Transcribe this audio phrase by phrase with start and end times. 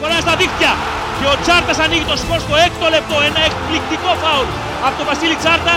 [0.00, 0.72] φορά στα δίχτυα.
[1.18, 3.16] Και ο Τσάρτας ανοίγει το σκορ στο έκτο λεπτό.
[3.28, 4.48] Ένα εκπληκτικό φάουλ
[4.86, 5.74] από τον Βασίλη Τσάρτα.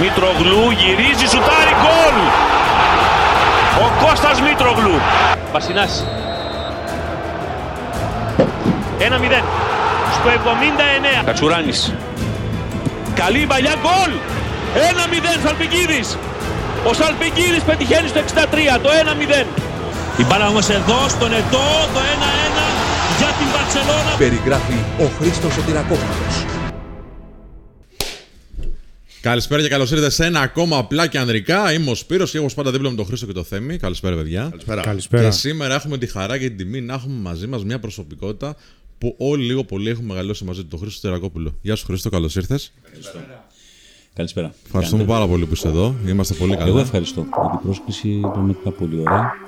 [0.00, 2.16] Μήτρογλου γυρίζει, σουτάρει γκολ.
[3.84, 4.96] Ο Κώστας Μήτρογλου.
[5.52, 5.92] Βασινάς.
[8.98, 9.42] 1-0.
[10.16, 11.22] Στο 79.
[11.24, 11.94] Κατσουράνης.
[13.14, 14.12] Καλή παλιά γκολ.
[14.74, 16.18] 1-0 Σαλπικίδης.
[16.88, 19.46] Ο Σαλπικίδης πετυχαίνει στο 63, το 1-0.
[20.16, 22.87] Η μπάλα όμως εδώ, στον Ετώ, το 1-1 για την
[23.68, 24.16] Μπαρτσελώνα.
[24.18, 26.44] Περιγράφει ο Χρήστος Σωτηρακόπουλος.
[29.20, 31.72] Καλησπέρα και καλώς ήρθατε σε ένα ακόμα απλά και ανδρικά.
[31.72, 33.76] Είμαι ο Σπύρος και έχω πάντα δίπλα με τον Χρήστο και το Θέμη.
[33.76, 34.52] Καλησπέρα, παιδιά.
[34.82, 35.24] Καλησπέρα.
[35.24, 38.56] Και σήμερα έχουμε τη χαρά και την τιμή να έχουμε μαζί μας μια προσωπικότητα
[38.98, 41.54] που όλοι λίγο πολύ έχουμε μεγαλώσει μαζί του, τον Χρήστο Τερακόπουλο.
[41.62, 42.72] Γεια σου, Χρήστο, καλώς ήρθες.
[44.14, 44.54] Καλησπέρα.
[44.66, 45.94] Ευχαριστούμε πάρα πολύ που είσαι εδώ.
[46.06, 46.68] Είμαστε πολύ καλά.
[46.68, 48.18] Εγώ ευχαριστώ για την πρόσκληση.
[48.20, 49.46] Πραγματικά πολύ ωραία.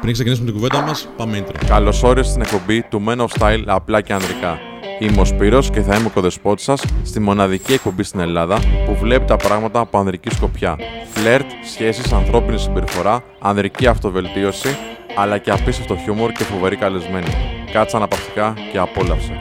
[0.00, 1.64] Πριν ξεκινήσουμε την κουβέντα μας, πάμε intro.
[1.66, 4.58] Καλώς όρισες στην εκπομπή του Men of Style απλά και ανδρικά.
[4.98, 8.96] Είμαι ο Σπύρος και θα είμαι ο κοδεσπότης σας στη μοναδική εκπομπή στην Ελλάδα που
[9.00, 10.76] βλέπει τα πράγματα από ανδρική σκοπιά.
[11.12, 14.68] Φλερτ, σχέσεις, ανθρώπινη συμπεριφορά, ανδρική αυτοβελτίωση,
[15.16, 17.30] αλλά και απίστευτο χιούμορ και φοβερή καλεσμένη.
[17.72, 19.32] Κάτσε αναπαυτικά και απόλαυσε.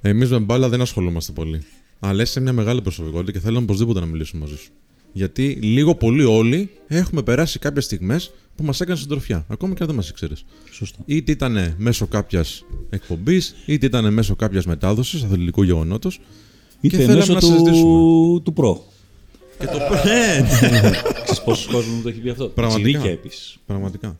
[0.00, 1.64] Εμείς με μπάλα δεν ασχολούμαστε πολύ.
[2.00, 4.70] Αλλά είσαι μια μεγάλη προσωπικότητα και θέλουμε οπωσδήποτε να μιλήσουμε μαζί σου.
[5.12, 9.44] Γιατί λίγο πολύ όλοι έχουμε περάσει κάποιες στιγμές που μας έκανε συντροφιά.
[9.48, 10.44] Ακόμα και αν δεν μας ήξερες.
[10.70, 10.98] Σωστά.
[11.04, 16.20] Είτε ήταν μέσω κάποιας εκπομπής, είτε ήταν μέσω κάποιας μετάδοσης αθλητικού γεγονότος.
[16.80, 17.80] Είτε θέλαμε μέσω να συζητήσουμε.
[17.80, 18.84] του, του προ.
[19.58, 20.48] Και το ναι,
[21.22, 22.88] Ξέρεις πόσους κόσμος μου το έχει πει αυτό; Πραγματικά.
[22.88, 23.58] Τσιλίκια επίσης.
[23.66, 24.18] Πραγματικά.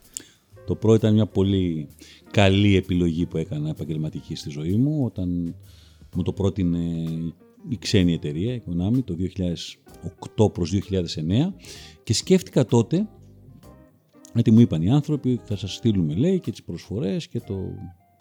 [0.66, 1.88] Το προ ήταν μια πολύ
[2.30, 5.54] καλή επιλογή που έκανα επαγγελματική στη ζωή μου όταν
[6.14, 6.78] μου το πρότεινε
[7.68, 9.14] η ξένη εταιρεία, η Konami, το
[10.36, 11.52] 2008 προς 2009
[12.02, 13.08] και σκέφτηκα τότε
[14.34, 17.54] γιατί μου είπαν οι άνθρωποι θα σας στείλουμε λέει και τις προσφορές και το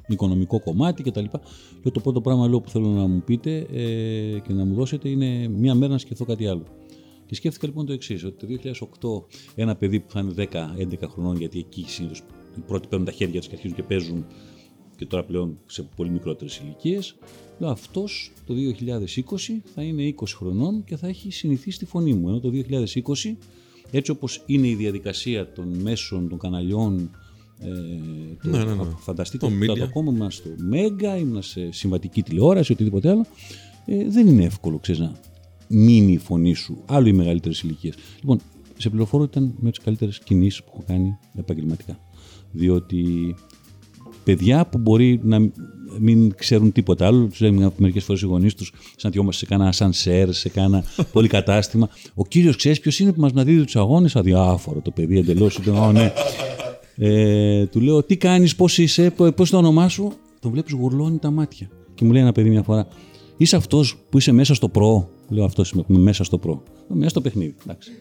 [0.07, 1.41] οικονομικό κομμάτι και τα λοιπά.
[1.83, 5.09] Λέω το πρώτο πράγμα λέω, που θέλω να μου πείτε ε, και να μου δώσετε
[5.09, 6.63] είναι μία μέρα να σκεφτώ κάτι άλλο.
[7.25, 8.71] Και σκέφτηκα λοιπόν το εξής, ότι το
[9.25, 12.23] 2008 ένα παιδί που θα είναι 10-11 χρονών, γιατί εκεί συνήθως
[12.57, 14.25] οι πρώτοι παίρνουν τα χέρια τους και αρχίζουν και παίζουν
[14.95, 17.15] και τώρα πλέον σε πολύ μικρότερες ηλικίες.
[17.57, 22.27] Λέω αυτός το 2020 θα είναι 20 χρονών και θα έχει συνηθίσει τη φωνή μου.
[22.29, 23.35] Ενώ το 2020,
[23.91, 27.09] έτσι όπως είναι η διαδικασία των μέσων, των καναλιών,
[27.59, 27.67] ε,
[28.43, 28.83] το, Ναι, ναι, ναι.
[28.97, 29.79] φανταστείτε Το ότι media.
[29.79, 33.25] ακόμα ήμουν στο Μέγκα, ήμουν σε συμβατική τηλεόραση, οτιδήποτε άλλο.
[33.85, 35.11] Ε, δεν είναι εύκολο, ξέρεις, να
[35.67, 36.83] μείνει η φωνή σου.
[36.85, 37.95] Άλλο οι μεγαλύτερες ηλικίες.
[38.19, 38.39] Λοιπόν,
[38.77, 41.99] σε πληροφορώ ότι ήταν με τις καλύτερες κινήσεις που έχω κάνει επαγγελματικά.
[42.51, 43.35] Διότι
[44.23, 45.51] παιδιά που μπορεί να
[45.99, 50.33] μην ξέρουν τίποτα άλλο, τους λένε μερικές φορές οι γονείς τους, συναντιόμαστε σε κάνα σανσέρ,
[50.33, 50.83] σε κάνα
[51.13, 51.89] πολυκατάστημα.
[52.13, 55.59] Ο κύριος ξέρεις ποιος είναι που μας να δίδει τους αγώνες, αδιάφορο το παιδί εντελώς.
[55.93, 56.13] ναι.
[56.97, 61.17] Ε, του λέω, τι κάνεις, πώς είσαι, πώς είναι το όνομά σου; Το βλέπεις γουρλώνει
[61.17, 61.69] τα μάτια.
[61.95, 62.87] Και μου λέει ένα παιδί μια φορά,
[63.37, 66.63] είσαι αυτός που είσαι μέσα στο προ; Λέω, αυτός είμαι που είμαι μέσα στο προ.
[66.91, 67.55] «Ε, Μέσα στο παιχνίδι.
[67.63, 67.91] Εντάξει.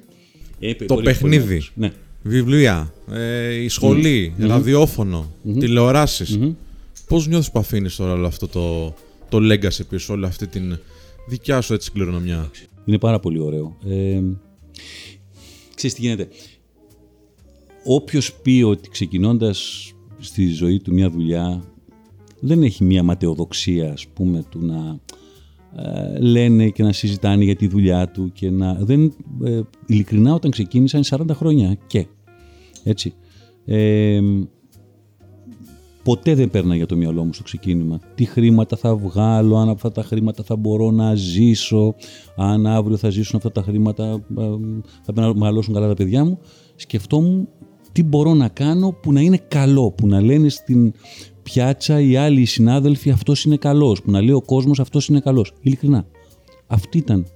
[0.59, 1.37] Ε, Το πολύ- παιχνίδι.
[1.37, 1.73] πολύ ωραίος.
[1.75, 1.93] Ναι.
[2.23, 6.39] Βιβλία, ε, η σχολη ραδιόφωνο, τηλεοράσεις.
[7.09, 8.95] Πώς νιώθεις που αφήνεις τώρα όλο αυτό το,
[9.29, 10.79] το legacy πίσω, όλη αυτή την
[11.29, 12.51] δικιά σου έτσι κληρονομιά;
[12.85, 13.77] Είναι πάρα πολύ ωραίο.
[13.87, 14.23] Ε,
[15.75, 16.29] ξέρεις τι γίνεται.
[17.85, 19.89] Όποιος πει ότι ξεκινώντας
[20.19, 21.65] στη ζωή του μια δουλειά
[22.41, 25.01] δεν έχει μια ματαιοδοξία ας πούμε του να
[25.83, 28.75] ε, λένε και να συζητάνε για τη δουλειά του και να...
[28.75, 29.15] Δεν,
[29.45, 32.07] ε, ειλικρινά όταν ξεκίνησα είναι 40 χρόνια και
[32.85, 33.15] έτσι.
[33.65, 34.21] Ε,
[36.05, 37.99] ποτέ δεν παίρνα για το μυαλό μου στο ξεκίνημα.
[38.15, 41.95] Τι χρήματα θα βγάλω, αν αυτά τα χρήματα θα μπορώ να ζήσω,
[42.37, 44.45] αν αύριο θα ζήσουν αυτά τα χρήματα, ε,
[45.03, 46.39] θα πρέπει να μεγαλώσουν καλά τα παιδιά μου.
[46.75, 47.49] Σκεφτόμουν
[47.93, 50.93] τι μπορώ να κάνω που να είναι καλό, που να λένε στην
[51.43, 55.21] πιάτσα οι άλλοι οι συνάδελφοι αυτός είναι καλός, που να λέει ο κόσμος αυτός είναι
[55.21, 55.53] καλός.
[55.61, 56.07] Ειλικρινά.
[56.67, 57.27] Αυτή ήταν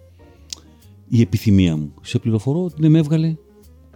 [1.09, 1.93] η επιθυμία μου.
[2.03, 3.37] Σε πληροφορώ ότι δεν με έβγαλε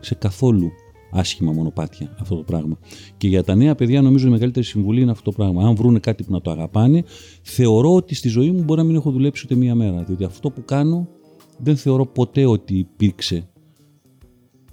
[0.01, 0.71] σε καθόλου
[1.13, 2.79] άσχημα μονοπάτια αυτό το πράγμα.
[3.17, 5.69] Και για τα νέα παιδιά νομίζω η μεγαλύτερη συμβουλή είναι αυτό το πράγμα.
[5.69, 7.05] Αν βρούνε κάτι που να το αγαπάνε,
[7.43, 10.03] θεωρώ ότι στη ζωή μου μπορεί να μην έχω δουλέψει ούτε μία μέρα.
[10.03, 11.09] Διότι αυτό που κάνω
[11.59, 13.49] δεν θεωρώ ποτέ ότι υπήρξε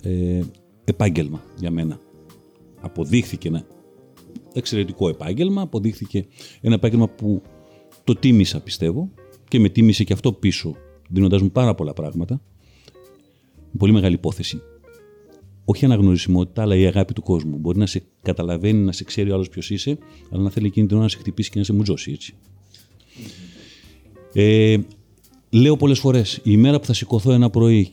[0.02, 0.42] ε,
[0.84, 2.00] επάγγελμα για μένα.
[2.82, 3.66] Αποδείχθηκε ένα
[4.54, 6.26] εξαιρετικό επάγγελμα, αποδείχθηκε
[6.62, 7.42] ένα επάγγελμα που
[8.04, 9.12] το τίμησα πιστεύω
[9.48, 10.76] και με τίμησε και αυτό πίσω
[11.10, 12.42] δίνοντας μου πάρα πολλά πράγματα.
[13.78, 14.62] Πολύ μεγάλη υπόθεση.
[15.72, 17.58] Όχι η αναγνωρισιμότητα, αλλά η αγάπη του κόσμου.
[17.58, 19.98] Μπορεί να σε καταλαβαίνει, να σε ξέρει ο άλλος ποιος είσαι,
[20.32, 22.34] αλλά να θέλει εκείνη την ώρα να σε χτυπήσει και να σε μουτζώσει έτσι.
[24.34, 24.78] Ε,
[25.50, 27.92] λέω πολλές φορές, η μέρα που θα σηκωθώ ένα πρωί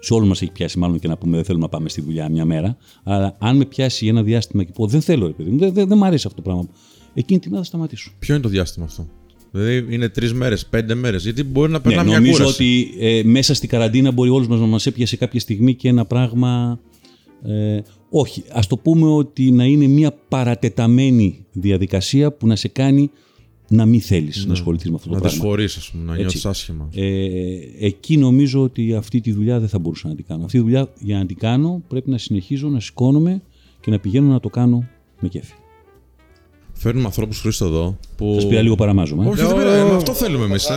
[0.00, 2.28] σε όλους μας έχει πιάσει, μάλλον και να πούμε δεν θέλουμε να πάμε στη δουλειά
[2.28, 2.76] μια μέρα.
[3.02, 5.88] Αλλά αν με πιάσει ένα διάστημα και πω δεν θέλω, ρε παιδί μου, δεν, δεν,
[5.88, 6.68] δεν μ' αρέσει αυτό το πράγμα.
[7.14, 8.12] Εκείνη την μέρα θα σταματήσω.
[8.18, 9.08] Ποιο είναι το διάστημα αυτό;
[9.50, 11.22] Δηλαδή είναι τρεις μέρες, πέντε μέρες.
[11.22, 12.54] Γιατί μπορεί να Ναι, περνά μια νομίζω κούραση.
[12.62, 16.04] ότι ε, μέσα στην καραντίνα μπορεί όλους μας να μας έπιασε κάποια στιγμή και ένα
[16.04, 16.80] πράγμα...
[17.42, 17.80] Ε,
[18.10, 23.10] όχι, ας το πούμε ότι να είναι μια παρατεταμένη διαδικασία που να σε κάνει
[23.68, 25.20] να μην θέλεις να ασχοληθείς με αυτό το Ναι.
[25.20, 25.40] Να πράγμα.
[25.42, 26.22] δυσφορείς, ας πούμε, να Έτσι.
[26.24, 26.88] νιώθει άσχημα.
[26.94, 27.06] Ε,
[27.80, 30.44] εκεί νομίζω ότι αυτή τη δουλειά δεν θα μπορούσα να την κάνω.
[30.44, 33.42] Αυτή τη δουλειά για να την κάνω πρέπει να συνεχίζω να σηκώνομαι
[33.80, 34.88] και να πηγαίνω να το κάνω
[35.20, 35.52] με κέφι.
[36.82, 37.98] Φέρνουμε ανθρώπους Χρήστο εδώ.
[38.16, 38.34] Που...
[38.40, 39.24] Σας πήρα λίγο παραμάζωμα.
[39.24, 39.28] ε.
[39.28, 39.90] Όχι, δεν πειράζει.
[39.92, 40.68] ε, Αυτό θέλουμε εμείς.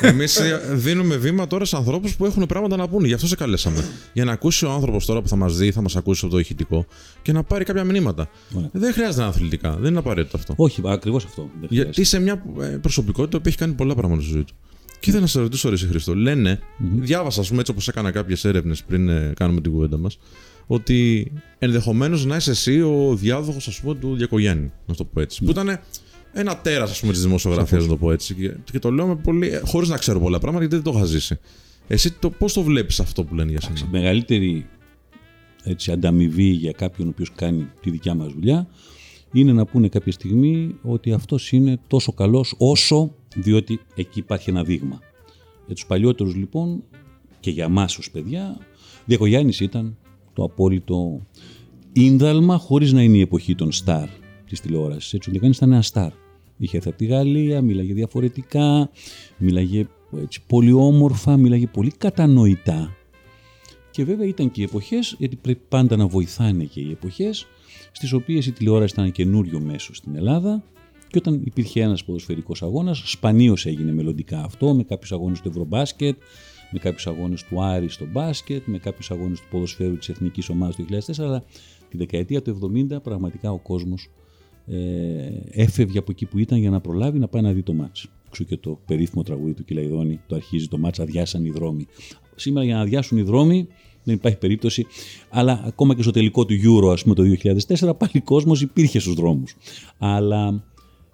[0.00, 0.40] Εμείς
[0.72, 3.06] δίνουμε βήμα τώρα σε ανθρώπους που έχουν πράγματα να πούνε.
[3.06, 3.84] Γι' αυτό σε καλέσαμε.
[4.12, 6.40] Για να ακούσει ο άνθρωπος τώρα που θα μας δει, θα μας ακούσει από το
[6.40, 6.86] ηχητικό
[7.22, 8.28] και να πάρει κάποια μηνύματα.
[8.56, 8.68] Ωραία.
[8.72, 9.76] Δεν χρειάζεται να είναι αθλητικά.
[9.80, 10.54] Δεν είναι απαραίτητο αυτό.
[10.56, 11.42] Όχι, ακριβώς αυτό.
[11.42, 12.00] Δεν Γιατί χρειάζεται.
[12.00, 14.54] είσαι μια ε, προσωπικότητα που έχει κάνει πολλά πράγματα στη ζωή του.
[15.00, 18.10] Και ήθελα να σε ρωτήσω, ρε εσύ, Χριστό, λένε, διάβασα, ας πούμε, έτσι όπως έκανα
[18.10, 20.18] κάποιες έρευνες πριν ε, κάνουμε την κουβέντα μας,
[20.66, 25.44] ότι ενδεχομένως να είσαι εσύ ο διάδοχος, ας πούμε, του Διακογιάννη, να το πω έτσι.
[25.44, 25.80] Που ήταν
[26.32, 28.34] ένα τέρας, ας πούμε, της δημοσιογραφίας, να το πω έτσι.
[28.34, 29.60] Και, και το λέω με πολύ.
[29.64, 31.38] χωρίς να ξέρω πολλά πράγματα, γιατί δεν το είχα ζήσει.
[31.86, 34.66] Εσύ το, πώς το βλέπεις αυτό που λένε για σένα; Η μεγαλύτερη
[35.64, 38.68] έτσι, ανταμοιβή για κάποιον ο οποίος κάνει τη δικιά μας δουλειά
[39.32, 44.62] είναι να πούνε κάποια στιγμή ότι αυτός είναι τόσο καλός όσο διότι εκεί υπάρχει ένα
[44.64, 45.00] δείγμα.
[45.66, 46.82] Για τους παλιότερους λοιπόν
[47.40, 48.58] και για μας ως παιδιά
[49.04, 49.96] Διακογιάννης ήταν
[50.36, 51.26] το απόλυτο
[51.92, 54.08] ίνδαλμα χωρίς να είναι η εποχή των στάρ
[54.48, 55.12] της τηλεόρασης.
[55.12, 56.10] Έτσι, ο Διακογιάννης ήταν ένα στάρ.
[56.56, 58.90] Είχε έρθει από τη Γαλλία, μίλαγε διαφορετικά,
[59.38, 59.86] μίλαγε
[60.22, 62.96] έτσι, πολύ όμορφα, μίλαγε πολύ κατανοητά.
[63.90, 67.46] Και βέβαια ήταν και οι εποχές, γιατί πρέπει πάντα να βοηθάνε και οι εποχές,
[67.92, 70.64] στις οποίες η τηλεόραση ήταν καινούριο μέσο στην Ελλάδα.
[71.08, 76.16] Και όταν υπήρχε ένας ποδοσφαιρικός αγώνας, σπανίως έγινε μελλοντικά αυτό, με κάποιους αγώνες του Ευρωμπάσκετ,
[76.70, 80.76] με κάποιους αγώνες του Άρη στο μπάσκετ, με κάποιους αγώνες του ποδοσφαίρου της Εθνικής Ομάδας
[80.76, 81.24] του 2004.
[81.24, 81.44] Αλλά
[81.88, 84.10] τη δεκαετία του 70 πραγματικά ο κόσμος
[84.66, 84.76] ε,
[85.50, 88.08] έφευγε από εκεί που ήταν για να προλάβει να πάει να δει το μάτς.
[88.26, 91.86] Εξού και το περίφημο τραγούδι του Κυλαϊδόνη, το αρχίζει το μάτς, αδειάσαν οι δρόμοι.
[92.34, 93.68] Σήμερα για να αδειάσουν οι δρόμοι
[94.04, 94.86] δεν υπάρχει περίπτωση,
[95.30, 99.14] αλλά ακόμα και στο τελικό του Euro, ας πούμε το 2004, πάλι κόσμος υπήρχε στους
[99.14, 99.56] δρόμους.
[99.98, 100.64] Αλλά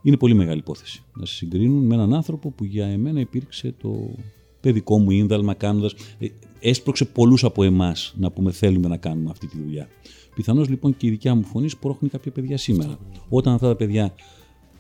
[0.03, 4.15] είναι πολύ μεγάλη υπόθεση να σε συγκρίνουν με έναν άνθρωπο που για εμένα υπήρξε το
[4.63, 6.27] παιδικό μου ίνδαλμα κάνοντας, ε,
[6.61, 9.89] έσπρωξε πολλούς από εμάς να πούμε θέλουμε να κάνουμε αυτή τη δουλειά.
[10.35, 12.99] Πιθανώς λοιπόν και η δικιά μου φωνή σπρώχνει κάποια παιδιά σήμερα.
[13.29, 14.15] Όταν αυτά τα παιδιά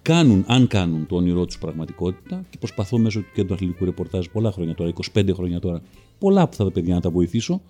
[0.03, 4.53] κάνουν, αν κάνουν το όνειρό τους πραγματικότητα και προσπαθώ μέσω του κέντρου αθλητικού ρεπορτάζ πολλά
[4.53, 5.83] χρόνια τώρα, 25 χρόνια τώρα,
[6.19, 7.61] πολλά από αυτά τα παιδιά να τα βοηθήσω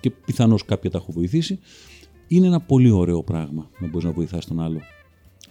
[0.00, 1.58] και πιθανώς κάποια τα έχω βοηθήσει.
[2.28, 4.80] Είναι ένα πολύ ωραίο πράγμα να μπορείς να βοηθάς τον άλλο.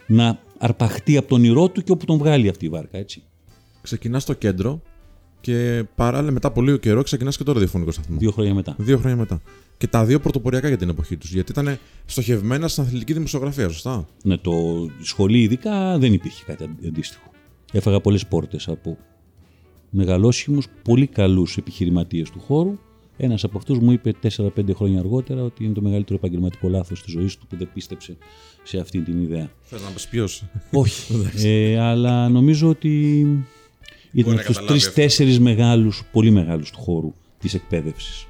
[0.06, 3.22] Να αρπαχτεί από τον όνειρό του και όπου τον βγάλει αυτή η βάρκα, έτσι.
[3.82, 4.82] Ξεκινάς στο κέντρο
[5.46, 8.16] και παράλληλα μετά από λίγο καιρό ξεκινάς και το ραδιοφωνικό σταθμό.
[8.18, 8.74] Δύο χρόνια μετά.
[8.78, 9.40] Δύο χρόνια μετά.
[9.76, 11.32] Και τα δύο πρωτοποριακά για την εποχή τους.
[11.32, 14.52] Γιατί ήταν στοχευμένα στην αθλητική δημοσιογραφία, σωστά; Ναι, το
[15.00, 17.30] σχολείο ειδικά δεν υπήρχε κάτι αντίστοιχο.
[17.72, 18.98] Έφαγα πολλές πόρτες από
[19.90, 22.78] μεγαλόσχημους, πολύ καλούς επιχειρηματίες του χώρου.
[23.16, 27.12] Ένας από αυτούς μου είπε 4-5 χρόνια αργότερα ότι είναι το μεγαλύτερο επαγγελματικό λάθος της
[27.12, 28.16] ζωής του που δεν πίστεψε
[28.62, 29.50] σε αυτή την ιδέα.
[29.60, 31.14] Θες να πεις ποιος; Όχι.
[31.48, 33.24] ε, αλλά νομίζω ότι
[34.20, 38.26] ήταν να από του καταλάβει τρει-τέσσερι μεγάλους, πολύ μεγάλους του χώρου της εκπαίδευσης.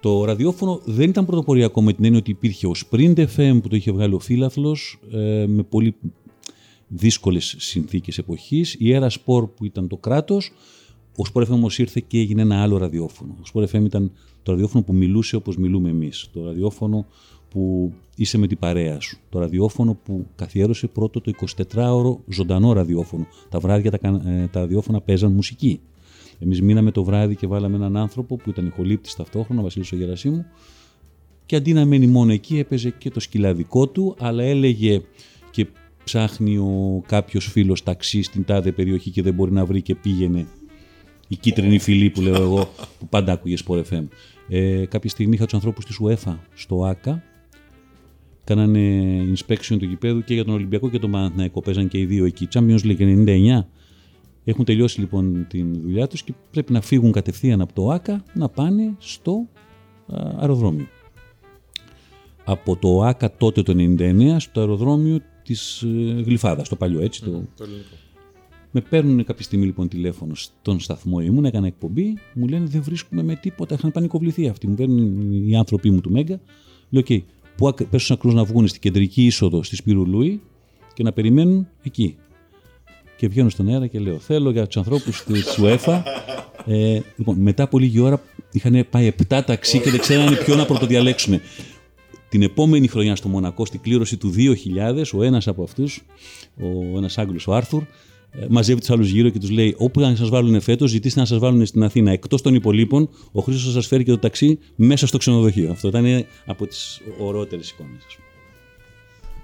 [0.00, 3.76] Το ραδιόφωνο δεν ήταν πρωτοποριακό με την έννοια ότι υπήρχε ο Sprint FM που το
[3.76, 4.76] είχε βγάλει ο Φύλαθλο
[5.12, 5.94] ε, με πολύ
[6.88, 8.74] δύσκολες συνθήκες εποχής.
[8.78, 10.52] Η Era Sport που ήταν το κράτος.
[11.16, 13.36] Ο Sport FM όμως ήρθε και έγινε ένα άλλο ραδιόφωνο.
[13.38, 14.12] Ο Sport FM ήταν
[14.42, 16.28] το ραδιόφωνο που μιλούσε όπως μιλούμε εμείς.
[16.32, 17.06] Το ραδιόφωνο
[17.54, 19.18] που είσαι με την παρέα σου.
[19.30, 21.32] Το ραδιόφωνο που καθιέρωσε πρώτο το
[21.72, 23.26] 24ωρο ζωντανό ραδιόφωνο.
[23.48, 25.80] Τα βράδια τα, κα- ε, τα ραδιόφωνα παίζαν μουσική.
[26.38, 29.96] Εμείς μείναμε το βράδυ και βάλαμε έναν άνθρωπο που ήταν ηχολήπτης ταυτόχρονα, ο Βασίλης ο
[29.96, 30.44] Γερασίμου,
[31.46, 35.02] και αντί να μένει μόνο εκεί, έπαιζε και το σκυλαδικό του, αλλά έλεγε
[35.50, 35.66] και
[36.04, 40.46] ψάχνει ο κάποιος φίλος ταξί στην τάδε περιοχή και δεν μπορεί να βρει και πήγαινε.
[41.28, 42.68] Η κίτρινη φυλή που λέω εγώ,
[42.98, 44.04] που πάντα άκουγες Sport FM.
[44.48, 47.22] Ε, κάποια στιγμή είχα τους ανθρώπους της UEFA στο ΑΚΑ.
[48.44, 49.02] Κάνανε
[49.34, 51.60] inspection του γηπέδου και για τον Ολυμπιακό και τον Παναθηναϊκό.
[51.60, 52.48] Παίζαν και οι δύο εκεί.
[52.52, 53.64] Champions League 99.
[54.44, 58.48] Έχουν τελειώσει λοιπόν την δουλειά τους και πρέπει να φύγουν κατευθείαν από το ΆΚΑ να
[58.48, 59.48] πάνε στο
[60.06, 60.86] α, αεροδρόμιο.
[62.44, 67.22] Από το ΆΚΑ τότε το 99 στο αεροδρόμιο της ε, Γλυφάδας, το παλιό έτσι.
[67.22, 67.42] Το...
[68.70, 73.22] Με παίρνουν κάποια στιγμή λοιπόν τηλέφωνο στον σταθμό ήμουν, έκανα εκπομπή, μου λένε δεν βρίσκουμε
[73.22, 74.66] με τίποτα, είχαν πανικοβληθεί αυτοί.
[74.66, 76.40] Μου παίρνουν οι άνθρωποι μου του Μέγκα,
[76.90, 77.24] λέω: Οκ, πού
[77.62, 80.40] ακ- πες στους Άκρους να βγουν στην κεντρική είσοδο στη Σπύρου Λούι
[80.94, 82.16] και να περιμένουν εκεί.
[83.16, 86.02] Και βγαίνω στον αέρα και λέω: Θέλω για τους ανθρώπους της UEFA.
[86.66, 90.64] Ε, λοιπόν, μετά από λίγη ώρα είχαν πάει 7 ταξί και δεν ξέρανε ποιο να
[90.64, 91.40] πρωτοδιαλέξουν.
[92.28, 96.02] Την επόμενη χρονιά στο Μονακό, στην κλήρωση του 2000, ο ένας από αυτούς,
[96.92, 97.86] ο ένας Άγγλος, ο Άρθουρ, ε,
[98.48, 101.38] μαζεύει τους άλλους γύρω και τους λέει: Όπου να σας βάλουν φέτος, ζητήστε να σας
[101.38, 102.10] βάλουν στην Αθήνα.
[102.10, 105.70] Εκτός των υπολείπων, ο Χρήστος θα σας φέρει και το ταξί μέσα στο ξενοδοχείο.
[105.70, 108.02] Αυτό ήταν από τις ωραιότερες εικόνες.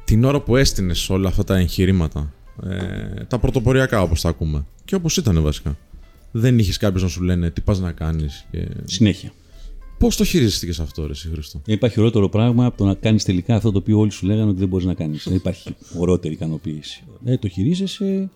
[0.04, 2.35] Την ώρα που έστεινες όλα αυτά τα εγχειρήματα,
[2.66, 5.76] ε, τα πρωτοποριακά όπως τα ακούμε, και όπως ήταν βασικά,
[6.30, 8.47] δεν είχες κάποιο να σου λένε τι πας να κάνεις.
[8.50, 8.68] Και...
[8.85, 9.32] Συνέχεια.
[9.99, 13.54] Πώς το χειρίστηκε αυτό, Ρε Χρήστο; Δεν υπάρχει ωραιότερο πράγμα από το να κάνεις τελικά
[13.54, 15.25] αυτό το οποίο όλοι σου λέγανε ότι δεν μπορείς να κάνεις.
[15.25, 17.04] Δεν υπάρχει ωραιότερη ικανοποίηση.
[17.25, 18.30] Ε, το χειρίζεσαι.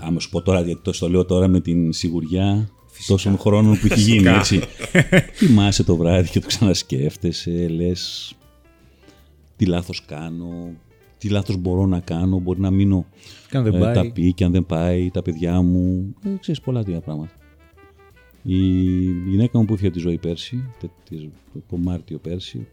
[0.00, 2.68] Άμα σου πω τώρα, γιατί το, το λέω τώρα με την σιγουριά
[3.06, 4.60] τόσων χρόνων που έχει γίνει, έτσι.
[5.38, 8.34] Θυμάσαι το βράδυ και το ξανασκέφτεσαι, λες.
[9.56, 10.70] Τι λάθος κάνω,
[11.18, 13.06] τι λάθος μπορώ να κάνω, μπορεί να μείνω
[13.50, 13.94] Και αν δεν ε, πάει.
[13.94, 16.14] τα πει και αν δεν πάει, τα παιδιά μου.
[16.24, 17.32] Ε, ξέρεις πολλά τέτοια πράγματα.
[18.42, 18.56] Η
[19.28, 21.28] γυναίκα μου που έφυγε από τη ζωή πέρσι, τε- της-
[21.70, 22.66] το Μάρτιο πέρσι,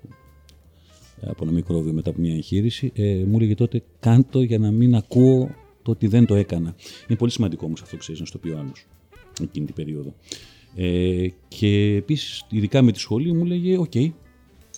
[1.25, 4.96] από ένα μικρόβιο μετά από μια εγχείρηση, ε, μου έλεγε τότε κάντο για να μην
[4.96, 5.50] ακούω
[5.84, 6.75] το ότι δεν το έκανα.
[7.08, 8.86] Είναι πολύ σημαντικό όμως αυτό, ξέρεις, να στο πει ο άλλος
[9.42, 10.13] εκείνη την περίοδο.
[10.75, 14.12] Ε, και επίσης, ειδικά με τη σχολή, μου λέγε, οκ, και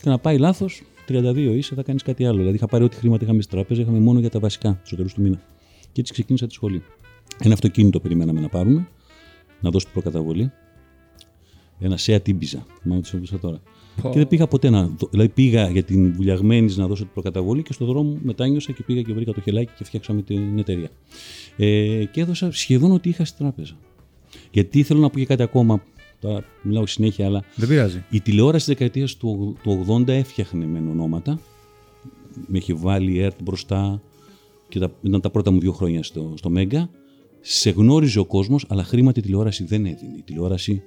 [0.04, 2.38] να πάει λάθος, 32 είσαι, θα κάνεις κάτι άλλο.
[2.38, 5.14] Δηλαδή, είχα πάρει ό,τι χρήματα είχαμε στη τράπεζα, είχαμε μόνο για τα βασικά, στο τέλος
[5.14, 5.42] του μήνα.
[5.92, 6.84] Και έτσι ξεκίνησα τη σχολή.
[7.40, 8.88] Ένα αυτοκίνητο περιμέναμε να πάρουμε,
[9.62, 10.52] να δώσω την προκαταβολή.
[11.80, 13.62] Ένα Seat Ibiza, θυμάμαι τι έβλεψα
[14.02, 14.14] τώρα.
[14.14, 15.08] Και δεν πήγα ποτέ να δω.
[15.12, 19.02] Δηλαδή πήγα για την βουλιαγμένη να δώσω την προκαταβολή και στον δρόμο μετάνιωσα και πήγα
[19.02, 20.90] και βρήκα το χελάκι και φτιάξαμε την εταιρεία.
[21.58, 23.78] Ε, και έδωσα σχεδόν ό,τι είχα στη τράπεζα.
[24.52, 25.84] Γιατί θέλω να πω και κάτι ακόμα.
[26.20, 28.04] Τώρα μιλάω συνέχεια, αλλά Δεν πειράζει.
[28.10, 31.40] η τηλεόραση της δεκαετίας του, του 80 έφτιαχνε με ονόματα.
[32.48, 34.02] Με είχε βάλει η ΕΡΤ μπροστά
[34.70, 36.90] και τα, ήταν τα πρώτα μου δύο χρόνια στο, στο Μέγκα.
[37.42, 40.14] Σε γνώριζε ο κόσμος, αλλά χρήματα η τηλεόραση δεν έδινε.
[40.18, 40.82] Η τηλεόραση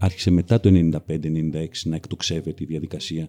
[0.00, 0.70] άρχισε μετά το
[1.08, 3.28] 95-96 να εκτοξεύεται η διαδικασία.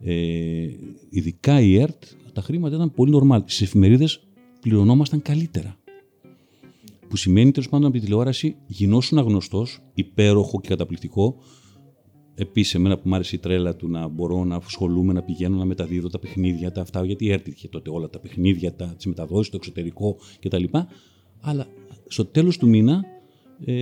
[0.00, 0.68] Ε,
[1.08, 3.40] ειδικά η ΕΡΤ, τα χρήματα ήταν πολύ νορμάλ.
[3.40, 4.20] Στις εφημερίδες
[4.60, 5.76] πληρωνόμασταν καλύτερα.
[7.08, 11.36] Που σημαίνει τέλος πάντων από τη τηλεόραση γινόσουν γνωστό, υπέροχο και καταπληκτικό.
[12.34, 15.64] Επίσης, εμένα που μου άρεσε η τρέλα του να μπορώ να ασχολούμαι, να πηγαίνω να
[15.64, 19.56] μεταδίδω τα παιχνίδια, τα αυτά, γιατί έρθει τότε όλα τα παιχνίδια, τα, τις μεταδόσεις, το
[19.56, 20.64] εξωτερικό κτλ.
[21.40, 21.66] Αλλά
[22.06, 23.04] στο τέλος του μήνα
[23.64, 23.74] ε,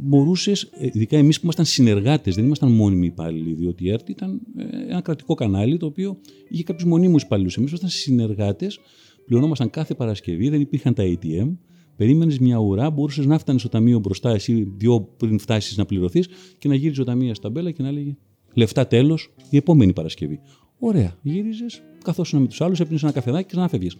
[0.00, 4.90] μπορούσες, ειδικά εμείς που ήμασταν συνεργάτες, δεν ήμασταν μόνιμοι υπάλληλοι, διότι η ΕΡΤ ήταν ε,
[4.90, 7.56] ένα κρατικό κανάλι το οποίο είχε κάποιους μονίμους υπαλλήλους.
[7.56, 8.80] Εμείς ήμασταν συνεργάτες,
[9.26, 11.56] πληρωνόμασταν κάθε Παρασκευή, δεν υπήρχαν τα ATM.
[11.96, 16.28] Περίμενες μια ουρά, μπορούσες να φτάνεις στο ταμείο μπροστά, εσύ δύο πριν φτάσεις να πληρωθείς
[16.58, 18.16] και να γύριζε ο ταμείο στα μπέλα και να λέγε
[18.54, 20.40] λεφτά τέλος η επόμενη Παρασκευή.
[20.78, 21.18] Ωραία.
[21.22, 23.90] Γύριζες, καθόσουν με τους άλλους, έπινες ένα καφεδάκι και ξαναφεύγει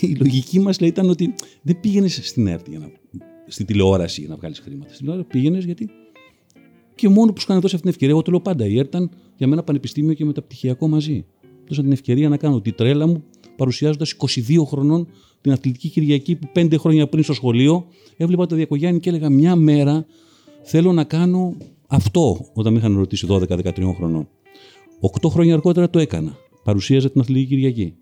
[0.00, 2.90] η λογική μας ήταν ότι δεν πήγαινες στην ΕΡΤ για να,
[3.46, 4.88] στη τηλεόραση για να βγάλεις χρήματα.
[4.88, 5.88] Στην τηλεόραση πήγαινες γιατί.
[6.94, 8.14] και μόνο που σου είχαν δώσει αυτή την ευκαιρία.
[8.14, 8.66] Εγώ το λέω πάντα.
[8.66, 11.24] Η ΕΡΤ ήταν για μένα πανεπιστήμιο και μεταπτυχιακό μαζί.
[11.68, 13.24] Δώσα την ευκαιρία να κάνω τη τρέλα μου
[13.56, 15.08] παρουσιάζοντας 22 χρονών
[15.40, 19.56] την αθλητική Κυριακή που πέντε χρόνια πριν στο σχολείο έβλεπα το Διακογιάννη και έλεγα μια
[19.56, 20.06] μέρα
[20.62, 24.28] θέλω να κάνω αυτό όταν με είχαν ρωτήσει 12-13 χρονών.
[25.00, 26.36] Οκτώ χρόνια αργότερα το έκανα.
[26.64, 27.94] Παρουσίαζα την αθλητική Κυριακή.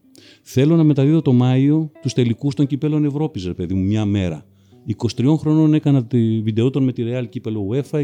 [0.43, 4.47] Θέλω να μεταδίδω το Μάιο τους τελικούς των κυπέλων Ευρώπης, ρε παιδί μου, μια μέρα.
[5.17, 8.03] 23 χρονών έκανα τη βιντεότον με τη Real κύπελο UEFA,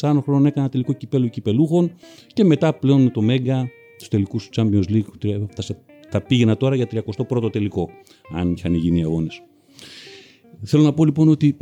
[0.00, 1.92] 24 χρονών έκανα τελικό κυπέλο κυπελούχων
[2.32, 5.04] και μετά πλέον το Μέγκα, τους τελικούς του Champions League.
[5.54, 5.76] Θα,
[6.10, 7.88] θα πήγαινα τώρα για 31ο τελικό,
[8.34, 9.42] αν είχαν γίνει οι αγώνες.
[10.62, 11.56] Θέλω να πω λοιπόν ότι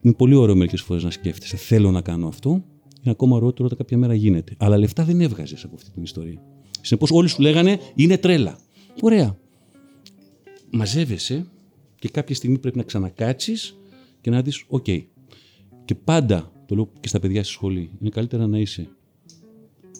[0.00, 1.56] είναι πολύ ωραίο μερικές φορές να σκέφτεσαι.
[1.56, 2.50] Θέλω να κάνω αυτό.
[2.50, 4.54] Είναι ακόμα ωραιότερο όταν κάποια μέρα γίνεται.
[4.58, 6.42] Αλλά λεφτά δεν έβγαζες από αυτή την ιστορία.
[6.80, 8.58] Συνεπώς, όλοι σου λέγανε είναι τρέλα.
[9.00, 9.38] Ωραία.
[10.70, 11.46] Μαζεύεσαι
[11.98, 13.78] και κάποια στιγμή πρέπει να ξανακάτσεις
[14.20, 14.84] και να δεις, οκ.
[15.84, 18.88] Και πάντα, το λέω και στα παιδιά στη σχολή, είναι καλύτερα να είσαι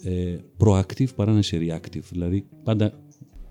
[0.05, 2.03] ε, proactive παρά να είσαι reactive.
[2.11, 2.99] Δηλαδή, πάντα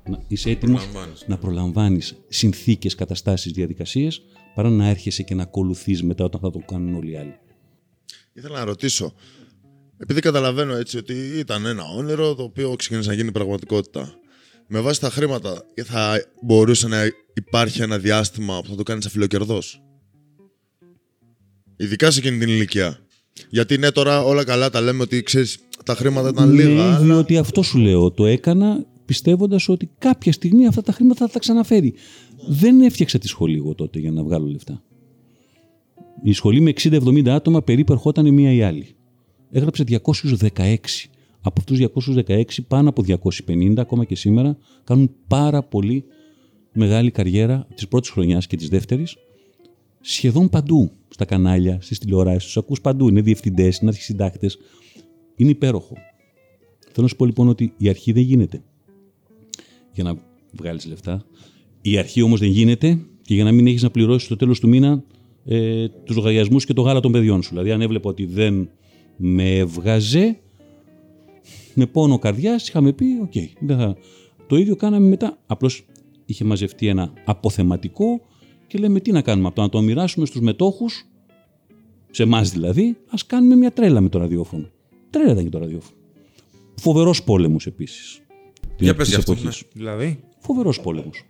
[0.09, 1.25] να είσαι έτοιμος Προλαμβάνεις.
[1.27, 4.21] να προλαμβάνεις συνθήκες, καταστάσεις, διαδικασίες
[4.55, 7.39] παρά να έρχεσαι και να ακολουθείς μετά όταν θα το κάνουν όλοι οι άλλοι.
[8.33, 9.13] Ήθελα να ρωτήσω,
[9.97, 14.18] επειδή καταλαβαίνω έτσι ότι ήταν ένα όνειρο το οποίο ξεκίνησε να γίνει πραγματικότητα.
[14.71, 16.97] Με βάση τα χρήματα θα μπορούσε να
[17.33, 19.81] υπάρχει ένα διάστημα που θα το κάνεις αφιλοκερδός.
[21.77, 22.99] Ειδικά σε εκείνη την ηλικία.
[23.49, 26.69] Γιατί ναι, τώρα όλα καλά τα λέμε ότι ξέρεις, τα χρήματα ήταν λίγα.
[26.69, 26.99] Ναι, αλλά...
[26.99, 28.11] διότι αυτό σου λέω.
[28.11, 31.93] Το έκανα πιστεύοντας ότι κάποια στιγμή αυτά τα χρήματα θα τα ξαναφέρει.
[32.47, 34.83] Δεν έφτιαξα τη σχολή εγώ τότε για να βγάλω λεφτά.
[36.23, 38.95] Η σχολή με 60-70 άτομα περίπου ερχόταν η μία ή άλλη.
[39.51, 40.75] Έγραψε 216.
[41.49, 43.03] Από αυτούς του 216, πάνω από
[43.47, 46.03] 250 ακόμα και σήμερα κάνουν πάρα πολύ
[46.73, 49.07] μεγάλη καριέρα τη πρώτη χρονιάς και τη δεύτερη
[50.01, 52.43] σχεδόν παντού στα κανάλια, στις τηλεοράσεις.
[52.43, 53.07] Τους ακούς παντού.
[53.07, 54.57] Είναι διευθυντές, είναι αρχισυντάκτες.
[55.35, 55.93] Είναι υπέροχο.
[56.79, 58.63] Θέλω να σου πω λοιπόν ότι η αρχή δεν γίνεται
[59.93, 60.15] για να
[60.51, 61.25] βγάλεις λεφτά.
[61.81, 64.67] Η αρχή όμως δεν γίνεται και για να μην έχεις να πληρώσεις στο τέλος του
[64.67, 65.03] μήνα
[65.45, 67.49] ε, τους λογαριασμούς και το γάλα των παιδιών σου.
[67.49, 68.69] Δηλαδή, αν έβλεπα ότι δεν
[69.17, 70.39] με έβγαζε,
[71.79, 73.95] με πόνο καρδιάς, είχαμε πει: Οκ, δεν θα.
[74.47, 75.37] Το ίδιο κάναμε μετά.
[75.47, 75.85] Απλώς
[76.25, 78.21] είχε μαζευτεί ένα αποθεματικό
[78.67, 81.05] και λέμε τι να κάνουμε από το να το μοιράσουμε στους μετόχους,
[82.11, 84.69] σε εμάς δηλαδή, ας κάνουμε μια τρέλα με το ραδιόφωνο.
[85.09, 85.97] Τρέλα ήταν και το ραδιόφωνο.
[86.75, 88.21] Φοβερός πόλεμος επίσης.
[88.77, 89.61] Για πες της γι' αυτό, εποχής.
[89.61, 89.69] Ναι.
[89.73, 91.23] Δηλαδή; Φοβερός πόλεμος.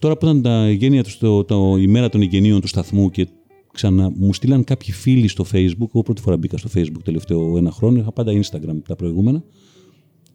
[0.00, 3.26] Τώρα που ήταν τα γένεια του, στο, το, η μέρα των εγγενείων του σταθμού και
[3.72, 7.70] ξανά μου στείλαν κάποιοι φίλοι στο facebook, εγώ πρώτη φορά μπήκα στο facebook τελευταίο ένα
[7.70, 9.44] χρόνο, είχα πάντα instagram τα προηγούμενα,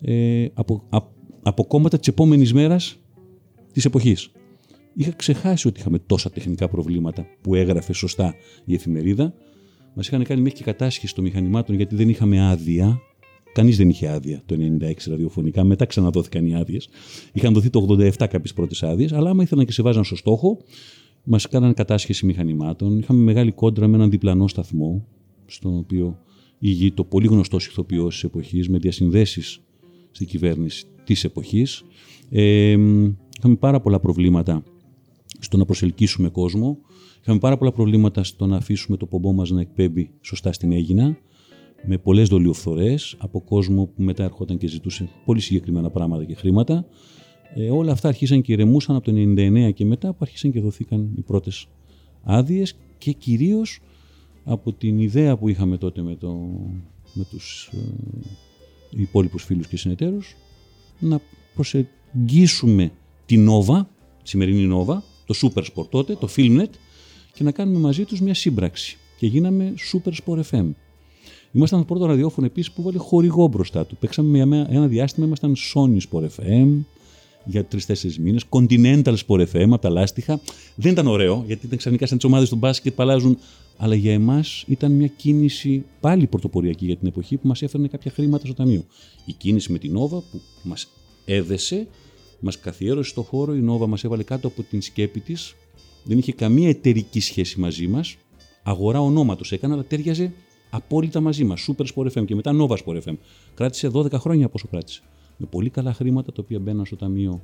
[0.01, 1.11] ε, από, από,
[1.41, 2.97] από κόμματα της επόμενης μέρας
[3.73, 4.31] της εποχής.
[4.93, 9.33] Είχα ξεχάσει ότι είχαμε τόσα τεχνικά προβλήματα που έγραφε σωστά η εφημερίδα.
[9.93, 12.99] Μας είχαν κάνει μέχρι και κατάσχεση των μηχανημάτων γιατί δεν είχαμε άδεια.
[13.53, 15.63] Κανείς δεν είχε άδεια το 96 ραδιοφωνικά.
[15.63, 16.89] Μετά ξαναδόθηκαν οι άδειες.
[17.33, 20.57] Είχαν δοθεί το 87 κάποιες πρώτες άδειες, αλλά άμα ήθελαν και σε βάζαν στο στόχο,
[21.25, 22.99] μας κάναν κατάσχεση μηχανημάτων.
[22.99, 25.07] Είχαμε μεγάλη κόντρα με έναν διπλανό σταθμό,
[25.45, 26.19] στον οποίο
[26.59, 29.59] ηγεί το πολύ γνωστό ηθοποιός της εποχής, με διασυνδέσεις
[30.11, 31.83] στην κυβέρνηση της εποχής.
[32.29, 32.77] Ε,
[33.37, 34.63] είχαμε πάρα πολλά προβλήματα
[35.39, 36.77] στο να προσελκύσουμε κόσμο.
[37.21, 41.17] Είχαμε πάρα πολλά προβλήματα στο να αφήσουμε το πομπό μας να εκπέμπει σωστά στην Έγινα,
[41.85, 46.85] με πολλές δολιοφθορές από κόσμο που μετά ερχόταν και ζητούσε πολύ συγκεκριμένα πράγματα και χρήματα.
[47.53, 51.09] Ε, όλα αυτά αρχίσαν και ηρεμούσαν από το 99 και μετά που άρχισαν και δοθήκαν
[51.17, 51.67] οι πρώτες
[52.23, 53.79] άδειες και κυρίως
[54.43, 56.37] από την ιδέα που είχαμε τότε με, το,
[57.13, 57.77] με τους ε,
[59.01, 60.35] υπόλοιπους φίλους και συνεταίρους
[60.99, 61.21] να
[61.55, 62.91] προσεγγίσουμε
[63.25, 63.81] την Nova,
[64.23, 66.69] τη σημερινή Nova, το Super Sport τότε, το Filmnet
[67.33, 68.97] και να κάνουμε μαζί τους μια σύμπραξη.
[69.17, 70.65] Και γίναμε Super Sport FM.
[71.51, 73.97] Ήμασταν το πρώτο ραδιόφωνο επίσης που βάλε χορηγό μπροστά του.
[73.97, 76.67] Παίξαμε για ένα- ένα διάστημα, ήμασταν Sony Sport FM
[77.45, 78.43] για τρει-τέσσερι μήνες.
[78.49, 80.39] Continental Sport FM από τα λάστιχα.
[80.75, 83.37] Δεν ήταν ωραίο, γιατί ήταν ξαφνικά σαν τις ομάδες του μπάσκετ που αλλάζουν.
[83.77, 88.11] Αλλά για εμάς ήταν μια κίνηση πάλι πρωτοποριακή για την εποχή που μας έφερνε κάποια
[88.11, 88.85] χρήματα στο ταμείο.
[89.25, 90.87] Η κίνηση με την Nova που μας
[91.25, 91.87] έδεσε,
[92.39, 93.55] μας καθιέρωσε στο χώρο.
[93.55, 95.55] Η Nova μας έβαλε κάτω από την σκέπη της.
[96.03, 98.15] Δεν είχε καμία εταιρική σχέση μαζί μας.
[98.63, 100.33] Αγορά ονόματος έκανε, αλλά τέριαζε
[100.69, 101.69] απόλυτα μαζί μας.
[101.69, 103.15] Super Sport FM και μετά Nova Sport FM.
[103.55, 105.01] Κράτησε 12 χρόνια πόσο κράτησε.
[105.37, 107.41] Με πολύ καλά χρήματα τα οποία μπαίναν στο ταμείο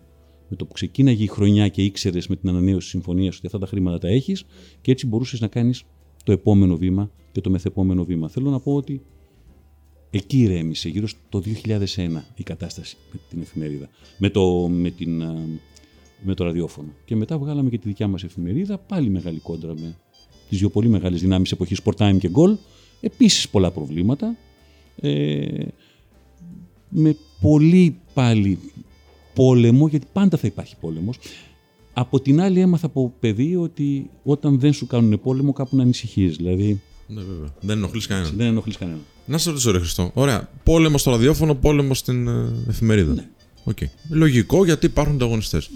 [0.49, 3.59] με το που ξεκίναγε η χρονιά και ήξερες με την ανανέωση της συμφωνίας ότι αυτά
[3.59, 4.45] τα χρήματα τα έχεις
[4.81, 5.83] και έτσι μπορούσες να κάνεις
[6.23, 8.29] το επόμενο βήμα και το μεθεπόμενο βήμα.
[8.29, 9.01] Θέλω να πω ότι
[10.09, 15.35] εκεί ηρέμησε γύρω στο 2001 η κατάσταση με την εφημερίδα, με το, με την, α,
[16.23, 16.89] με το ραδιόφωνο.
[17.05, 19.95] Και μετά βγάλαμε και τη δικιά μας εφημερίδα, πάλι μεγάλη κόντρα με
[20.49, 22.55] τις δύο πολύ μεγάλες δυνάμεις εποχής Sport Time και Goal.
[23.01, 24.37] Επίσης πολλά προβλήματα.
[24.95, 25.65] Ε,
[26.91, 28.59] με πολύ πάλι
[29.33, 31.17] πόλεμο, γιατί πάντα θα υπάρχει πόλεμος.
[31.93, 36.35] Από την άλλη έμαθα από παιδί ότι όταν δεν σου κάνουν πόλεμο κάπου να ανησυχείς.
[36.35, 37.53] Δηλαδή Ναι, βέβαια.
[37.59, 38.33] Δεν ενοχλείς κανέναν.
[38.35, 39.01] δεν ενοχλείς κανέναν.
[39.25, 40.11] Να σε ρωτήσω, ρε Χρήστο.
[40.13, 40.49] Ωραία.
[40.63, 43.13] Πόλεμο στο ραδιόφωνο, πόλεμο στην ε, εφημερίδα.
[43.13, 43.27] Ναι.
[43.63, 43.77] Οκ.
[44.09, 45.69] Λογικό γιατί υπάρχουν ανταγωνιστές.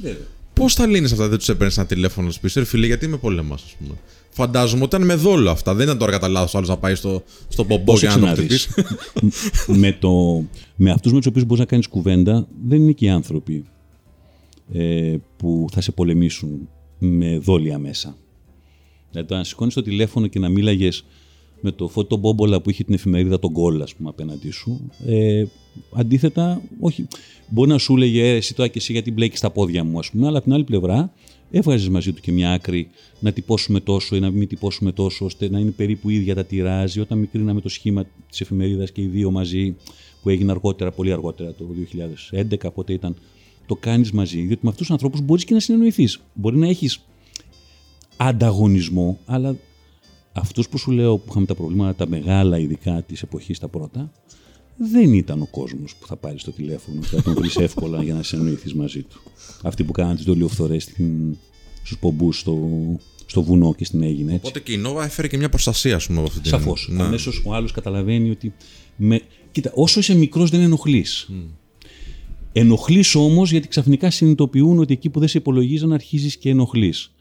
[0.53, 3.07] Πώς τα λύνεις αυτά, δεν τους έπαιρνες ένα τηλέφωνο να σου πεις, Ρε φίλε, γιατί
[3.07, 3.93] με πολεμά, ας πούμε.
[4.35, 5.73] Φαντάζομαι ότι ήταν με δόλο αυτά.
[5.73, 8.29] Δεν ήταν τώρα κατά λάθος άλλος να πάει στο, στο πομπό και Πρόσεξε να το
[8.29, 8.69] να χτυπήσει.
[8.75, 9.77] δεις.
[9.77, 10.43] με, το,
[10.75, 13.65] με αυτούς με τους οποίους μπορείς να κάνεις κουβέντα δεν είναι και οι άνθρωποι
[14.73, 16.69] ε, που θα σε πολεμήσουν
[16.99, 18.15] με δόλια μέσα.
[19.11, 21.05] Δηλαδή το να σηκώνεις το τηλέφωνο και να μίλαγες
[21.61, 24.89] με το φώτο μπόμπολα που είχε την εφημερίδα τον Γκολ, ας πούμε, απέναντί σου.
[25.05, 25.45] Ε,
[25.93, 27.07] αντίθετα, όχι.
[27.49, 30.09] Μπορεί να σου έλεγε «Ε, εσύ τώρα και εσύ γιατί μπλέκεις τα πόδια μου, ας
[30.11, 31.13] πούμε, αλλά από την άλλη πλευρά
[31.57, 32.89] έβγαζες μαζί του και μια άκρη
[33.19, 36.97] να τυπώσουμε τόσο ή να μην τυπώσουμε τόσο, ώστε να είναι περίπου ίδια τα τυράζ.
[36.97, 39.75] Όταν μικρίναμε το σχήμα της εφημερίδας και οι δύο μαζί,
[40.21, 41.65] που έγινε αργότερα, πολύ αργότερα, το
[42.31, 43.15] 2011, πότε ήταν,
[43.65, 44.41] το κάνεις μαζί.
[44.41, 46.19] Διότι με αυτούς τους ανθρώπους μπορείς και να συνεννοηθείς.
[46.33, 46.99] Μπορεί να έχεις
[48.17, 49.55] ανταγωνισμό, αλλά
[50.33, 54.11] αυτούς που σου λέω που είχαμε τα προβλήματα, τα μεγάλα ειδικά της εποχής τα πρώτα,
[54.77, 58.13] δεν ήταν ο κόσμος που θα πάρει το τηλέφωνο και θα τον βρεις εύκολα για
[58.13, 59.21] να συνεννοηθείς μαζί του.
[59.63, 61.35] Αυτοί που κάναν τις δολιοφθορές στην-
[61.83, 62.59] στους πομπούς στο,
[63.25, 64.41] στο βουνό και στην Έγινα, έτσι.
[64.45, 66.49] Οπότε και η Νόβα έφερε και μια προστασία, ας πούμε, από αυτή την.
[66.49, 66.87] Σαφώς.
[66.91, 67.03] Ναι.
[67.03, 68.53] Αμέσω ο άλλος καταλαβαίνει ότι.
[68.95, 69.21] Με...
[69.51, 71.29] Κοίτα, όσο είσαι μικρός δεν ενοχλείς.
[72.51, 77.11] Ενοχλείς όμως γιατί ξαφνικά συνειδητοποιούν ότι εκεί που δεν σε υπολογίζαν αρχίζεις και ενοχλείς.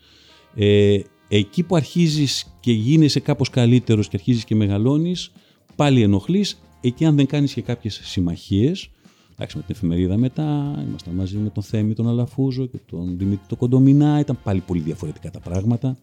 [0.54, 5.32] Ε, εκεί που αρχίζεις και γίνεσαι κάπως καλύτερος και αρχίζεις και μεγαλώνεις,
[5.76, 6.60] πάλι ενοχλείς.
[6.86, 8.90] Εκεί, αν δεν κάνεις και κάποιες συμμαχίες,
[9.32, 13.46] Εντάξει, με την εφημερίδα μετά, ήμασταν μαζί με τον Θέμη τον Αλαφούζο και τον Δημήτρη
[13.48, 15.96] τον Κοντομινά, ήταν πάλι πολύ διαφορετικά τα πράγματα.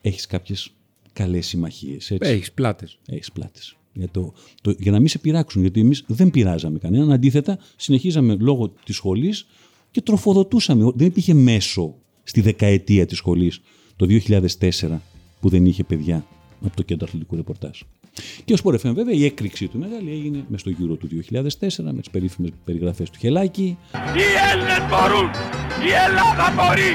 [0.00, 0.70] Έχεις κάποιες
[1.12, 2.98] καλές συμμαχίες, έτσι; Έχεις πλάτες.
[3.06, 3.76] Έχεις πλάτες.
[3.92, 4.32] Για, το,
[4.62, 7.12] το, για να μην σε πειράξουν, γιατί εμείς δεν πειράζαμε κανέναν.
[7.12, 9.46] Αντίθετα, συνεχίζαμε λόγω της σχολής
[9.90, 10.92] και τροφοδοτούσαμε.
[10.94, 13.60] Δεν υπήρχε μέσο στη δεκαετία της σχολής
[13.96, 14.98] το 2004
[15.40, 16.26] που δεν είχε παιδιά
[16.64, 17.80] από το κέντρο αθλητικού ρεπορτάζ.
[18.44, 21.42] Και ο Sport FM βέβαια η έκρηξή του μεγάλη έγινε μες στο Euro του 2004
[21.82, 23.78] με τις περίφημες περιγραφές του Χελάκη.
[23.92, 25.28] Οι Έλληνες μπορούν!
[25.88, 26.92] Η Ελλάδα μπορεί!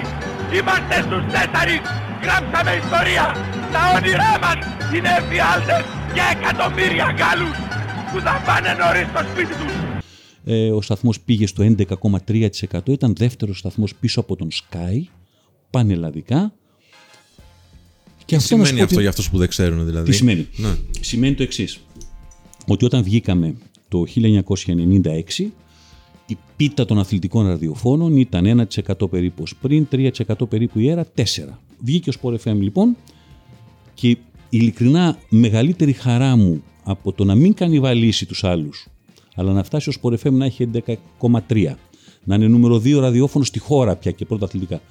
[0.58, 1.82] Είμαστε στους τέσσερις!
[2.24, 3.26] Γράψαμε ιστορία!
[3.74, 4.60] Τα όνειρά μας
[4.96, 5.84] είναι εφιάλτες
[6.16, 7.58] και εκατομμύρια Γάλλους
[8.12, 9.74] που θα πάνε νωρίς στο σπίτι τους!
[10.46, 14.98] Ε, ο σταθμός πήγε στο 11,3%, ήταν δεύτερος σταθμός πίσω από τον Sky,
[15.70, 16.54] πανελλαδικά.
[18.26, 20.10] Και Τι αυτό να σου σημαίνει πω αυτό ότι- για αυτούς που δεν ξέρουν, δηλαδή.
[20.10, 20.76] Τι σημαίνει; Ναι.
[21.00, 21.80] Σημαίνει το εξής.
[22.68, 23.56] Ότι όταν βγήκαμε
[23.88, 25.52] το 1996,
[26.28, 31.60] η πίτα των αθλητικών ραδιοφώνων ήταν 1% περίπου ως πριν, 3% περίπου η αίρα, 4%.
[31.80, 32.96] Βγήκε ο Sport FM λοιπόν
[33.94, 34.18] και
[34.50, 38.88] ειλικρινά μεγαλύτερη χαρά μου από το να μην κανιβαλίσει τους άλλους,
[39.36, 41.78] αλλά να φτάσει ο Sport FM να έχει 11,3,
[42.24, 44.82] να είναι νούμερο 2 ραδιόφωνο στη χώρα πια και πρώτα αθλητικά.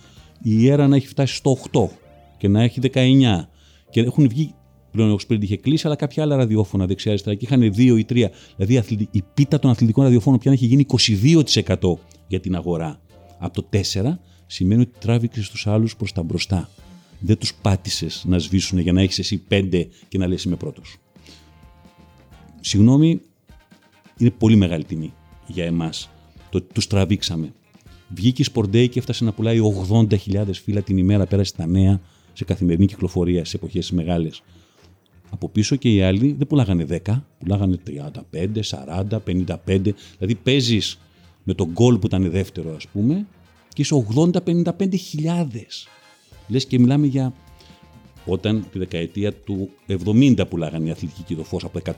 [0.42, 1.88] Η αίρα να έχει φτάσει στο 8
[2.42, 3.48] και να έχει 19
[3.90, 4.54] και έχουν βγει
[4.90, 8.30] πλέον ο Sprint είχε κλείσει, αλλά κάποια άλλα ραδιόφωνα δεξιά-αριστερά και είχαν 2 ή 3.
[8.56, 13.00] Δηλαδή η αθλη- η πίτα των αθλητικών ραδιοφώνων πια έχει γίνει 22% για την αγορά.
[13.38, 16.68] Από το 4 σημαίνει ότι τράβηξες τους άλλους προς τα μπροστά.
[17.20, 20.96] Δεν τους πάτησες να σβήσουν για να έχεις εσύ 5 και να λες είμαι πρώτος.
[22.60, 23.20] Συγγνώμη,
[24.16, 25.12] είναι πολύ μεγάλη τιμή
[25.46, 26.10] για εμάς
[26.50, 27.52] το ότι τους τραβήξαμε.
[28.14, 32.00] Βγήκε η Sport Day και έφτασε να πουλάει 80.000 φύλλα την ημέρα, πέρασε τα νέα
[32.32, 34.42] σε καθημερινή κυκλοφορία σε εποχές μεγάλες.
[35.30, 37.78] Από πίσω και οι άλλοι δεν πουλάγανε 10, πουλάγανε
[38.32, 39.56] 35, 40, 55.
[39.66, 40.98] Δηλαδή παίζεις
[41.42, 43.26] με τον γκολ που ήταν δεύτερο ας πούμε
[43.68, 45.88] και είσαι 80-55 χιλιάδες.
[46.48, 47.32] Λες και μιλάμε για
[48.26, 51.92] όταν τη δεκαετία του 70 πουλάγανε οι αθλητικοί κυδοφός από 100.000,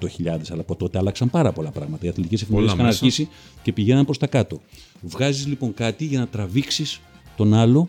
[0.51, 2.07] αλλά από τότε άλλαξαν πάρα πολλά πράγματα.
[2.07, 3.05] Οι αθλητικές εφημερίδες Πολλά είχαν μέσα.
[3.05, 3.29] αρχίσει
[3.62, 4.61] και πηγαίναν προς τα κάτω.
[5.01, 7.01] Βγάζεις λοιπόν κάτι για να τραβήξεις
[7.37, 7.88] τον άλλο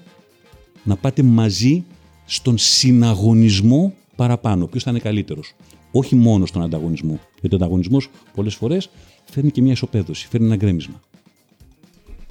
[0.84, 1.84] να πάτε μαζί
[2.26, 4.66] στον συναγωνισμό παραπάνω.
[4.68, 5.54] Ποιος θα είναι καλύτερος;
[5.92, 7.20] Όχι μόνο στον ανταγωνισμό.
[7.40, 8.90] Γιατί ο ανταγωνισμός πολλές φορές
[9.32, 11.02] φέρνει και μια ισοπαίδωση, φέρνει ένα γκρέμισμα.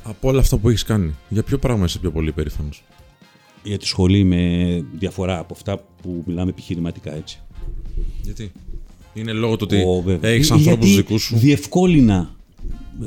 [0.03, 2.69] Από όλα αυτά που έχεις κάνει, για ποιο πράγμα είσαι πιο πολύ περήφανο.
[3.63, 7.41] Για τη σχολή με διαφορά από αυτά που μιλάμε επιχειρηματικά έτσι.
[8.23, 8.53] Γιατί;
[9.15, 10.31] Είναι λόγω του ότι Ω, βέβαια.
[10.31, 11.37] έχεις Ε, ανθρώπους γιατί δικούς σου.
[11.37, 12.35] Διευκόλυνα,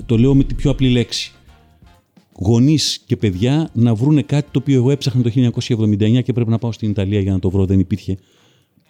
[0.06, 1.34] το λέω με την πιο απλή λέξη,
[2.40, 5.32] γονείς και παιδιά να βρούνε κάτι το οποίο εγώ έψαχνα το
[5.68, 7.66] 1979 και πρέπει να πάω στην Ιταλία για να το βρω.
[7.66, 8.18] Δεν υπήρχε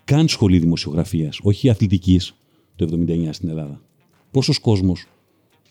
[0.04, 2.34] καν σχολή δημοσιογραφίας, όχι αθλητικής,
[2.76, 3.82] το 1979 στην Ελλάδα.
[4.32, 5.06] Πόσος κόσμος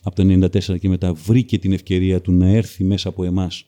[0.02, 3.66] από το 1994 και μετά βρήκε την ευκαιρία του να έρθει μέσα από εμάς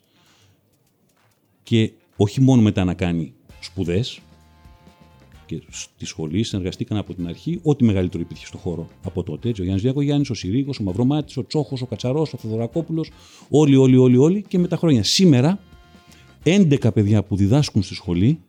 [1.63, 4.21] και όχι μόνο μετά να κάνει σπουδές,
[5.49, 9.49] και στη σχολή συνεργαστήκαν από την αρχή ό,τι μεγαλύτερο υπήρχε στο χώρο από τότε.
[9.49, 13.05] Έτσι, ο Γιάννης Διακογιάννης, ο Συρίγος, ο Μαυρομάτης, ο Τσόχος, ο Κατσαρός, ο Θεοδωρακόπουλο.
[13.49, 15.03] Όλοι, όλοι, όλοι, όλοι και με τα χρόνια.
[15.03, 15.59] Σήμερα,
[16.43, 18.41] 11 παιδιά που διδάσκουν στη σχολή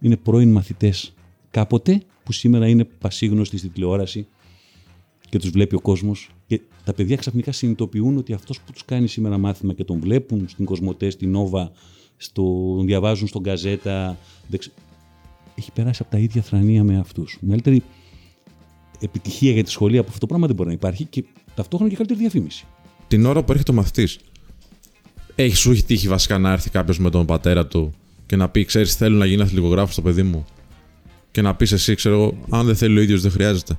[0.00, 1.14] είναι πρώην μαθητές
[1.50, 4.26] κάποτε, που σήμερα είναι πασίγνωστοι στη τηλεόραση
[5.28, 6.30] και τους βλέπει ο κόσμος.
[6.46, 10.48] Και τα παιδιά ξαφνικά συνειδητοποιούν ότι αυτός που τους κάνει σήμερα μάθημα και τον βλέπουν
[10.48, 11.72] στην Κοσμοτέ, στην Νόβα,
[12.16, 14.18] στο, διαβάζουν στον Καζέτα.
[15.54, 17.38] Δεν ξε- έχει περάσει από τα ίδια θρανία με αυτούς.
[17.40, 17.82] Μεγαλύτερη
[19.00, 21.96] επιτυχία για τη σχολή από αυτό το πράγμα δεν μπορεί να υπάρχει και ταυτόχρονα και
[21.96, 22.64] καλύτερη διαφήμιση.
[23.08, 24.18] Την ώρα που έρχεται ο μαθητής,
[25.34, 27.92] έχει σου έχει τύχει βασικά να έρθει κάποιος με τον πατέρα του
[28.26, 30.44] και να πει: Ξέρεις, θέλω να γίνει αθλητικογράφος στο παιδί μου.
[31.30, 33.78] Και να πεις εσύ, ξέρω εγώ, αν δεν θέλει ο ίδιος, δεν χρειάζεται.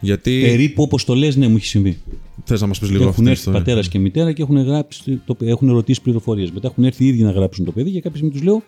[0.00, 0.40] Γιατί.
[0.40, 1.98] Περίπου όπως το λες, ναι, μου έχει συμβεί.
[2.44, 3.58] Θες να μας πεις λίγο αυτή έχουν την έρθει ιστορία.
[3.60, 6.50] πατέρας και μητέρα και έχουν, γράψει, το, έχουν ρωτήσει πληροφορίες.
[6.50, 8.62] Μετά έχουν έρθει οι ίδιοι να γράψουν το παιδί και κάποια στιγμή τους λέω: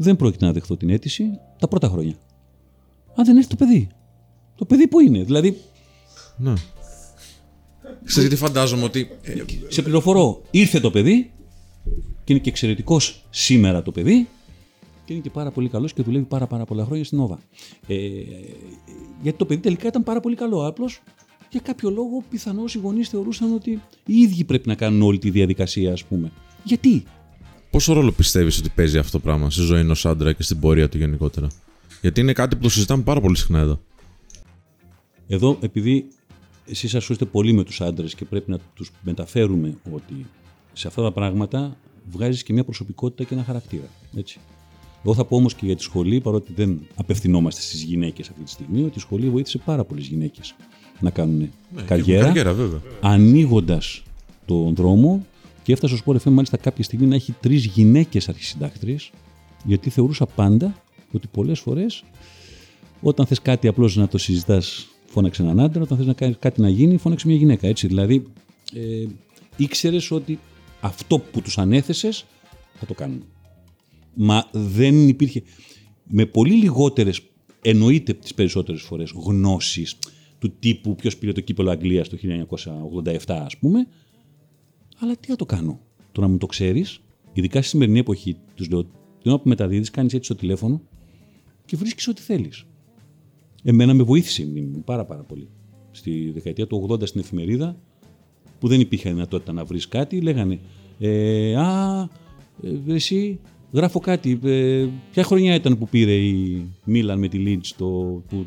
[0.00, 2.14] Δεν πρόκειται να δεχθώ την αίτηση τα πρώτα χρόνια.
[3.14, 3.88] Αν δεν έρθει το παιδί.
[4.56, 5.22] Το παιδί που είναι.
[5.22, 5.56] Δηλαδή,
[6.36, 6.52] Ναι.
[8.04, 9.08] Ξέρεις γιατί φαντάζομαι ότι.
[9.22, 11.30] ε, σε πληροφορώ, ήρθε το παιδί
[12.24, 14.28] και είναι και εξαιρετικός σήμερα το παιδί
[15.04, 17.38] και είναι και πάρα πολύ καλός και δουλεύει πάρα, πάρα πολλά χρόνια στην Νόβα.
[17.86, 17.96] Ε,
[19.22, 20.66] γιατί το παιδί τελικά ήταν πάρα πολύ καλό.
[20.66, 21.02] Απλώς
[21.50, 23.70] για κάποιο λόγο πιθανώς οι γονείς θεωρούσαν ότι
[24.06, 26.32] οι ίδιοι πρέπει να κάνουν όλη τη διαδικασία, ας πούμε.
[26.64, 27.04] Γιατί;
[27.70, 30.88] Πόσο ρόλο πιστεύεις ότι παίζει αυτό το πράγμα στη ζωή ενός άντρα και στην πορεία
[30.88, 31.46] του γενικότερα;
[32.00, 33.80] Γιατί είναι κάτι που το συζητάμε πάρα πολύ συχνά εδώ.
[35.26, 36.04] Εδώ, επειδή
[36.66, 40.26] εσείς ασχολείστε πολύ με τους άντρες και πρέπει να τους μεταφέρουμε ότι
[40.72, 41.76] σε αυτά τα πράγματα
[42.10, 43.88] βγάζεις και μια προσωπικότητα και ένα χαρακτήρα.
[44.16, 44.38] Έτσι.
[45.04, 48.50] Εγώ θα πω όμως και για τη σχολή, παρότι δεν απευθυνόμαστε στις γυναίκες αυτή τη
[48.50, 50.54] στιγμή, ότι η σχολή βοήθησε πάρα πολλές γυναίκες
[51.00, 52.80] να κάνουν Ναι, καριέρα, Καριέρα, βέβαια.
[53.00, 54.02] ανοίγοντας
[54.46, 55.26] τον δρόμο
[55.68, 59.10] και έφτασε ο Sport FM μάλιστα κάποια στιγμή να έχει τρεις γυναίκες αρχισυντάκτριες
[59.64, 62.04] γιατί θεωρούσα πάντα ότι πολλές φορές
[63.00, 66.60] όταν θες κάτι απλώς να το συζητάς, φώναξε έναν άντρα, όταν θες να κάνεις κάτι
[66.60, 67.68] να γίνει, φώναξε μια γυναίκα.
[67.68, 67.86] Έτσι.
[67.86, 68.26] Δηλαδή,
[68.74, 69.06] ε,
[69.56, 70.38] ήξερες ότι
[70.80, 72.24] αυτό που τους ανέθεσες
[72.74, 73.24] θα το κάνουν.
[74.14, 75.42] Μα δεν υπήρχε.
[76.04, 77.20] Με πολύ λιγότερες,
[77.62, 79.96] εννοείται τις περισσότερες φορές, γνώσεις
[80.38, 83.86] του τύπου ποιος πήρε το κύπελο Αγγλίας το 1987, ας πούμε.
[84.98, 85.80] Αλλά τι να το κάνω;
[86.12, 87.00] Το να μου το ξέρεις,
[87.32, 90.80] ειδικά στη σημερινή εποχή, τους λέω, την ώρα που μεταδίδεις, κάνεις έτσι στο τηλέφωνο
[91.64, 92.64] και βρίσκεις ό,τι θέλεις.
[93.62, 95.48] Εμένα με βοήθησε η μνήμη μου πάρα, πάρα πολύ.
[95.90, 97.76] Στη δεκαετία του 80 στην εφημερίδα,
[98.58, 100.60] που δεν υπήρχε δυνατότητα να βρεις κάτι, λέγανε
[100.98, 102.08] ε, Α,
[102.62, 103.40] ε, εσύ
[103.72, 104.38] γράφω κάτι.
[104.42, 107.86] Ε, ποια χρονιά ήταν που πήρε η Μίλαν με τη Λίντς το,
[108.28, 108.44] που ε,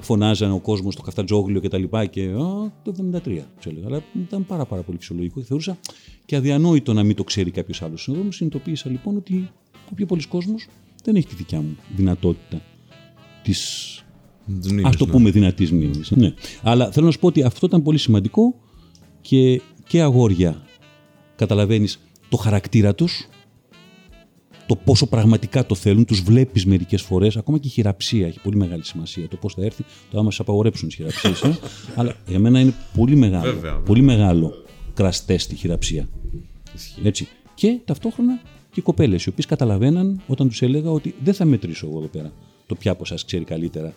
[0.00, 3.86] φωνάζανε ο κόσμος στο Καφτατζόγλιο και τα λοιπά και α, το 73 τους έλεγα.
[3.86, 5.78] Αλλά ήταν πάρα, πάρα πολύ φυσιολογικό και θεωρούσα
[6.24, 8.08] και αδιανόητο να μην το ξέρει κάποιος άλλος.
[8.08, 9.50] Εδώ μου συνειδητοποίησα λοιπόν ότι
[9.90, 10.66] ο πιο πολλοί κόσμος
[11.04, 12.60] δεν έχει τη δικιά μου δυνατότητα
[13.42, 13.88] της
[14.60, 15.12] Τις μνήμες, Α το ναι.
[15.12, 16.10] πούμε δυνατής μνήμης.
[16.10, 16.34] Ναι.
[16.62, 18.54] Αλλά θέλω να σου πω ότι αυτό ήταν πολύ σημαντικό
[19.20, 20.62] και, και αγόρια
[21.36, 23.28] καταλαβαίνεις το χαρακτήρα τους,
[24.66, 27.36] το πόσο πραγματικά το θέλουν, τους βλέπεις μερικές φορές.
[27.36, 29.28] Ακόμα και η χειραψία έχει πολύ μεγάλη σημασία.
[29.28, 31.42] Το πώς θα έρθει, το άμα σε απαγορέψουν τις χειραψίες.
[31.42, 31.58] ε.
[31.96, 33.44] Αλλά για μένα είναι πολύ μεγάλο.
[33.44, 33.78] Βέβαια, βέβαια.
[33.78, 34.52] Πολύ μεγάλο
[34.94, 36.08] κραστέ στη χειραψία.
[36.74, 37.00] Ισχύει.
[37.04, 37.28] Έτσι.
[37.54, 41.86] Και ταυτόχρονα και οι κοπέλες, οι οποίες καταλαβαίναν όταν τους έλεγα ότι δεν θα μετρήσω
[41.86, 42.32] εγώ εδώ πέρα
[42.66, 43.94] το ποια από εσάς ξέρει καλύτερα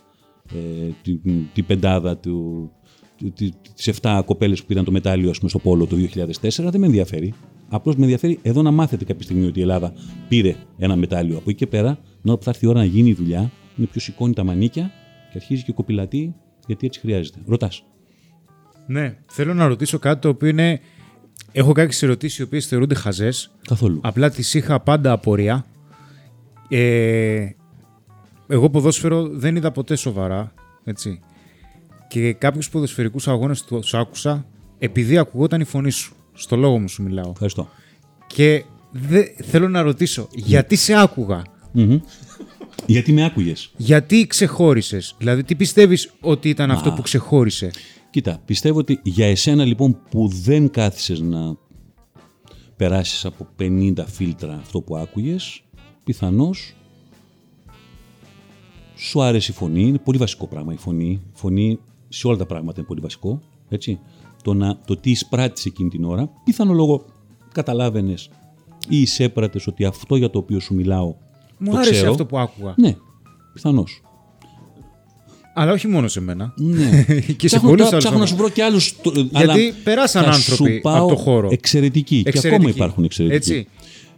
[0.54, 1.20] ε, την,
[1.54, 2.70] την πεντάδα του,
[3.18, 3.34] του,
[3.76, 6.50] τις 7 κοπέλες που πήραν το μετάλλιο ας πούμε, στο Πόλο το 2004.
[6.50, 7.34] Δεν με ενδιαφέρει.
[7.70, 9.94] Απλώς με ενδιαφέρει εδώ να μάθετε κάποια στιγμή ότι η Ελλάδα
[10.28, 11.38] πήρε ένα μετάλλιο.
[11.38, 13.52] Από εκεί και πέρα, την ώρα που θα έρθει η ώρα να γίνει η δουλειά,
[13.78, 14.92] είναι ποιο σηκώνει τα μανίκια
[15.32, 16.36] και αρχίζει και κοπηλατεί
[16.68, 17.40] γιατί έτσι χρειάζεται.
[17.46, 17.84] Ρωτάς.
[18.88, 20.80] Ναι, θέλω να ρωτήσω κάτι το οποίο είναι.
[21.52, 23.52] Έχω κάποιες ερωτήσεις οι οποίες θεωρούνται χαζές.
[23.68, 24.00] Καθόλου.
[24.04, 25.66] Απλά τις είχα πάντα απορία.
[26.70, 27.50] Ε,
[28.48, 30.54] εγώ ποδόσφαιρο δεν είδα ποτέ σοβαρά.
[30.84, 31.20] Έτσι.
[32.08, 34.46] Και κάποιους ποδοσφαιρικούς αγώνες τους άκουσα
[34.78, 36.16] επειδή ακουγόταν η φωνή σου.
[36.38, 37.30] Στο λόγο μου σου μιλάω.
[37.32, 37.68] Ευχαριστώ.
[38.28, 42.00] Και δε, θέλω να ρωτήσω, γιατί σε άκουγα, Μμμ.
[42.86, 47.72] Γιατί με άκουγες; γιατί ξεχώρισες, Δηλαδή, τι πιστεύεις ότι ήταν αυτό που ξεχώρισε;
[48.10, 51.56] Κοίτα, πιστεύω ότι για εσένα λοιπόν που δεν κάθισες να
[52.76, 55.64] περάσεις από 50 φίλτρα αυτό που άκουγες,
[56.04, 56.76] πιθανώς
[58.96, 61.10] σου άρεσε η φωνή, είναι πολύ βασικό πράγμα η φωνή.
[61.10, 64.00] Η φωνή σε όλα τα πράγματα είναι πολύ βασικό, έτσι.
[64.48, 67.06] Το, να, το τι εισπράττεις εκείνη την ώρα, πιθανό λόγο
[67.52, 68.30] καταλάβαινες
[68.90, 71.16] ή εισέπρατες ότι αυτό για το οποίο σου μιλάω
[71.58, 72.12] Μου το άρεσε ξέρω.
[72.12, 72.74] αυτό που άκουγα.
[72.78, 72.96] Ναι,
[73.54, 74.02] πιθανώς.
[75.54, 76.54] Αλλά όχι μόνο σε μένα.
[76.58, 77.04] Ναι.
[77.38, 77.98] και σε ψάχνω, πολλούς τώρα- άλλους.
[78.04, 78.96] ψάχνω να σου βρω και άλλους.
[79.32, 81.50] Γιατί περάσαν άνθρωποι από το χώρο.
[81.52, 82.22] Εξαιρετικοί.
[82.24, 82.56] Και Εξαιρετικοί.
[82.66, 83.52] ακόμα υπάρχουν εξαιρετικοί.
[83.54, 83.68] Έτσι.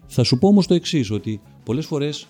[0.07, 2.27] Θα σου πω όμως το εξής, ότι πολλές φορές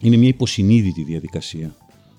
[0.00, 1.74] είναι μια υποσυνείδητη διαδικασία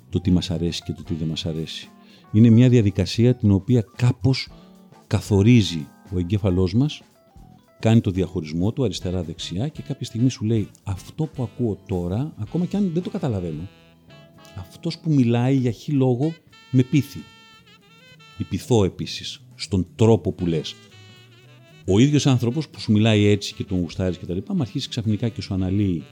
[0.10, 1.90] το τι μας αρέσει και το τι δεν μας αρέσει.
[2.32, 4.50] Είναι μια διαδικασία την οποία κάπως
[5.08, 7.02] καθορίζει ο εγκέφαλός μας,
[7.80, 12.66] κάνει το διαχωρισμό του αριστερά-δεξιά και κάποια στιγμή σου λέει αυτό που ακούω τώρα, ακόμα
[12.66, 13.68] και αν δεν το καταλαβαίνω,
[14.56, 16.34] αυτός που μιλάει για χι λόγο
[16.72, 17.20] με πείθει.
[18.38, 20.76] Υπηθώ επίσης στον τρόπο που λες.
[21.86, 24.90] Ο ίδιος άνθρωπος που σου μιλάει έτσι και τον γουστάρεις και τα λοιπά, μα αρχίσει
[24.90, 26.04] ξαφνικά και σου αναλύει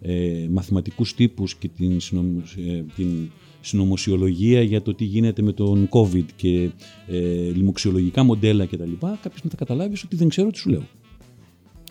[0.00, 5.88] ε, μαθηματικούς τύπους και την, συνωμο- ε, την συνωμοσιολογία για το τι γίνεται με τον
[5.90, 6.70] COVID και
[7.06, 7.18] ε,
[7.50, 8.92] λοιμοξιολογικά μοντέλα κτλ.
[9.00, 10.82] Κάποιος να θα καταλάβεις ότι δεν ξέρω τι σου λέω.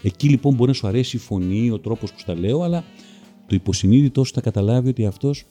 [0.01, 2.83] Εκεί λοιπόν μπορεί να σου αρέσει η φωνή, ο τρόπος που στα λέω, αλλά
[3.47, 5.45] το υποσυνείδητο σου θα καταλάβει ότι αυτός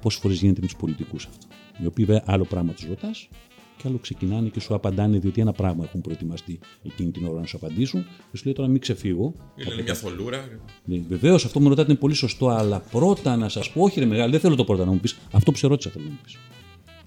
[0.00, 1.46] πόσες φορές γίνεται με τους πολιτικούς αυτό.
[1.82, 3.28] Οι οποίοι βέβαια άλλο πράγμα τους ρωτάς
[3.76, 7.46] και άλλο ξεκινάνε και σου απαντάνε διότι ένα πράγμα έχουν προετοιμαστεί εκείνη την ώρα να
[7.46, 9.34] σου απαντήσουν και σου λέει τώρα μην ξεφύγω.
[9.56, 10.48] Είναι μια θολούρα.
[11.08, 14.06] Βεβαίως αυτό που με ρωτάτε είναι πολύ σωστό, αλλά πρώτα να σας πω, όχι ρε
[14.06, 15.18] μεγάλη, δεν θέλω το πρώτα να μου πεις.
[15.30, 16.36] Αυτό που σε ρώτησα θέλω να μου πεις.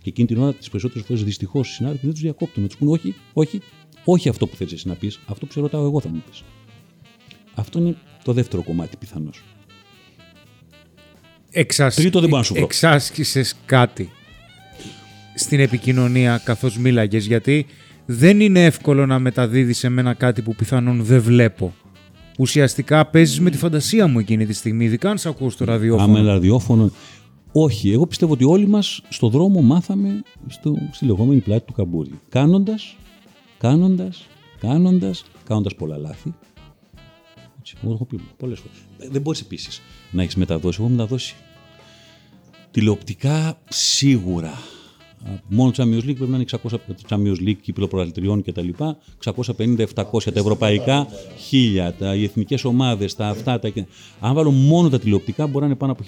[0.01, 2.61] Και εκείνη την ώρα τις περισσότερες φορές δυστυχώς οι συνάδελφοι δεν τους διακόπτουν.
[2.61, 3.61] Να τους πούνε όχι, όχι,
[4.03, 6.43] όχι αυτό που θέλεις εσύ να πεις, αυτό που σε ρωτάω εγώ θα μου πεις.
[7.55, 9.43] Αυτό είναι το δεύτερο κομμάτι πιθανώς.
[11.51, 11.95] Εξασ...
[11.95, 12.63] Τρίτο δεν μπορώ να σου βρω.
[12.63, 14.11] Εξάσκησες κάτι
[15.39, 17.65] στην επικοινωνία καθώς μίλαγες, γιατί
[18.05, 21.73] δεν είναι εύκολο να μεταδίδεις σε μένα κάτι που πιθανόν δεν βλέπω.
[22.37, 26.17] Ουσιαστικά παίζεις με τη φαντασία μου εκείνη τη στιγμή, ειδικά αν σε ακούω στο ραδιόφωνο.
[26.17, 26.91] Άμα ραδιόφωνο.
[27.51, 32.11] Όχι, εγώ πιστεύω ότι όλοι μας στο δρόμο μάθαμε στο, στη λεγόμενη πλάτη του καμπούρι.
[32.29, 32.95] Κάνοντας,
[33.57, 34.27] κάνοντας,
[34.59, 36.33] κάνοντας, κάνοντας πολλά λάθη.
[37.59, 38.77] Έτσι, εγώ το έχω πει πολλές φορές.
[38.99, 40.77] Ε, Δεν μπορείς επίσης να έχεις μεταδώσει.
[40.79, 41.35] Εγώ έχω μεταδώσει
[42.71, 44.53] τηλεοπτικά σίγουρα.
[45.47, 46.75] Μόνο Champions League πρέπει να είναι 600
[47.09, 48.69] Champions League, κύπελο προαθλητριών κτλ.
[49.23, 49.85] 650-700
[50.23, 51.07] τα ευρωπαϊκά,
[51.51, 53.59] 1000, τα, οι εθνικές ομάδες, τα αυτά.
[53.59, 53.71] Τα...
[54.19, 56.03] Αν βάλω μόνο τα τηλεοπτικά, μπορεί να είναι πάνω από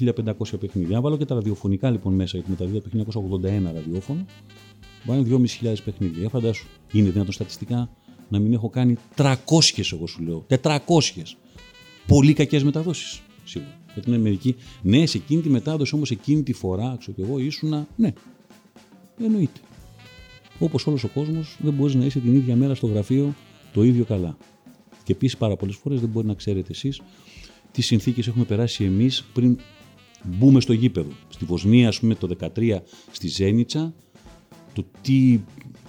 [0.54, 0.98] 1500 παιχνίδια.
[0.98, 4.26] Αν βάλω και τα ραδιοφωνικά λοιπόν μέσα, γιατί μεταδίδω το 1981 ραδιόφωνο,
[5.04, 6.20] μπορεί να είναι 2.500 παιχνίδια.
[6.20, 7.90] Για φαντάσου, είναι δυνατόν στατιστικά
[8.30, 9.34] να μην έχω κάνει 300,
[9.92, 10.46] εγώ σου λέω.
[10.62, 10.78] 400.
[12.08, 13.22] Πολύ κακές μεταδόσεις.
[13.44, 13.80] Σίγουρα.
[13.94, 14.56] Γιατί είναι μερικοί.
[14.82, 17.88] Ναι, σε εκείνη τη μετάδοση όμως εκείνη τη φορά, ξέρω και εγώ, ήσουνα.
[17.96, 18.14] Ναι.
[19.24, 19.60] Εννοείται.
[20.60, 23.36] Όπως όλος ο κόσμος, δεν μπορείς να είσαι την ίδια μέρα στο γραφείο
[23.74, 24.38] το ίδιο καλά.
[25.04, 27.02] Και επίσης πάρα πολλές φορές δεν μπορεί να ξέρετε εσείς
[27.72, 29.58] τι συνθήκες έχουμε περάσει εμείς πριν
[30.24, 31.10] μπούμε στο γήπεδο.
[31.30, 33.94] Στη Βοσνία, ας πούμε, το 2013 στη Ζένιτσα,
[34.74, 35.40] το τι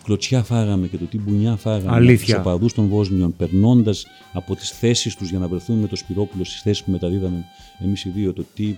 [0.04, 2.34] κλωτσιά φάγαμε και το τι μπουνιά φάγαμε Αλήθεια.
[2.34, 6.44] τους οπαδούς των Βόσνιων, περνώντας από τις θέσεις τους για να βρεθούμε με το Σπυρόπουλο
[6.44, 7.44] στις θέσεις που μεταδίδαμε
[7.78, 8.76] εμείς οι δύο, το τι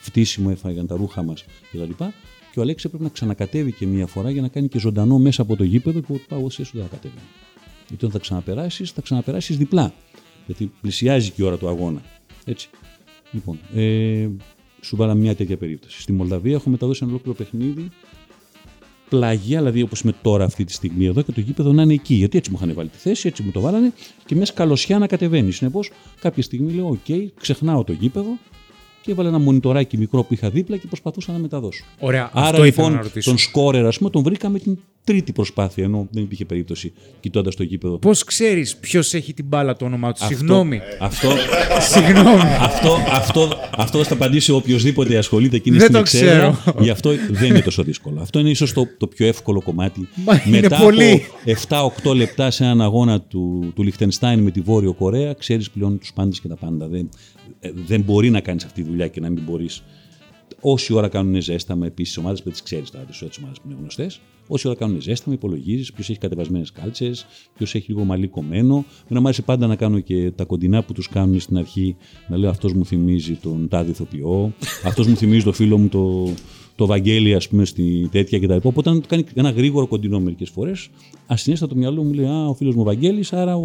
[0.00, 2.04] φτύσιμο έφαγαν τα ρούχα μας κτλ.
[2.52, 5.42] Και ο Αλέξης έπρεπε να ξανακατέβει και μία φορά για να κάνει και ζωντανό μέσα
[5.42, 7.14] από το γήπεδο που πάω εσύ δεν θα κατέβει.
[7.88, 9.92] Γιατί όταν θα ξαναπεράσεις, θα ξαναπεράσεις διπλά.
[10.46, 12.02] Γιατί πλησιάζει και η ώρα του αγώνα.
[12.44, 12.68] Έτσι.
[13.32, 14.28] Λοιπόν, ε,
[14.80, 16.00] σου βάλαμε μια τέτοια περίπτωση.
[16.00, 17.90] Στη Μολδαβία έχω μεταδώσει ένα ολόκληρο παιχνίδι
[19.10, 22.14] πλάγια, δηλαδή όπως είμαι τώρα αυτή τη στιγμή εδώ και το γήπεδο να είναι εκεί.
[22.14, 23.92] Γιατί έτσι μου είχαν βάλει τη θέση, έτσι μου το βάλανε
[24.26, 25.56] και μια σκαλωσιά να κατεβαίνεις.
[25.56, 28.38] Συνεπώς, κάποια στιγμή λέω: Οκ, ξεχνάω το γήπεδο
[29.02, 31.84] και έβαλα ένα μονιτοράκι μικρό που είχα δίπλα και προσπαθούσα να μεταδώσω.
[31.98, 33.30] Ωραία, Άρα αυτό ήθελα λοιπόν να ρωτήσω.
[33.30, 37.62] τον σκόρερ, ας πούμε, τον βρήκαμε την τρίτη προσπάθεια, ενώ δεν υπήρχε περίπτωση κοιτώντας το
[37.62, 37.98] γήπεδο.
[37.98, 40.80] Πώς ξέρεις ποιος έχει την μπάλα το όνομά του; Αυτό- Συγγνώμη.
[41.00, 41.28] Αυτό,
[41.92, 42.40] Συγγνώμη.
[42.60, 46.58] αυτό, αυτό, αυτό θα στα απαντήσει οποιοδήποτε ασχολείται εκείνη Δεν στην το εξέδρα.
[46.60, 46.74] ξέρω.
[46.82, 48.20] Γι' αυτό δεν είναι τόσο δύσκολο.
[48.20, 50.08] Αυτό είναι ίσως το, το πιο εύκολο κομμάτι.
[50.14, 51.24] Μα είναι Μετά πολύ.
[51.68, 55.98] από 7-8 λεπτά σε έναν αγώνα του, του Λιχτενστάιν με τη Βόρειο Κορέα, ξέρεις πλέον
[55.98, 56.86] τους πάντες και τα πάντα.
[56.88, 57.08] Δεν, ε,
[57.86, 59.82] δεν μπορεί να κάνεις αυτή τη δουλειά και να μην μπορείς.
[60.60, 64.20] Όση ώρα κάνουν ζέσταμα, επίσης ομάδες που τις ξέρεις τώρα, τις ομάδες που είναι γνωστές.
[64.46, 68.84] Όση ώρα κάνουν ζέσταμα, υπολογίζεις ποιος έχει κατεβασμένες κάλτσες, ποιος έχει λίγο μαλλί κομμένο.
[69.08, 71.96] Με μου άρεσε πάντα να κάνω και τα κοντινά που τους κάνουν στην αρχή.
[72.28, 74.52] Να λέω αυτός μου θυμίζει τον τάδε ηθοποιό,
[74.84, 76.32] αυτός μου θυμίζει το φίλο μου το,
[76.76, 78.56] το Βαγγέλη, ας πούμε, στη τέτοια κτλ.
[78.68, 80.88] Οπότε, αν κάνει ένα γρήγορο κοντινό μερικές φορές,
[81.26, 83.64] ασυνέστα το μυαλό μου λέει Α, ο φίλος μου Βαγγέλης, άρα ο,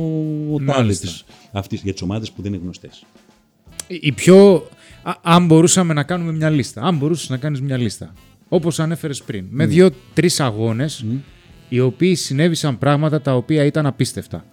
[0.52, 1.08] ο τάδε Μάλιστα.
[1.08, 3.06] της αυτής, για τις ομάδες που δεν είναι γνωστές.
[3.88, 4.68] Η πιο.
[5.04, 6.82] Α, αν μπορούσαμε να κάνουμε μια λίστα.
[6.82, 8.14] Αν μπορούσες να κάνεις μια λίστα.
[8.50, 9.46] Όπως ανέφερες πριν.
[9.50, 11.06] Με δύο-τρει αγώνες
[11.70, 14.46] οι οποίοι συνέβησαν πράγματα τα οποία ήταν απίστευτα.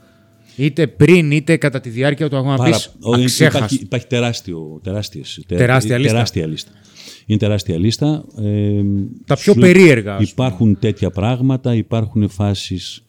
[0.57, 2.57] Είτε πριν είτε κατά τη διάρκεια του αγώνα.
[2.57, 3.77] Πάρα- Πεις, ο- υπάρχει, αξέχαστο.
[3.83, 6.13] υπάρχει τεράστιο, τεράστιες, τε- Τεράστια λίστα.
[6.13, 6.71] τεράστια λίστα.
[7.27, 8.25] Είναι τεράστια λίστα.
[8.43, 8.83] Ε,
[9.27, 10.29] Τα πιο σου λέω, περίεργα, ας πούμε.
[10.33, 13.05] Υπάρχουν τέτοια πράγματα, υπάρχουν φάσεις,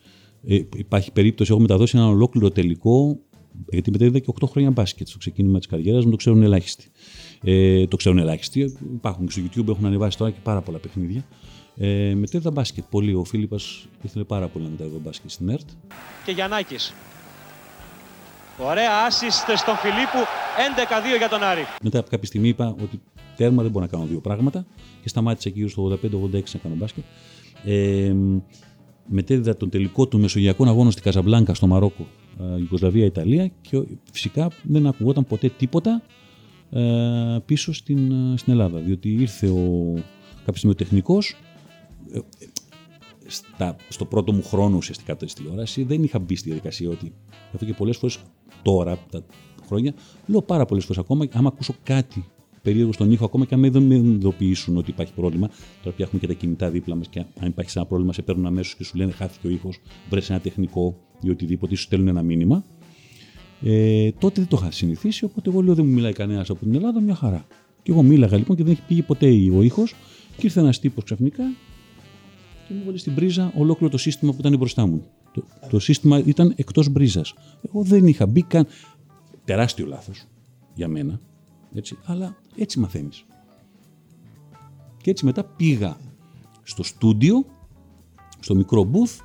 [0.47, 3.19] ε, υπάρχει περίπτωση, έχω μεταδώσει ένα ολόκληρο τελικό,
[3.69, 6.91] γιατί μετέδιδα και 8 χρόνια μπάσκετ στο ξεκίνημα της καριέρας μου, το ξέρουν ελάχιστοι.
[7.43, 8.77] Ε, το ξέρουν ελάχιστοι.
[8.93, 11.25] Υπάρχουν και στο YouTube, έχουν ανεβάσει τώρα και πάρα πολλά παιχνίδια.
[11.77, 13.13] Ε, μετέδιδα μπάσκετ πολύ.
[13.13, 15.69] Ο Φίλιππας ήθελε πάρα πολύ να μεταδίδω μπάσκετ στην ΕΡΤ.
[16.25, 16.93] Και Γιαννάκης.
[18.57, 20.19] Ωραία assist στον Φιλίππου.
[21.15, 21.65] 11-2 για τον Άρη.
[21.83, 23.01] Μετά από κάποια στιγμή είπα ότι
[23.35, 24.65] τέρμα δεν μπορώ να κάνω δύο πράγματα
[25.01, 25.97] και σταμάτησα εκεί στο 85-86
[26.31, 27.03] να κάνω μπάσκετ.
[27.65, 28.13] Ε,
[29.05, 32.22] μετέδιδα τον τελικό των Μεσογειακών Αγώνων στη Καζαμπλάνκα στο Μαρόκο, ε,
[32.59, 36.01] Ιουγκοσλαβία-Ιταλία και ο- φυσικά δεν ακουγόταν ποτέ τίποτα
[36.69, 38.79] ε, πίσω στην, ε, στην Ελλάδα.
[38.79, 39.93] Διότι ήρθε ο,
[40.37, 41.35] κάποια στιγμή ο τεχνικός
[42.13, 42.19] ε,
[43.25, 47.05] στα, στο πρώτο μου χρόνο ουσιαστικά της τηλεόραση δεν είχα μπει στη διαδικασία ότι.
[47.29, 48.19] Γι' αυτό και πολλές φορές
[48.61, 49.25] τώρα, τα
[49.65, 49.93] χρόνια,
[50.25, 52.25] λέω πάρα πολλές φορές ακόμα, άμα ακούσω κάτι
[52.63, 55.49] περίεργο στον ήχο, ακόμα και αν δεν με ειδοποιήσουν ότι υπάρχει πρόβλημα.
[55.83, 58.45] Τώρα πια έχουμε και τα κινητά δίπλα μας και αν υπάρχει ένα πρόβλημα, σε παίρνουν
[58.45, 62.07] αμέσως και σου λένε χάθηκε ο ήχος, βρες ένα τεχνικό ή οτιδήποτε, ή σου στέλνουν
[62.07, 62.63] ένα μήνυμα.
[63.61, 66.75] Ε, τότε δεν το είχα συνηθίσει, οπότε εγώ λέω δεν μου μιλάει κανένας από την
[66.75, 67.45] Ελλάδα, μια χαρά.
[67.83, 69.95] Και εγώ μίλαγα λοιπόν και δεν έχει πήγε ποτέ ο ήχος.
[70.37, 71.43] Και ήρθε ένας τύπος ξαφνικά
[72.67, 75.03] και μου έβαλε στην πρίζα ολόκληρο το σύστημα που ήταν μπροστά μου.
[75.33, 77.33] Το, το σύστημα ήταν εκτός μπρίζας.
[77.61, 78.67] Εγώ δεν είχα μπει καν.
[79.45, 80.25] Τεράστιο λάθος
[80.73, 81.19] για μένα.
[81.73, 83.25] Έτσι, αλλά έτσι μαθαίνεις.
[85.01, 85.97] Και έτσι μετά πήγα
[86.63, 87.45] στο στούντιο,
[88.39, 89.21] στο μικρό booth,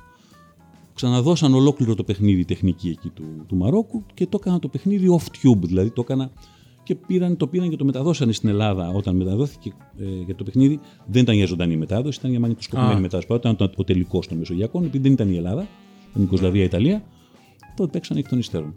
[0.93, 5.61] ξαναδώσαν ολόκληρο το παιχνίδι τεχνική εκεί του, του Μαρόκου και το έκανα το παιχνίδι off-tube,
[5.61, 6.31] δηλαδή το έκανα
[6.83, 10.79] και πήραν, το πήραν και το μεταδώσανε στην Ελλάδα όταν μεταδόθηκε ε, για το παιχνίδι.
[11.05, 12.99] Δεν ήταν για ζωντανή μετάδοση, ήταν για μαγνητοσκοπημένη Α.
[12.99, 13.27] μετάδοση.
[13.27, 15.61] Παρότι ήταν ο τελικός των Μεσογειακών, επειδή δεν ήταν η Ελλάδα,
[16.09, 17.03] ήταν η Ιουγκοσλαβία, η Ιταλία,
[17.75, 18.75] τότε παίξανε εκ των υστέρων.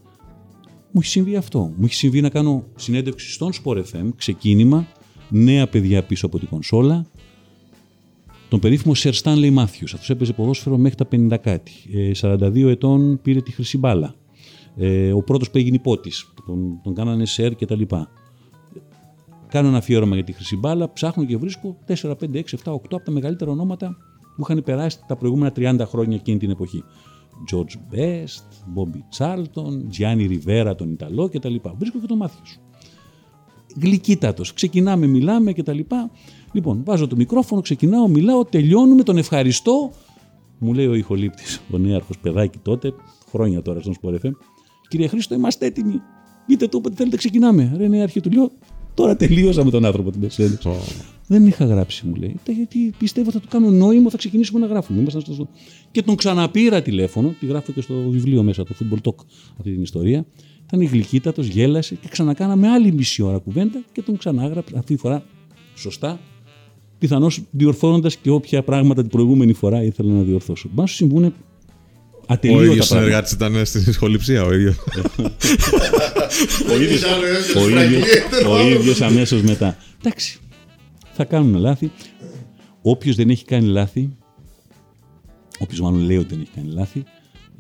[0.95, 1.59] Μου έχει συμβεί αυτό.
[1.59, 4.86] Μου έχει συμβεί να κάνω συνέντευξη στον Sport FM, ξεκίνημα,
[5.28, 7.07] νέα παιδιά πίσω από την κονσόλα,
[8.49, 9.93] τον περίφημο Sir Stanley Matthews.
[9.93, 11.72] Αυτός έπαιζε ποδόσφαιρο μέχρι τα 50 κάτι.
[11.93, 14.14] Ε, 42 ετών πήρε τη χρυσή μπάλα.
[14.76, 16.32] Ε, ο πρώτος που έγινε υπότης.
[16.47, 18.09] Τον, τον κάνανε Sir και τα λοιπά.
[19.49, 22.74] Κάνω ένα αφιέρωμα για τη χρυσή μπάλα, ψάχνω και βρίσκω 4, 5, 6, 7, 8
[22.74, 23.97] από τα μεγαλύτερα ονόματα
[24.36, 26.84] που είχαν περάσει τα προηγούμενα 30 χρόνια εκείνη την εποχή.
[27.53, 31.55] George Best, Bobby Charlton, Gianni Rivera τον Ιταλό κτλ.
[31.78, 32.61] Βρίσκω και το μάθημα σου.
[33.80, 34.53] Γλυκύτατος.
[34.53, 35.78] Ξεκινάμε, μιλάμε κτλ.
[36.53, 39.93] Λοιπόν, βάζω το μικρόφωνο, ξεκινάω, μιλάω, τελειώνουμε, τον ευχαριστώ.
[40.59, 42.95] Μου λέει ο ηχολήπτης, ο νέαρχος παιδάκι τότε,
[43.30, 44.32] χρόνια τώρα στον Σπορεφέ.
[44.88, 46.01] Κύριε Χρήστο, είμαστε έτοιμοι.
[46.47, 47.72] Είτε το όποτε θέλετε, ξεκινάμε.
[47.76, 48.51] Ρε νέαρχη του λέω,
[48.95, 50.72] τώρα τελείωσα με τον άνθρωπο την Mercedes.
[51.33, 52.35] Δεν είχα γράψει, μου λέει.
[52.45, 55.01] «Τα Γιατί πιστεύω θα του κάνω νόημα, θα ξεκινήσουμε να γράφουμε.
[55.01, 55.49] Ήμασταν στο...
[55.91, 59.14] Και τον ξαναπήρα τηλέφωνο, τη γράφω και στο βιβλίο μέσα, το Football Talk,
[59.59, 60.26] αυτή την ιστορία.
[60.66, 65.24] Ήταν γλυκύτατος, γέλασε και ξανακάναμε άλλη μισή ώρα κουβέντα και τον ξανάγραψα αυτή τη φορά
[65.74, 66.20] σωστά.
[66.99, 70.68] Πιθανώς διορθώνοντας και όποια πράγματα την προηγούμενη φορά ήθελα να διορθώσω.
[70.74, 71.33] Μα σου συμβούν Ο
[72.26, 73.26] ατελείωτα ίδιος πράγματα.
[73.26, 74.76] συνεργάτης ήταν στην σχοληψία, ο ίδιος.
[76.72, 77.03] Ο ίδιος,
[77.57, 78.07] ο ίδιος,
[78.49, 79.76] ο ίδιος αμέσως μετά.
[80.01, 80.39] Εντάξει,
[81.12, 81.90] θα κάνουν λάθη.
[82.82, 84.16] Όποιος δεν έχει κάνει λάθη,
[85.58, 87.02] όποιος μάλλον λέει ότι δεν έχει κάνει λάθη,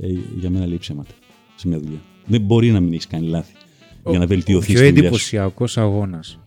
[0.00, 0.06] ε,
[0.38, 1.10] για μένα λέει ψέματα
[1.56, 1.98] σε μια δουλειά.
[2.26, 3.52] Δεν μπορεί να μην έχεις κάνει λάθη
[4.08, 5.06] για να βελτιωθείς Πιο στη δουλειά σου.
[5.06, 6.38] εντυπωσιακός αγώνας.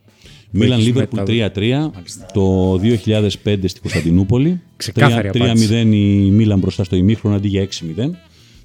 [0.50, 1.90] Μίλαν έχεις Λίβερπουλ μετα- 3-3
[2.32, 4.60] το 2005 στη Κωνσταντινούπολη.
[4.76, 8.10] Ξεκάθαρη 3-0 η Μίλαν μπροστά στο ημίχρονο αντί για 6-0.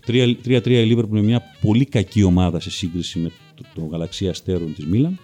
[0.06, 4.74] 3-3 η Λίβερπουλ με μια πολύ κακή ομάδα σε σύγκριση με το, το γαλαξία αστέρων
[4.74, 5.20] της Μίλαν.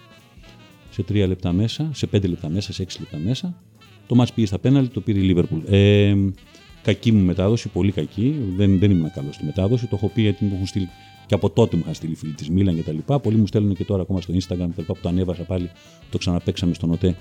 [0.98, 3.62] Σε 3 λεπτά μέσα, σε 5 λεπτά μέσα, σε 6 λεπτά μέσα.
[4.06, 5.60] Το μάτς πήγε στα πέναλτι, το πήρε η Λίβερπουλ.
[5.66, 6.14] Ε,
[6.82, 8.34] κακή μου μετάδοση, πολύ κακή.
[8.56, 9.86] Δεν, δεν ήμουν καλός στη μετάδοση.
[9.86, 10.88] Το έχω πει γιατί μου έχουν στείλει
[11.26, 13.20] και από τότε μου είχαν στείλει φίλοι της Μίλαν και τα λοιπά.
[13.20, 15.70] Πολλοί μου στέλνουν και τώρα ακόμα στο Instagram και τα λοιπά, που το ανέβασα πάλι,
[16.10, 17.16] το ξαναπέξαμε στον ΟΤΕ.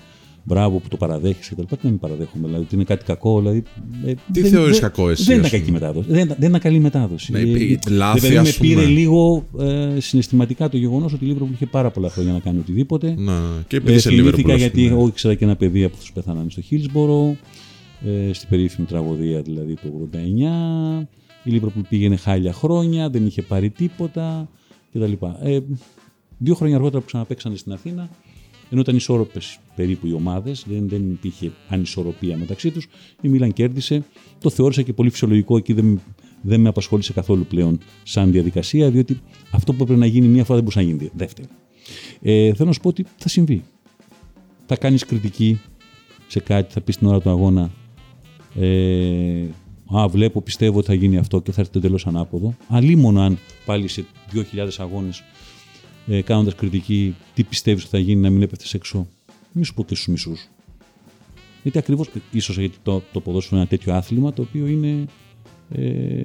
[0.49, 1.75] Μπράβο που το παραδέχεσαι και τα λοιπά.
[1.75, 3.39] Τι να μην παραδέχομαι, δηλαδή ότι είναι κάτι κακό.
[3.39, 3.63] Δηλαδή,
[4.05, 6.11] ε, Τι δεν- θεωρείς δεν- κακό εσύ, Δεν ας ήταν πούμε; κακή μετάδοση.
[6.11, 7.31] Δεν, δεν ήταν καλή μετάδοση.
[7.31, 8.93] Ναι, Ε, η- ε, λάθη, δηλαδή, ας με πήρε πούμε.
[8.93, 13.15] λίγο ε, συναισθηματικά το γεγονός ότι η Λίβερπουλ είχε πάρα πολλά χρόνια να κάνει οτιδήποτε.
[13.17, 14.53] Να, και επειδή Ε, σε θυμήθηκα Λίβερπουλ.
[14.53, 14.95] ας γιατί πούμε.
[14.99, 17.35] εγώ ήξερα και ένα παιδί από αυτούς που πέθαναν στο Χίλσμπορο,
[18.05, 21.07] ε, στην περίφημη τραγωδία δηλαδή του 89.
[21.43, 24.49] Η Λίβερπουλ πήγαινε χάλια χρόνια, δεν είχε πάρει τίποτα
[24.93, 25.11] κτλ.
[25.43, 25.59] Ε,
[26.37, 28.09] δύο χρόνια αργότερα που ξαναπέξανε στην Αθήνα,
[28.69, 32.87] ενώ ήταν ισόρροπες περίπου οι ομάδες, δεν, δεν υπήρχε ανισορροπία μεταξύ τους,
[33.21, 34.05] η Μίλαν κέρδισε.
[34.39, 36.01] Το θεώρησα και πολύ φυσιολογικό εκεί, δεν,
[36.41, 39.19] δεν με απασχόλησε καθόλου πλέον σαν διαδικασία, διότι
[39.51, 41.47] αυτό που έπρεπε να γίνει μία φορά δεν μπορούσε να γίνει δεύτερη.
[42.21, 43.63] Ε, θέλω να σου πω ότι θα συμβεί.
[44.65, 45.59] Θα κάνεις κριτική
[46.27, 47.71] σε κάτι, θα πεις την ώρα του αγώνα
[48.59, 49.45] ε,
[49.95, 52.55] «Α, βλέπω, πιστεύω ότι θα γίνει αυτό» και θα έρθει τελείως ανάποδο.
[52.67, 54.41] Αλίμονο αν πάλι σε 2.000
[54.77, 55.23] αγώνες
[56.07, 59.07] ε, κάνοντας κριτική τι πιστεύεις ότι θα γίνει να μην έπεφτες έξω;
[59.51, 60.49] Μη σου πω και στους μισούς.
[61.63, 65.05] Γιατί ακριβώς, ίσως γιατί το, το ποδόσφαιρο είναι ένα τέτοιο άθλημα το οποίο είναι
[65.71, 66.21] ε,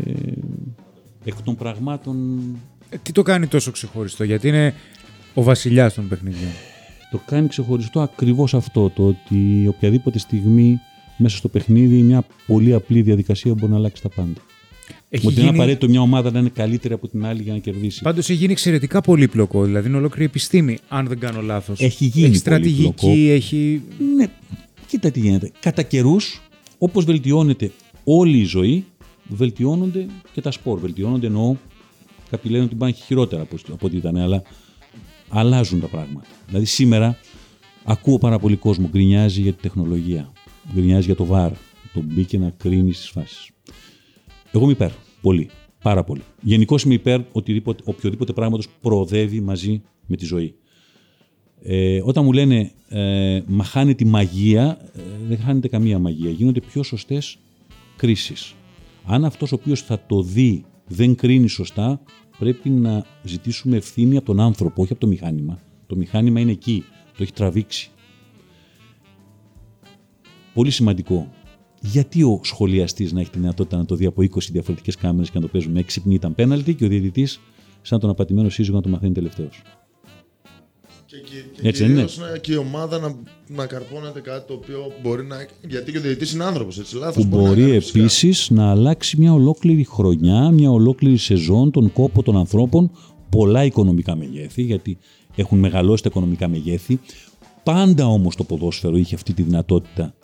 [1.25, 2.41] εκ των πραγμάτων
[2.89, 4.75] Ε, τι το κάνει τόσο ξεχωριστό, γιατί είναι
[5.35, 6.51] ο βασιλιάς των παιχνιδιών.
[7.11, 10.81] Το κάνει ξεχωριστό ακριβώς αυτό, το ότι οποιαδήποτε στιγμή
[11.17, 14.41] μέσα στο παιχνίδι μια πολύ απλή διαδικασία μπορεί να αλλάξει τα πάντα.
[15.15, 17.59] Έχει ότι είναι γίνει- απαραίτητο μια ομάδα να είναι καλύτερη από την άλλη για να
[17.59, 18.03] κερδίσει.
[18.03, 19.65] Πάντως έχει γίνει εξαιρετικά πολύπλοκο.
[19.65, 21.81] Δηλαδή είναι ολόκληρη επιστήμη, αν δεν κάνω λάθος.
[21.81, 23.33] Έχει γίνει στρατηγική, πολύπλοκο.
[23.33, 23.83] έχει.
[24.17, 24.27] Ναι,
[24.87, 25.51] κοίτα τι γίνεται.
[25.61, 26.41] Κατά καιρούς,
[26.79, 27.71] όπως βελτιώνεται
[28.05, 28.85] όλη η ζωή,
[29.29, 30.79] βελτιώνονται και τα σπορ.
[30.81, 31.57] Βελτιώνονται εννοώ.
[32.31, 34.43] Κάποιοι λένε ότι πάνε και χειρότερα από, από ό,τι ήταν, αλλά
[35.29, 36.27] αλλάζουν τα πράγματα.
[36.47, 37.19] Δηλαδή σήμερα
[37.85, 40.33] ακούω πάρα πολύ κόσμο γκρινιάζει για τη τεχνολογία.
[40.75, 41.51] Γκρινιάζει για το βάρ.
[41.95, 43.51] Το μπήκε να κρίνει στις φάσεις.
[44.53, 44.91] Εγώ είμαι υπέρ.
[45.21, 45.51] Πολύ.
[45.83, 46.23] Πάρα πολύ.
[46.41, 50.55] Γενικώ είμαι υπέρ οτιδήποτε, οποιοδήποτε πράγματος προοδεύει μαζί με τη ζωή.
[51.63, 56.31] Ε, όταν μου λένε ε, μα χάνει τη μαγεία, ε, δεν χάνεται καμία μαγεία.
[56.31, 57.39] Γίνονται πιο σωστές
[57.97, 58.55] κρίσεις.
[59.05, 62.01] Αν αυτός ο οποίος θα το δει δεν κρίνει σωστά,
[62.39, 65.61] πρέπει να ζητήσουμε ευθύνη από τον άνθρωπο, όχι από το μηχάνημα.
[65.87, 66.85] Το μηχάνημα είναι εκεί,
[67.17, 67.91] το έχει τραβήξει.
[70.55, 71.33] Πολύ σημαντικό.
[71.85, 75.35] Γιατί ο σχολιαστής να έχει τη δυνατότητα να το δει από 20 διαφορετικές κάμερες και
[75.39, 77.41] να το παίζουν με έξυπνη ήταν πέναλτι και ο διαιτητής
[77.83, 79.63] σαν τον απατημένο σύζυγο να το μαθαίνει τελευταίος.
[81.07, 82.05] Και, και, και Έτσι δεν είναι.
[82.05, 83.15] κυρίως να- και η ομάδα να,
[83.49, 85.37] να καρπώνεται κάτι το οποίο μπορεί να.
[85.69, 86.97] Γιατί και ο διαιτητής είναι άνθρωπος, έτσι.
[86.97, 87.99] Λάθος που να μπορεί κάνει, φυσικά.
[87.99, 92.91] επίσης να αλλάξει μια ολόκληρη χρονιά, μια ολόκληρη σεζόν, τον κόπο των ανθρώπων,
[93.29, 94.99] πολλά οικονομικά μεγέθη, γιατί
[95.35, 97.01] έχουν μεγαλώσει τα οικονομικά μεγέθη.
[97.63, 100.15] Πάντα όμως το ποδόσφαιρο είχε αυτή τη δυνατότητα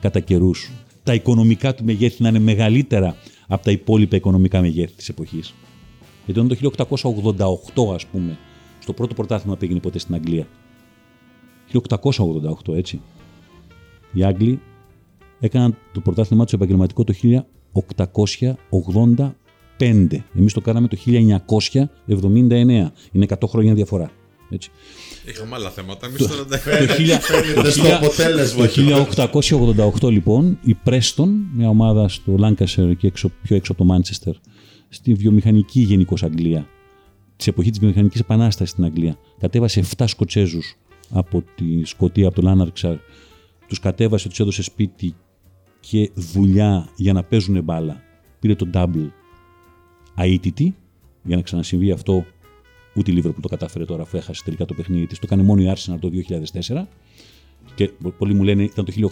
[0.00, 0.70] κατά καιρούς.
[1.04, 3.16] Τα οικονομικά του μεγέθη να είναι μεγαλύτερα
[3.48, 5.54] από τα υπόλοιπα οικονομικά μεγέθη της εποχής.
[6.24, 6.84] Γιατί όταν το
[7.84, 8.38] 1888 ας πούμε,
[8.78, 10.46] στο πρώτο πρωτάθλημα που έγινε ποτέ στην Αγγλία.
[11.72, 13.00] 1888 έτσι.
[14.12, 14.60] Οι Άγγλοι
[15.40, 17.14] έκαναν το πρωτάθλημά τους επαγγελματικό το
[19.70, 20.22] 1885.
[20.36, 22.92] Εμείς το κάναμε το 1979.
[23.12, 24.10] Είναι 100 χρόνια διαφορά.
[24.50, 24.70] Έτσι.
[25.26, 26.06] Είχαμε άλλα θέματα.
[26.06, 26.60] Εμεί τώρα δεν.
[26.86, 28.66] Το, χίλια- Φαίνεται το στο χίλια- αποτέλεσμα.
[28.66, 33.94] το 1888 λοιπόν η Preston, μια ομάδα στο Lancashire και έξω, πιο έξω από το
[33.94, 34.32] Manchester,
[34.88, 36.66] στη βιομηχανική γενικώς Αγγλία,
[37.36, 40.76] της εποχής της βιομηχανικής επανάστασης στην Αγγλία, κατέβασε 7 Σκοτσέζους
[41.10, 42.96] από τη Σκωτία, από το Lanarkshire,
[43.68, 45.14] τους κατέβασε, τους έδωσε σπίτι
[45.80, 48.02] και δουλειά για να παίζουν μπάλα.
[48.40, 49.08] Πήρε το double
[50.16, 50.74] αίτητη,
[51.22, 52.24] για να ξανασυμβεί αυτό.
[52.94, 55.18] Ούτε η Liverpool το κατάφερε τώρα αφού έχασε τελικά το παιχνίδι της.
[55.18, 56.10] Το έκανε μόνο η Arsenal το
[56.68, 56.86] 2004.
[57.74, 59.10] Και πολλοί μου λένε ήταν το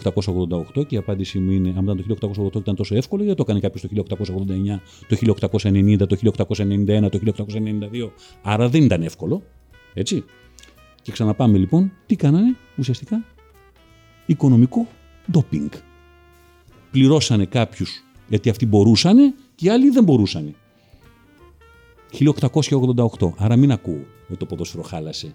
[0.74, 3.44] 1888 και η απάντησή μου είναι: Αν ήταν το 1888 ήταν τόσο εύκολο, γιατί το
[3.48, 8.10] έκανε κάποιος το 1889, το 1890, το 1891, το 1892.
[8.42, 9.42] Άρα δεν ήταν εύκολο.
[9.94, 10.24] Έτσι.
[11.02, 13.24] Και ξαναπάμε λοιπόν, τι κάνανε ουσιαστικά;
[14.26, 14.86] Οικονομικό
[15.30, 15.70] ντόπινγκ.
[16.90, 20.54] Πληρώσανε κάποιους γιατί αυτοί μπορούσαν και οι άλλοι δεν μπορούσαν.
[22.12, 23.32] 1888.
[23.36, 25.34] Άρα μην ακούω ότι το ποδόσφαιρο χάλασε.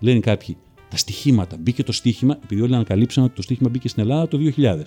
[0.00, 0.56] Λένε κάποιοι,
[0.88, 1.56] τα στοιχήματα.
[1.56, 4.82] Μπήκε το στοίχημα, επειδή όλοι ανακαλύψαν ότι το στοίχημα μπήκε στην Ελλάδα το 2000,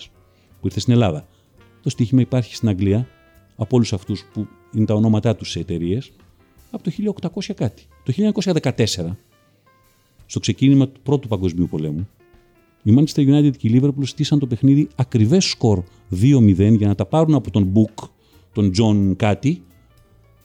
[0.59, 1.27] που ήρθε στην Ελλάδα.
[1.81, 3.07] Το στοίχημα υπάρχει στην Αγγλία
[3.55, 6.11] από όλους αυτούς που είναι τα ονόματά τους σε εταιρείες
[6.71, 6.91] από το
[7.31, 7.83] 1800 κάτι.
[8.03, 9.17] Το 1914,
[10.25, 12.07] στο ξεκίνημα του Πρώτου Παγκοσμίου Πολέμου,
[12.83, 15.83] η Manchester United και η Liverpool στήσαν το παιχνίδι ακριβές σκορ
[16.21, 18.07] 2-0 για να τα πάρουν από τον Book,
[18.53, 19.63] τον John κάτι,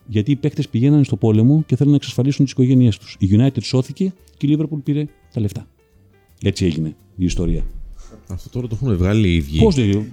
[0.07, 3.16] γιατί οι παίκτες πηγαίνανε στο πόλεμο και θέλουν να εξασφαλίσουν τις οικογένειές τους.
[3.18, 5.66] Η United σώθηκε και η Liverpool πήρε τα λεφτά.
[6.42, 7.64] Έτσι έγινε η ιστορία.
[8.28, 9.59] Αυτό τώρα το έχουν βγάλει οι ίδιοι.
[9.59, 10.12] Πώς δεν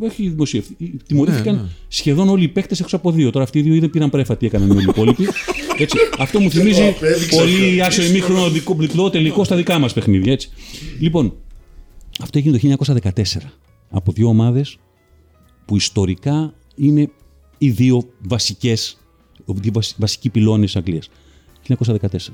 [0.00, 0.74] έχει δημοσιευθεί.
[1.06, 1.68] Τιμωρήθηκαν Ναι, ναι.
[1.88, 3.30] σχεδόν όλοι οι παίκτες έξω από δύο.
[3.30, 5.24] Τώρα αυτοί οι δύο ή δεν πήραν πρέφα, τι έκαναν όλοι οι υπόλοιποι.
[5.78, 5.98] Έτσι.
[6.18, 8.02] Αυτό μου θυμίζει απέδειξε πολύ αυτό.
[8.02, 10.32] άσο ημίχρονο δικό διπλό τελικό στα δικά μας παιχνίδια.
[10.32, 10.50] Έτσι.
[11.00, 11.34] Λοιπόν,
[12.20, 13.10] αυτό έγινε το 1914
[13.90, 14.78] από δύο ομάδες
[15.64, 17.10] που ιστορικά είναι
[17.58, 18.98] οι δύο βασικές,
[19.56, 21.08] οι δύο βασι- βασικοί πυλώνες της Αγγλίας.
[21.62, 22.32] 1914.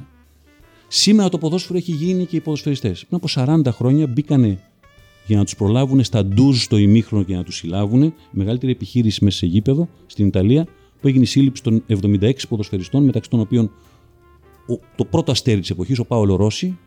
[0.88, 3.04] Σήμερα το ποδόσφαιρο έχει γίνει και οι ποδοσφαιριστές.
[3.06, 4.58] Πριν από 40 χρόνια μπήκανε
[5.26, 8.02] για να τους προλάβουν στα ντουζ στο ημίχρονο και να τους συλλάβουν.
[8.02, 10.64] Η μεγαλύτερη επιχείρηση μέσα σε γήπεδο στην Ιταλία
[11.00, 13.70] που έγινε η σύλληψη των 76 ποδοσφαιριστών μεταξύ των οποίων
[14.68, 16.78] ο, το πρώτο αστέρι της εποχής, ο Πάολο Ρώση,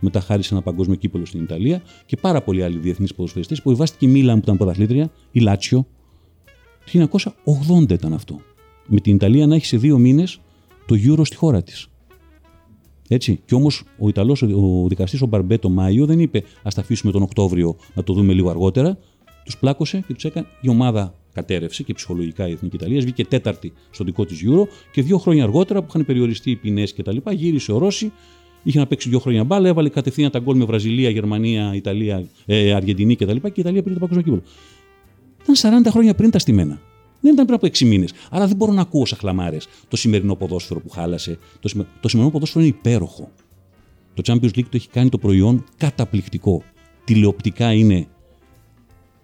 [0.00, 4.06] μετά χάρισε ένα παγκόσμιο κύπελο στην Ιταλία και πάρα πολλοί άλλοι διεθνείς ποδοσφαιριστές που βάστηκε
[4.06, 5.86] η Μίλαν που ήταν πρωταθλήτρια, η Λάτσιο.
[6.92, 7.08] Το
[7.68, 8.40] 1980 ήταν αυτό.
[8.88, 10.40] Με την Ιταλία να έχεις σε δύο μήνες
[10.86, 11.88] το Euro στη χώρα της.
[13.08, 13.40] Έτσι.
[13.44, 17.12] Και όμως ο Ιταλός, ο δικαστής, ο Μπαρμπέ, το Μάιο δεν είπε Α τα αφήσουμε
[17.12, 18.98] τον Οκτώβριο να το δούμε λίγο αργότερα.
[19.44, 20.46] Τους πλάκωσε και τους έκανε.
[20.60, 23.00] Η ομάδα κατέρευσε και ψυχολογικά η Εθνική Ιταλία.
[23.00, 26.94] Βγήκε τέταρτη στο δικό της Euro και δύο χρόνια αργότερα που είχαν περιοριστεί οι ποινές
[26.94, 27.16] κτλ.
[27.30, 28.12] Γύρισε ο Ρώση,
[28.62, 32.72] είχε να παίξει δύο χρόνια μπάλα, έβαλε κατευθείαν τα γκολ με Βραζιλία, Γερμανία, Ιταλία, ε,
[32.72, 33.36] Αργεντινή κτλ.
[33.36, 34.42] Και η Ιταλία πήρε το παγκόσμιο κύπελο.
[35.42, 36.80] Ήταν 40 χρόνια πριν τα στημένα.
[37.20, 38.12] Δεν ήταν πριν από 6 μήνες.
[38.30, 41.38] Άρα δεν μπορώ να ακούω σαν χλαμάρες το σημερινό ποδόσφαιρο που χάλασε.
[41.60, 41.86] Το, σημε...
[42.00, 43.30] το σημερινό ποδόσφαιρο είναι υπέροχο.
[44.14, 46.62] Το Champions League το έχει κάνει το προϊόν καταπληκτικό.
[47.04, 48.06] Τηλεοπτικά είναι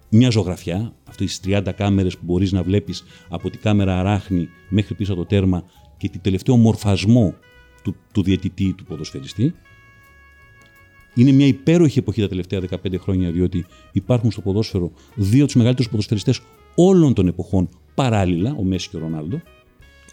[0.08, 0.92] μια ζωγραφιά.
[1.08, 5.20] Αυτές τις 30 κάμερες που μπορείς να βλέπεις από τη κάμερα αράχνη μέχρι πίσω από
[5.20, 5.64] το τέρμα
[5.96, 7.34] και τη τελευταίο μορφασμό
[7.82, 9.54] του, του διαιτητή του ποδοσφαιριστή.
[11.14, 15.54] Είναι μια υπέροχη εποχή τα τελευταία 15 χρόνια, διότι υπάρχουν στο ποδόσφαιρο δύο από τους
[15.54, 16.40] μεγαλύτερους ποδοσφαιριστές
[16.74, 19.40] όλων των εποχών παράλληλα, ο Μέση και ο Ρονάλντο.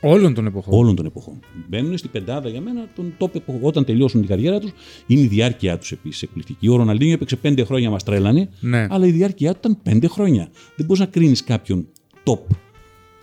[0.04, 0.80] Όλων των εποχών.
[0.80, 1.40] Όλων των εποχών.
[1.70, 3.60] Μπαίνουν στην πεντάδα για μένα των top εποχών.
[3.64, 4.72] Όταν τελειώσουν την καριέρα τους,
[5.08, 6.68] είναι η διάρκεια τους επίσης εκπληκτική.
[6.68, 8.88] Ο Ροναλντίνιο έπαιξε πέντε χρόνια, μας τρέλανε, Ναι.
[8.90, 10.50] αλλά η διάρκεια του ήταν πέντε χρόνια.
[10.76, 11.88] Δεν μπορείς να κρίνεις κάποιον
[12.24, 12.40] top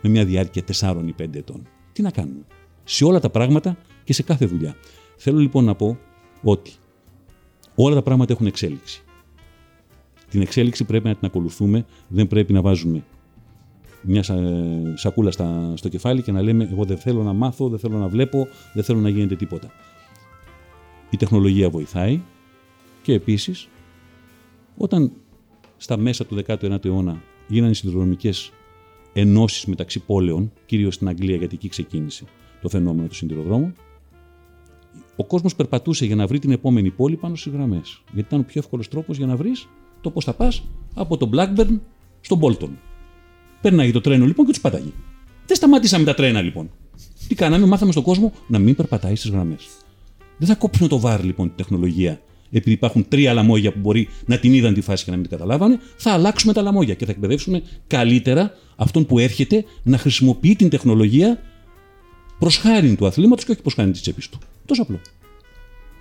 [0.03, 1.63] με μια διάρκεια 4 ή 5 ετών.
[1.93, 2.45] Τι να κάνουμε;
[2.85, 4.77] Σε όλα τα πράγματα και σε κάθε δουλειά.
[5.17, 5.99] Θέλω λοιπόν να πω
[6.43, 6.73] ότι
[7.75, 9.03] όλα τα πράγματα έχουν εξέλιξη.
[10.31, 13.05] Την εξέλιξη πρέπει να την ακολουθούμε, δεν πρέπει να βάζουμε
[14.03, 17.79] μια σα- σακούλα στα, στο κεφάλι και να λέμε εγώ δεν θέλω να μάθω, δεν
[17.79, 19.71] θέλω να βλέπω, δεν θέλω να γίνεται τίποτα.
[21.11, 22.21] Η τεχνολογία βοηθάει
[23.03, 23.69] και επίσης
[24.77, 25.13] όταν
[25.77, 28.53] στα μέσα του 19ου αιώνα γίνανε συνδρομικές
[29.13, 32.25] ενώσεις μεταξύ πόλεων, κυρίως στην Αγγλία γιατί εκεί ξεκίνησε
[32.63, 33.73] το φαινόμενο του σιδηροδρόμου,
[35.17, 38.03] ο κόσμος περπατούσε για να βρει την επόμενη πόλη πάνω στις γραμμές.
[38.13, 39.69] Γιατί ήταν ο πιο εύκολος τρόπος για να βρεις
[40.01, 40.63] το πώς θα πας
[40.95, 41.79] από το Blackburn
[42.21, 42.71] στον Bolton.
[43.61, 44.93] Περνάγει το τρένο λοιπόν και τους πατάγει.
[45.47, 46.71] Δεν σταματήσαμε τα τρένα λοιπόν.
[47.29, 49.67] Τι κάναμε, μάθαμε στον κόσμο να μην περπατάει στις γραμμές.
[50.39, 54.39] Δεν θα κόψουμε το βάρ λοιπόν τη τεχνολογία, επειδή υπάρχουν τρία λαμόγια που μπορεί να
[54.39, 55.79] την είδαν τη φάση και να μην την καταλάβανε.
[55.97, 61.39] Θα αλλάξουμε τα λαμόγια και θα εκπαιδεύσουμε καλύτερα αυτόν που έρχεται να χρησιμοποιεί την τεχνολογία
[62.39, 64.39] προς χάρη του αθλήματος και όχι προς χάρη της τσέπης του.
[64.67, 65.01] Τόσο απλό.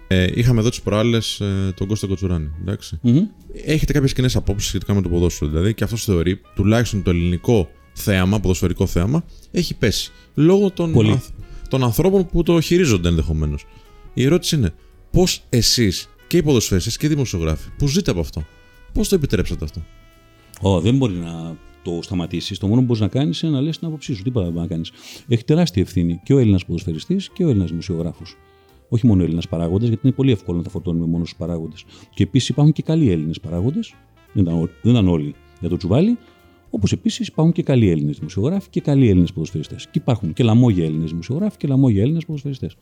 [0.08, 2.50] Ε, είχαμε εδώ τις προάλλες ε, τον Κώστα Κοτσουράνη.
[2.62, 3.00] εντάξει.
[3.02, 3.22] Μμμ.
[3.66, 5.52] Έχετε κάποιες κοινές απόψεις σχετικά με το ποδόσφαιρο.
[5.52, 10.12] Δηλαδή, και αυτός θεωρεί, τουλάχιστον το ελληνικό θέαμα, ποδοσφαιρικό θέαμα, έχει πέσει.
[10.34, 11.12] Λόγω των, Πολύ.
[11.12, 11.30] ανθ-
[11.70, 13.66] των ανθρώπων που το χειρίζονται ενδεχομένως.
[14.14, 14.74] Η ερώτηση είναι,
[15.12, 18.44] πώς εσείς και οι ποδοσφαιριστέ και οι δημοσιογράφοι που ζείτε από αυτό,
[18.94, 19.82] πώς το επιτρέψατε αυτό;
[20.62, 22.58] Ω, δεν μπορεί να το σταματήσεις.
[22.58, 24.24] Το μόνο που μπορείς να κάνεις είναι να λες την άποψή σου.
[24.24, 24.92] Τίποτα δεν μπορεί να κάνεις.
[25.28, 28.36] Έχει τεράστια ευθύνη και ο Έλληνας ποδοσφαιριστής και ο Έλληνας δημοσιογράφος.
[28.90, 31.86] Όχι μόνο Έλληνα παράγοντες, γιατί είναι πολύ εύκολο να τα φορτώνουμε μόνος στου παράγοντες.
[32.14, 33.94] Και επίσης υπάρχουν και καλοί Έλληνες παράγοντες.
[34.34, 36.18] Δεν, ήταν ό- δεν ήταν όλοι για το τσουβάλι.
[36.70, 39.84] Όπως επίσης υπάρχουν και καλοί Έλληνες δημοσιογράφοι και καλοί Έλληνες ποδοσφαιριστές.
[39.92, 42.76] Και υπάρχουν και λαμόγια Έλληνες δημοσιογράφοι και λαμόγια Έλληνες ποδοσφαιριστές.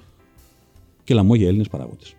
[1.03, 2.16] Και λαμόγια Έλληνες παράγοντες.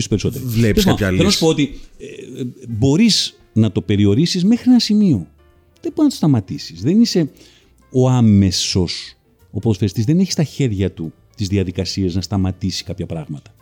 [0.00, 0.44] σω περισσότεροι.
[0.44, 1.38] Βλέπεις Τέλος κάποια πάντων, Θέλω να λύση.
[1.38, 5.26] σου πω ότι ε, μπορείς να το περιορίσεις μέχρι ένα σημείο.
[5.80, 6.82] Δεν μπορεί να το σταματήσεις.
[6.82, 7.30] Δεν είσαι
[7.92, 9.14] ο άμεσος.
[9.50, 11.12] Ο ποδοσφαιριστής δεν έχει στα χέρια του
[11.48, 13.54] τις διαδικασίες να σταματήσει κάποια πράγματα.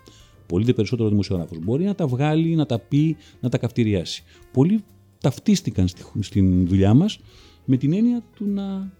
[0.46, 1.58] Πολύ δε περισσότερο ο δημοσιογράφος.
[1.62, 4.22] Μπορεί να τα βγάλει, να τα πει, να τα καυτηριάσει.
[4.52, 4.84] Πολλοί
[5.20, 7.18] ταυτίστηκαν στη, στην δουλειά μας
[7.64, 8.92] με την έννοια του να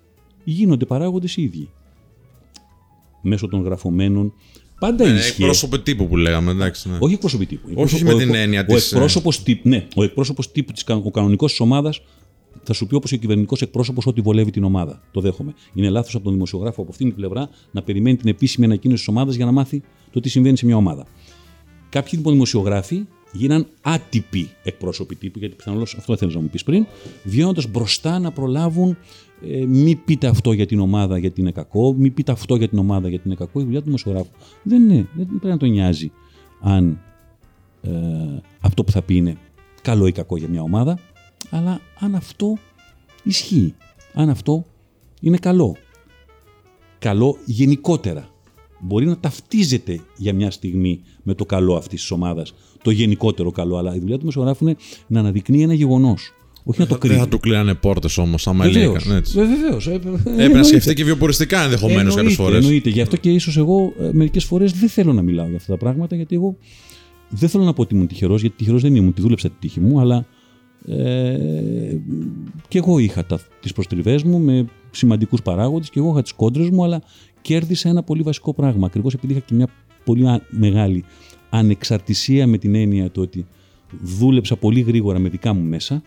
[0.45, 1.69] γίνονται παράγοντες οι ίδιοι.
[3.23, 4.33] Μέσω των γραφωμένων.
[4.79, 5.31] Πάντα Ναι, ισχύει.
[5.31, 6.89] εκπρόσωπο τύπου που λέγαμε, εντάξει.
[6.89, 6.97] Ναι.
[7.01, 7.63] Όχι εκπρόσωποι τύπου.
[7.65, 10.53] Όχι Εκπρόσωπο- με ο την εκπρο- έννοια ο της, ε, εκπρόσωπος τύπου, ναι, ο εκπρόσωπος
[10.53, 12.01] τύπου, της, κα- ο κανονικός της ομάδας
[12.63, 15.03] θα σου πει όπως ο κυβερνητικός εκπρόσωπος ότι βολεύει την ομάδα.
[15.11, 15.55] Το δέχομαι.
[15.75, 19.09] Είναι λάθος από τον δημοσιογράφο από αυτήν την πλευρά να περιμένει την επίσημη ανακοίνωση της
[19.09, 21.07] ομάδας για να μάθει το τι συμβαίνει σε μια ομάδα.
[21.89, 26.87] Κάποιοι λοιπόν δημοσιογράφοι γίναν άτυποι εκπρόσωποι τύπου, γιατί πιθανώς αυτό θέλεις να μου πεις πριν,
[27.25, 28.97] βγαίνοντας μπροστά να προλάβουν
[29.49, 32.79] ε, μη πείτε αυτό για την ομάδα γιατί είναι κακό, μη πείτε αυτό για την
[32.79, 33.61] ομάδα γιατί είναι κακό.
[33.61, 34.31] Η δουλειά του δημοσιογράφου
[34.63, 36.13] δεν είναι, δεν πρέπει να τον νοιάζει
[36.61, 37.01] αν
[37.83, 37.91] ε,
[38.61, 39.37] αυτό που θα πει είναι
[39.83, 40.99] καλό ή κακό για μια ομάδα,
[41.51, 42.59] αλλά αν αυτό
[43.23, 43.75] ισχύει,
[44.15, 44.67] αν αυτό
[45.21, 45.77] είναι καλό.
[46.99, 48.29] Καλό γενικότερα.
[48.83, 53.77] Μπορεί να ταυτίζεται για μια στιγμή με το καλό αυτής της ομάδας, το γενικότερο καλό,
[53.77, 54.77] αλλά η δουλειά του δημοσιογράφου είναι
[55.07, 56.33] να αναδεικνύει ένα γεγονός.
[56.65, 57.19] Όχι να το Δεν κρύβει.
[57.19, 58.85] θα του κλείνανε πόρτες όμως, άμα Βεβαίως.
[59.05, 59.17] έλεγαν.
[59.19, 59.39] έτσι.
[59.41, 59.87] Ε, βεβαίως.
[59.87, 62.65] Ε, Έπρεπε να σκεφτεί και βιοποριστικά ενδεχομένως κάποιες Εννοείται, φορές.
[62.65, 62.89] Εννοείται.
[62.91, 66.17] Γι' αυτό και ίσως εγώ μερικές φορές δεν θέλω να μιλάω για αυτά τα πράγματα,
[66.17, 66.57] γιατί εγώ
[67.29, 69.81] δεν θέλω να πω ότι ήμουν τυχερός, γιατί τυχερός δεν ήμουν, τη δούλεψα τη τύχη
[69.81, 70.27] μου, αλλά
[70.87, 71.97] ε,
[72.69, 73.27] και εγώ είχα
[73.61, 77.03] τις προστριβές μου με σημαντικούς παράγοντες και εγώ είχα τις κόντρες μου, αλλά
[77.41, 78.87] κέρδισα ένα πολύ βασικό πράγμα.
[78.87, 79.69] Ακριβώς επειδή είχα και μια
[80.05, 81.05] πολύ α- μεγάλη
[81.51, 83.47] ανεξαρτησία με την έννοια του ότι
[84.03, 86.03] δούλεψα πολύ γρήγορα με δικά μου μέσα.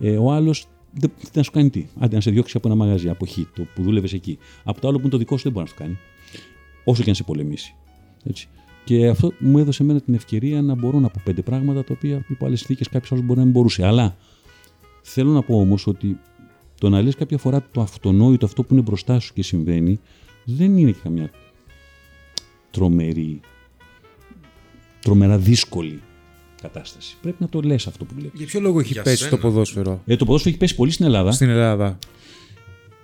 [0.00, 1.86] Ε, ο άλλος δεν τι να σου κάνει τι.
[1.98, 4.38] Άντε να σε διώξει από ένα μαγαζί, από χ, το που δούλευες εκεί.
[4.64, 5.98] Από το άλλο που είναι το δικό σου δεν μπορεί να σου κάνει.
[6.84, 7.74] Όσο και αν σε πολεμήσει.
[8.24, 8.48] Έτσι.
[8.86, 12.24] Και αυτό μου έδωσε εμένα την ευκαιρία να μπορώ να πω πέντε πράγματα τα οποία
[12.28, 13.86] υπό άλλες συνθήκες κάποιος άλλος μπορεί να μην μπορούσε.
[13.86, 14.16] Αλλά
[15.02, 16.18] θέλω να πω όμως ότι
[16.80, 20.00] το να λες κάποια φορά το αυτονόητο, αυτό που είναι μπροστά σου και συμβαίνει,
[20.44, 21.30] δεν είναι και καμιά
[22.70, 23.40] τρομερή,
[25.00, 26.00] τρομερά δύσκολη
[26.62, 27.16] κατάσταση.
[27.22, 28.38] Πρέπει να το λες αυτό που βλέπεις.
[28.38, 29.30] Για ποιο λόγο έχει Για πέσει σένα.
[29.30, 31.32] το ποδόσφαιρο; Ε, το ποδόσφαιρο έχει πέσει πολύ στην Ελλάδα.
[31.32, 31.98] στην Ελλάδα.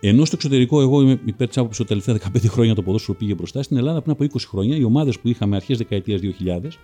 [0.05, 3.19] Ενώ στο εξωτερικό, εγώ είμαι υπέρ της άποψης ότι τα τελευταία 15 χρόνια το ποδόσφαιρο
[3.19, 3.63] πήγε μπροστά.
[3.63, 6.79] Στην Ελλάδα, πριν από 20 χρόνια, οι ομάδες που είχαμε αρχές δεκαετίας 2000,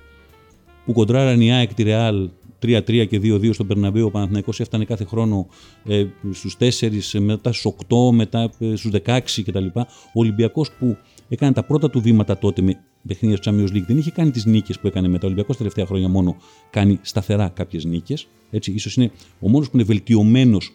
[0.84, 2.28] που κοντράραν η ΑΕΚ, τη Ρεάλ
[2.62, 5.46] 3-3 και 2-2 στον Περναμπέο, ο Παναθηναϊκός έφτανε κάθε χρόνο
[5.84, 9.66] ε, στους 4, μετά στους 8, μετά ε, στους 16 κτλ.
[9.74, 10.96] Ο Ολυμπιακός που
[11.28, 14.44] έκανε τα πρώτα του βήματα τότε με παιχνίδια στο Champions League δεν είχε κάνει τις
[14.44, 15.22] νίκες που έκανε μετά.
[15.22, 16.36] Ο Ολυμπιακός τα τελευταία χρόνια μόνο
[16.70, 18.26] κάνει σταθερά κάποιες νίκες.
[18.50, 19.10] ίσως είναι
[19.40, 20.72] ο μόνος που είναι βελτιωμένος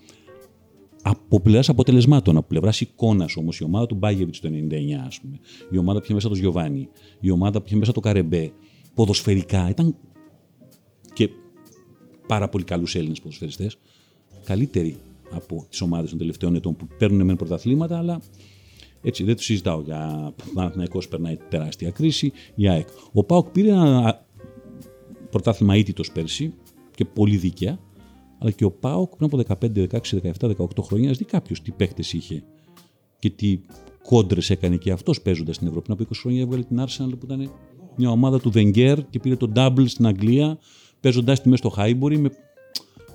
[1.05, 5.39] από πλευράς αποτελεσμάτων, από πλευράς εικόνας όμως, η ομάδα του Μπάγεβιτς το 99, ας πούμε,
[5.71, 6.89] η ομάδα που είχε μέσα το Γιωβάνι,
[7.19, 8.51] η ομάδα που είχε μέσα το Καρεμπέ,
[8.93, 9.95] ποδοσφαιρικά ήταν
[11.13, 11.29] και
[12.27, 13.77] πάρα πολύ καλούς Έλληνες ποδοσφαιριστές,
[14.43, 14.97] καλύτεροι
[15.31, 18.21] από τις ομάδες των τελευταίων ετών που παίρνουν μεν πρωταθλήματα, αλλά
[19.01, 22.87] έτσι δεν το συζητάω για Παναθηναϊκός περνάει τεράστια κρίση, η ΑΕΚ.
[23.11, 24.25] Ο ΠΑΟΚ πήρε ένα
[25.29, 26.53] πρωτάθλημα ήττητος πέρσι
[26.95, 27.79] και πολύ δίκαια,
[28.43, 29.97] αλλά και ο ΠΑΟΚ πριν από 15, 16,
[30.39, 32.43] 17, 18 χρόνια, ας δει κάποιος τι παίχτες είχε
[33.19, 33.59] και τι
[34.03, 35.85] κόντρες έκανε και αυτός παίζοντας στην Ευρώπη.
[35.85, 37.51] Πριν από 20 χρόνια έβγαλε την Arsenal που ήταν
[37.95, 40.57] μια ομάδα του Wenger και πήρε το double στην Αγγλία,
[40.99, 42.29] παίζοντα τη μέσα στο Χάιμπορι με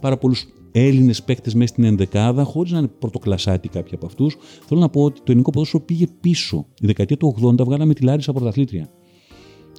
[0.01, 4.37] πάρα πολλούς Έλληνες παίκτε μέσα στην ενδεκάδα, χωρίς να είναι πρωτοκλασάτη κάποιοι από αυτούς.
[4.67, 6.67] Θέλω να πω ότι το ελληνικό ποδόσφαιρο πήγε πίσω.
[6.81, 8.91] Η δεκαετία του 80 βγάλαμε τη Λάρισα πρωταθλήτρια.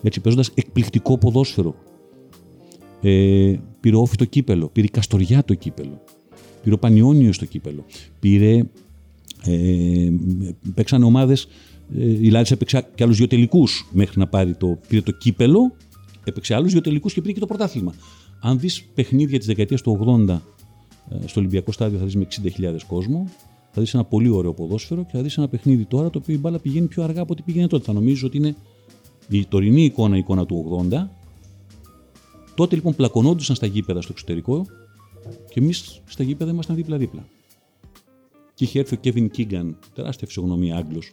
[0.04, 1.76] Έτσι, παίζοντας εκπληκτικό ποδόσφαιρο.
[3.02, 6.02] Ε, πήρε όφη το κύπελο, πήρε η Καστοριά το κύπελο,
[6.64, 7.86] πήρε ο Πανιόνιος το κύπελο,
[8.20, 8.64] πήρε.
[9.44, 10.10] Ε,
[10.74, 11.48] παίξαν ομάδες.
[11.98, 15.76] Ε, η Λάρισα έπαιξε και άλλους δύο τελικούς μέχρι να πάρει το, πήρε το κύπελο,
[16.24, 17.94] έπαιξε άλλους δύο τελικούς και πήρε και το πρωτάθλημα.
[18.42, 20.40] Αν δεις παιχνίδια της δεκαετίας του 80
[21.10, 22.28] ε, στο Ολυμπιακό Στάδιο, θα δεις με
[22.60, 23.30] 60.000 κόσμο.
[23.72, 26.38] Θα δεις ένα πολύ ωραίο ποδόσφαιρο και θα δεις ένα παιχνίδι τώρα το οποίο η
[26.38, 27.84] μπάλα πηγαίνει πιο αργά από ό,τι πήγαινε τότε.
[27.84, 28.56] Θα νομίζω ότι είναι
[29.30, 31.08] η τωρινή εικόνα, η εικόνα του 80.
[32.60, 34.66] Τότε λοιπόν πλακωνόντουσαν στα γήπεδα στο εξωτερικό
[35.50, 37.26] και εμείς στα γήπεδα ήμασταν δίπλα-δίπλα.
[38.54, 41.12] Και είχε έρθει ο Κέβιν Κίγκαν, τεράστια φυσιογνωμία Άγγλος,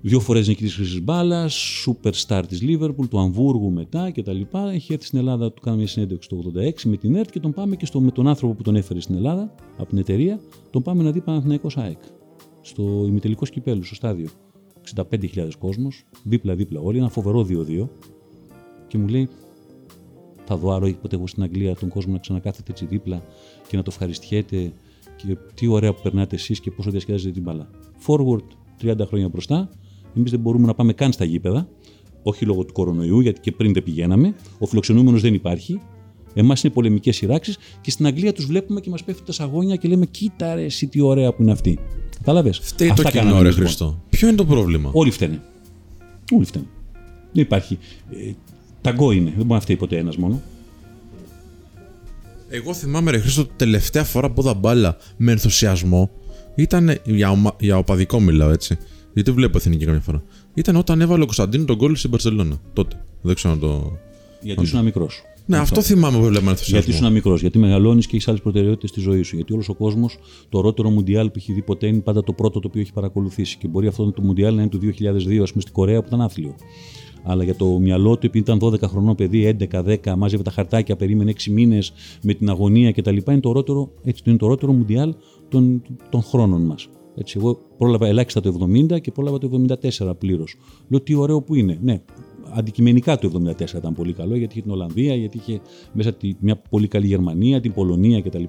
[0.00, 4.40] Δύο φορές νικητής χρυσή μπάλας, superstar της Λίβερπουλ, του Αμβούργου μετά κτλ.
[4.72, 7.52] Έχει έρθει στην Ελλάδα, του κάναμε μια συνέντευξη το 86 με την ΕΡΤ και τον
[7.52, 10.40] πάμε και στο, με τον άνθρωπο που τον έφερε στην Ελλάδα από την εταιρεία,
[10.70, 11.98] τον πάμε να δει Παναθηναϊκός ΑΕΚ.
[12.60, 14.28] Στο ημιτελικό σκυπέλου, στο στάδιο.
[14.94, 17.88] 65.000 κόσμος, δίπλα-δίπλα όλοι, ένα φοβερό 2-2.
[18.88, 19.28] Και μου λέει,
[20.46, 23.22] θα δω άλλο ποτέ εγώ στην Αγγλία τον κόσμο να ξανακάθεται έτσι δίπλα
[23.68, 24.72] και να το ευχαριστιέται
[25.16, 27.68] και τι ωραία που περνάτε εσείς και πόσο διασκεδάζετε την μπάλα.
[28.06, 28.46] Forward
[28.82, 29.70] 30 χρόνια μπροστά,
[30.16, 31.68] εμείς δεν μπορούμε να πάμε καν στα γήπεδα,
[32.22, 34.34] όχι λόγω του κορονοϊού, γιατί και πριν δεν πηγαίναμε.
[34.58, 35.80] Ο φιλοξενούμενος δεν υπάρχει.
[36.34, 39.88] Εμάς είναι πολεμικές σειράξεις και στην Αγγλία τους βλέπουμε και μας πέφτουν τα σαγόνια και
[39.88, 41.78] λέμε: Κοίτα ρε, εσύ τι ωραία που είναι αυτή.
[42.16, 42.52] Κατάλαβε.
[42.52, 44.02] Φταίει το κοινό, ρε Χριστό.
[44.08, 45.42] Ποιο είναι το πρόβλημα; Όλοι φταίνε.
[46.32, 46.66] Όλοι φταίνε.
[47.32, 47.78] Δεν υπάρχει.
[48.88, 49.28] Ε, ταγκό είναι.
[49.28, 50.42] Δεν μπορεί να φταίει ποτέ ένας μόνο.
[52.48, 56.10] Εγώ θυμάμαι, ρε Χρήστο, τελευταία φορά που είδα μπάλα με ενθουσιασμό
[56.54, 56.98] ήταν.
[57.04, 57.56] Για, ομα...
[57.60, 58.78] για οπαδικό μιλάω έτσι.
[59.12, 60.22] Γιατί βλέπω εθνική καμιά φορά.
[60.54, 62.60] Ήταν όταν έβαλε ο Κωνσταντίνο τον κόλλη στην Παρσελόνα.
[62.72, 63.04] Τότε.
[63.22, 63.98] Δεν ξέρω να το.
[64.40, 65.22] Γιατί ήσουν μικρός.
[65.46, 66.78] Ναι, αυτό, θυμάμαι που βλέπω ενθουσιασμό.
[66.78, 69.36] Γιατί ήσουν μικρός, γιατί μεγαλώνεις και έχεις άλλες προτεραιότητες στη ζωή σου.
[69.36, 70.18] Γιατί όλος ο κόσμος,
[70.48, 73.56] το ρότερο Μουντιάλ που έχει δει ποτέ είναι πάντα το πρώτο το οποίο έχει παρακολουθήσει.
[73.58, 76.20] Και μπορεί αυτό το Μουντιάλ να είναι το 2002, ας πούμε, στην Κορέα που ήταν
[76.20, 76.54] άθλιο.
[77.28, 81.32] Αλλά για το μυαλό του, επειδή ήταν 12 χρονών παιδί, 11-10, μάζευε τα χαρτάκια, περίμενε
[81.36, 83.16] 6 μήνες με την αγωνία κτλ.
[83.28, 85.14] Είναι το ρότερο, έτσι, είναι το ρότερο Μουντιάλ
[85.48, 86.88] των, των χρόνων μας.
[87.16, 89.64] Έτσι, εγώ πρόλαβα ελάχιστα το 70 και πρόλαβα το
[90.00, 90.56] 74 πλήρως.
[90.88, 91.78] Λέω τι ωραίο που είναι.
[91.82, 92.02] Ναι,
[92.54, 95.60] αντικειμενικά το 74 ήταν πολύ καλό γιατί είχε την Ολλανδία, γιατί είχε
[95.92, 98.44] μέσα τη, μια πολύ καλή Γερμανία, την Πολωνία κτλ.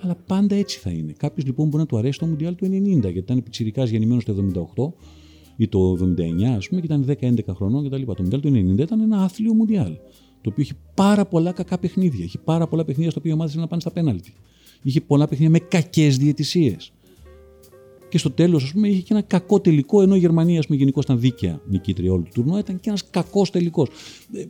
[0.00, 1.12] Αλλά πάντα έτσι θα είναι.
[1.16, 2.70] Κάποιος λοιπόν μπορεί να του αρέσει το Μουντιάλ του 90
[3.00, 5.06] γιατί ήταν πιτσυρικά γεννημένος το 78
[5.58, 8.02] ή το 79 ας πούμε και ήταν 10-11 χρονών κτλ.
[8.02, 9.92] Το Μουντιάλ του 90 ήταν ένα άθλιο Μουντιάλ.
[10.40, 12.24] Το οποίο είχε πάρα πολλά κακά παιχνίδια.
[12.24, 14.32] Είχε πάρα πολλά παιχνίδια στο οποίο οι ομάδε να πάνε στα πέναλτι.
[14.82, 16.92] Είχε πολλά παιχνίδια με κακές διαιτησίες.
[18.08, 20.78] Και στο τέλος, ας πούμε, είχε και ένα κακό τελικό, ενώ η Γερμανία, ας πούμε,
[20.78, 23.88] γενικώς ήταν δίκαια νικήτρια όλου του τουρνουά, ήταν και ένας κακός τελικός.
[24.32, 24.44] Ε,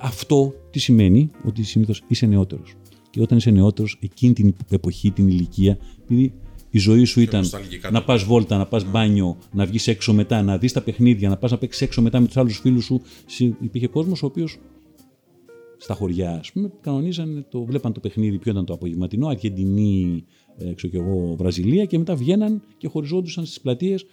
[0.00, 2.74] αυτό τι σημαίνει, ότι συνήθως είσαι νεότερος.
[3.10, 6.32] Και όταν είσαι νεότερος, εκείνη την εποχή, την ηλικία, επειδή
[6.70, 7.44] η ζωή σου ήταν
[7.92, 11.36] να πας βόλτα, να πας μπάνιο, να βγεις έξω μετά, να δεις τα παιχνίδια, να
[11.36, 13.02] πας να παίξεις έξω μετά με τους άλλους φίλους σου.
[13.38, 14.58] Υπήρχε κόσμος ο οποίος
[15.78, 20.24] στα χωριά, ας πούμε, κανονίζαν, το, βλέπαν το παιχνίδι, ποιο ήταν το απογευματινό, Αργεντινή,
[20.58, 24.06] έξω και εγώ, Βραζιλία και μετά βγαίναν και χωριζόντουσαν στις πλατείες.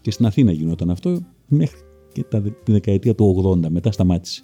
[0.00, 1.78] Και στην Αθήνα γινόταν αυτό μέχρι
[2.12, 3.68] και τα, τη δεκαετία του 80.
[3.68, 4.42] Μετά σταμάτησε.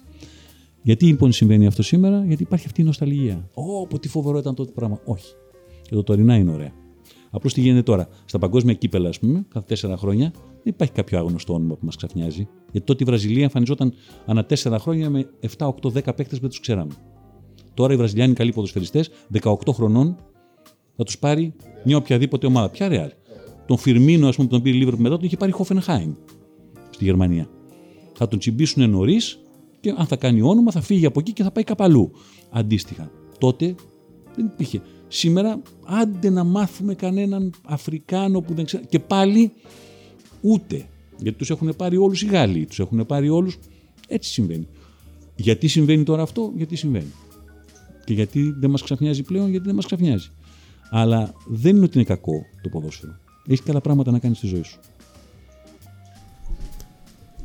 [0.81, 3.49] Γιατί λοιπόν συμβαίνει αυτό σήμερα, Γιατί υπάρχει αυτή η νοσταλγία.
[3.53, 5.01] Ω, τι φοβερό ήταν τότε το πράγμα.
[5.05, 5.33] Όχι.
[5.81, 6.73] Και το τωρινά είναι ωραία.
[7.29, 8.07] Απλώς τι γίνεται τώρα.
[8.25, 11.95] Στα παγκόσμια κύπελα, ας πούμε, κάθε τέσσερα χρόνια, δεν υπάρχει κάποιο άγνωστο όνομα που μας
[11.95, 12.47] ξαφνιάζει.
[12.71, 13.93] Γιατί τότε η Βραζιλία εμφανιζόταν
[14.25, 16.93] ανά τέσσερα χρόνια με 7, 8, 10 παίκτες που δεν τους ξέραμε.
[17.73, 19.09] Τώρα οι Βραζιλιάνοι καλοί ποδοσφαιριστές,
[19.41, 20.15] 18 χρονών,
[20.95, 21.53] θα τους πάρει
[21.83, 22.69] μια οποιαδήποτε ομάδα.
[22.69, 23.09] Ποια ρεάλ.
[23.65, 26.13] Τον Φιρμίνο, ας πούμε, που τον πήρε Λίβερπουλ μετά, τον είχε πάρει Χόφενχάιμ
[26.89, 27.49] στη Γερμανία.
[28.13, 29.39] Θα τον τσιμπήσουν νωρίς
[29.79, 32.11] και αν θα κάνει όνομα θα φύγει από εκεί και θα πάει κάπου αλλού.
[32.49, 33.11] Αντίστοιχα.
[33.37, 33.75] Τότε
[34.35, 34.81] δεν υπήρχε.
[35.11, 38.85] Σήμερα άντε να μάθουμε κανέναν Αφρικάνο που δεν ξέρει.
[38.85, 39.51] Και πάλι
[40.41, 40.85] ούτε.
[41.17, 43.57] Γιατί τους έχουν πάρει όλους οι Γάλλοι, τους έχουν πάρει όλους.
[44.07, 44.67] Έτσι συμβαίνει.
[45.35, 47.13] Γιατί συμβαίνει τώρα αυτό, γιατί συμβαίνει.
[48.05, 50.29] Και γιατί δεν μας ξαφνιάζει πλέον, γιατί δεν μας ξαφνιάζει.
[50.89, 53.17] Αλλά δεν είναι ότι είναι κακό το ποδόσφαιρο.
[53.47, 54.79] Έχεις καλά πράγματα να κάνεις στη ζωή σου.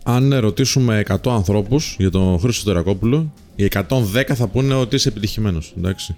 [0.03, 5.75] Αν ρωτήσουμε 100 ανθρώπους για τον Χρήστο Τερακόπουλο, οι 110 θα πούνε ότι είσαι επιτυχημένος.
[5.77, 6.17] Εντάξει.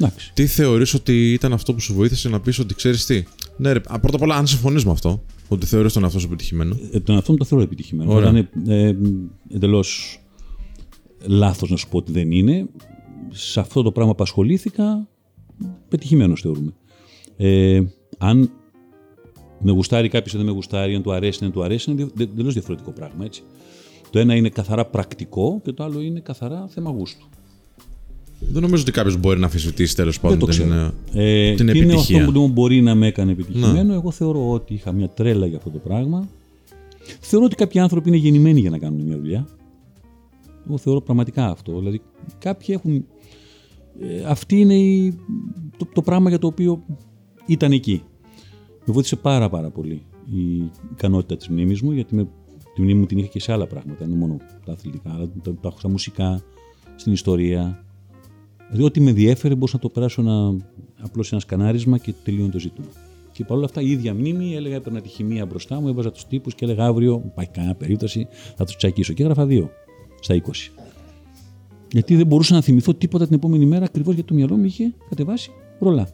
[0.00, 0.30] Εντάξει.
[0.34, 3.22] Τι θεωρείς ότι ήταν αυτό που σου βοήθησε να πεις ότι ξέρεις τι;
[3.56, 6.76] Ναι, ρε, πρώτα απ' όλα, αν συμφωνείς με αυτό, ότι θεωρείς τον εαυτό σου επιτυχημένο.
[6.92, 8.12] Ε, τον εαυτό μου το θεωρώ επιτυχημένο.
[8.12, 8.30] Ωραία.
[8.30, 8.96] Ήταν ε,
[9.54, 10.20] εντελώς
[11.20, 12.68] λάθος να σου πω ότι δεν είναι.
[13.30, 15.08] Σε αυτό το πράγμα που ασχολήθηκα,
[15.88, 16.72] πετυχημένος θεωρούμε.
[17.36, 17.82] Ε,
[18.18, 18.50] αν
[19.60, 22.06] με γουστάρει κάποιος ή δεν με γουστάρει, αν του αρέσει ή δεν του αρέσει, είναι
[22.18, 23.24] εντελώς διαφορετικό πράγμα.
[23.24, 23.42] Έτσι.
[24.10, 27.28] Το ένα είναι καθαρά πρακτικό και το άλλο είναι καθαρά θέμα γούστου.
[28.40, 30.72] Δεν νομίζω ότι κάποιος μπορεί να αμφισβητήσει τέλος πάντων την,
[31.12, 32.16] ε, την επιτυχία.
[32.16, 33.82] Είναι αυτό που μπορεί να με έκανε επιτυχημένο.
[33.82, 33.94] Να.
[33.94, 36.28] Εγώ θεωρώ ότι είχα μια τρέλα για αυτό το πράγμα.
[37.20, 39.48] Θεωρώ ότι κάποιοι άνθρωποι είναι γεννημένοι για να κάνουν μια δουλειά.
[40.66, 41.78] Εγώ θεωρώ πραγματικά αυτό.
[41.78, 42.00] Δηλαδή,
[42.38, 43.04] κάποιοι έχουν.
[44.00, 45.18] Ε, αυτή είναι η,
[45.76, 46.84] το, το πράγμα για το οποίο
[47.46, 48.02] ήταν εκεί.
[48.84, 50.02] Με βοήθησε πάρα πάρα πολύ
[50.34, 52.28] η ικανότητα της μνήμης μου, γιατί με,
[52.74, 54.04] τη μνήμη μου την είχα και σε άλλα πράγματα.
[54.04, 56.42] Είναι μόνο τα αθλητικά, αλλά τα, τα έχω στα μουσικά,
[56.96, 57.84] στην ιστορία,
[58.70, 60.56] Δηλαδή, ό,τι με ενδιέφερε μπορούσα να το περάσω ένα,
[61.00, 62.86] απλώς ένα σκανάρισμα και τελείωνε το ζήτημα.
[63.32, 66.54] Και παρόλα αυτά η ίδια μνήμη έλεγα έπαιρνα τη χημεία μπροστά μου, έβαζα τους τύπους
[66.54, 69.12] και έλεγα αύριο, υπάρχει κανένα περίπτωση, θα τους τσακίσω.
[69.12, 69.70] Και έγραφα δύο
[70.20, 70.50] στα 20.
[71.92, 74.94] Γιατί δεν μπορούσα να θυμηθώ τίποτα την επόμενη μέρα ακριβώς γιατί το μυαλό μου είχε
[75.08, 76.08] κατεβάσει ρολά.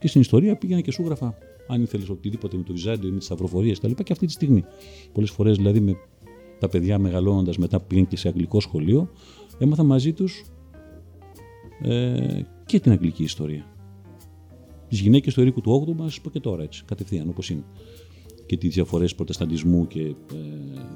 [0.00, 3.16] Και στην ιστορία πήγαινα και σου έγραφα αν ήθελες οτιδήποτε με το Βυζάντιο ή με
[3.16, 4.02] τις σταυροφορίες κτλ.
[4.02, 4.64] Και αυτή τη στιγμή.
[5.12, 5.96] Πολλές φορές δηλαδή με
[6.58, 9.10] τα παιδιά μεγαλώνοντας μετά που πήγαν και σε αγγλικό σχολείο,
[9.58, 10.44] έμαθα μαζί τους
[11.82, 13.64] ε, και την αγγλική ιστορία.
[14.88, 17.64] Τις γυναίκες του Ερίκου του 8ου μα πω και τώρα έτσι, κατευθείαν όπως είναι.
[18.50, 20.14] Και τις διαφορές προτεσταντισμού και ε,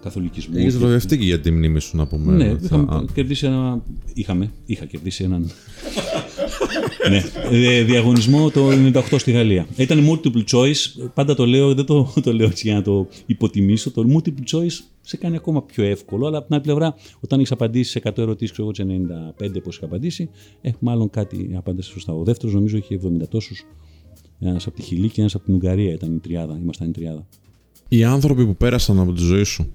[0.02, 0.56] καθολικισμού.
[0.56, 2.32] Έχεις και- βραβευτεί και για τη μνήμη σου να πούμε.
[2.32, 3.82] ναι, Θα- είχαμε α, κερδίσει ένα.
[4.14, 5.50] Είχαμε, είχα κερδίσει έναν.
[7.10, 9.66] ναι, ε, διαγωνισμό το 98 στη Γαλλία.
[9.76, 11.08] Ήταν multiple choice.
[11.14, 13.90] Πάντα το λέω, δεν το, το λέω έτσι για να το υποτιμήσω.
[13.90, 16.26] Το multiple choice σε κάνει ακόμα πιο εύκολο.
[16.26, 19.04] Αλλά από την άλλη πλευρά, όταν έχεις απαντήσει σε 100 ερωτήσεις, ξέρω εγώ, τι
[19.56, 20.30] 95 πώς είχα απαντήσει,
[20.60, 22.12] ε, μάλλον κάτι απάντησε σωστά.
[22.12, 23.66] Ο δεύτερος νομίζω είχε 70 τόσους.
[24.40, 26.58] Ένας από τη Χιλή και ένας από την Ουγγαρία ήταν η τριάδα.
[26.62, 27.26] Ήμασταν η τριάδα.
[27.96, 29.66] Οι άνθρωποι που πέρασαν από τη ζωή σου,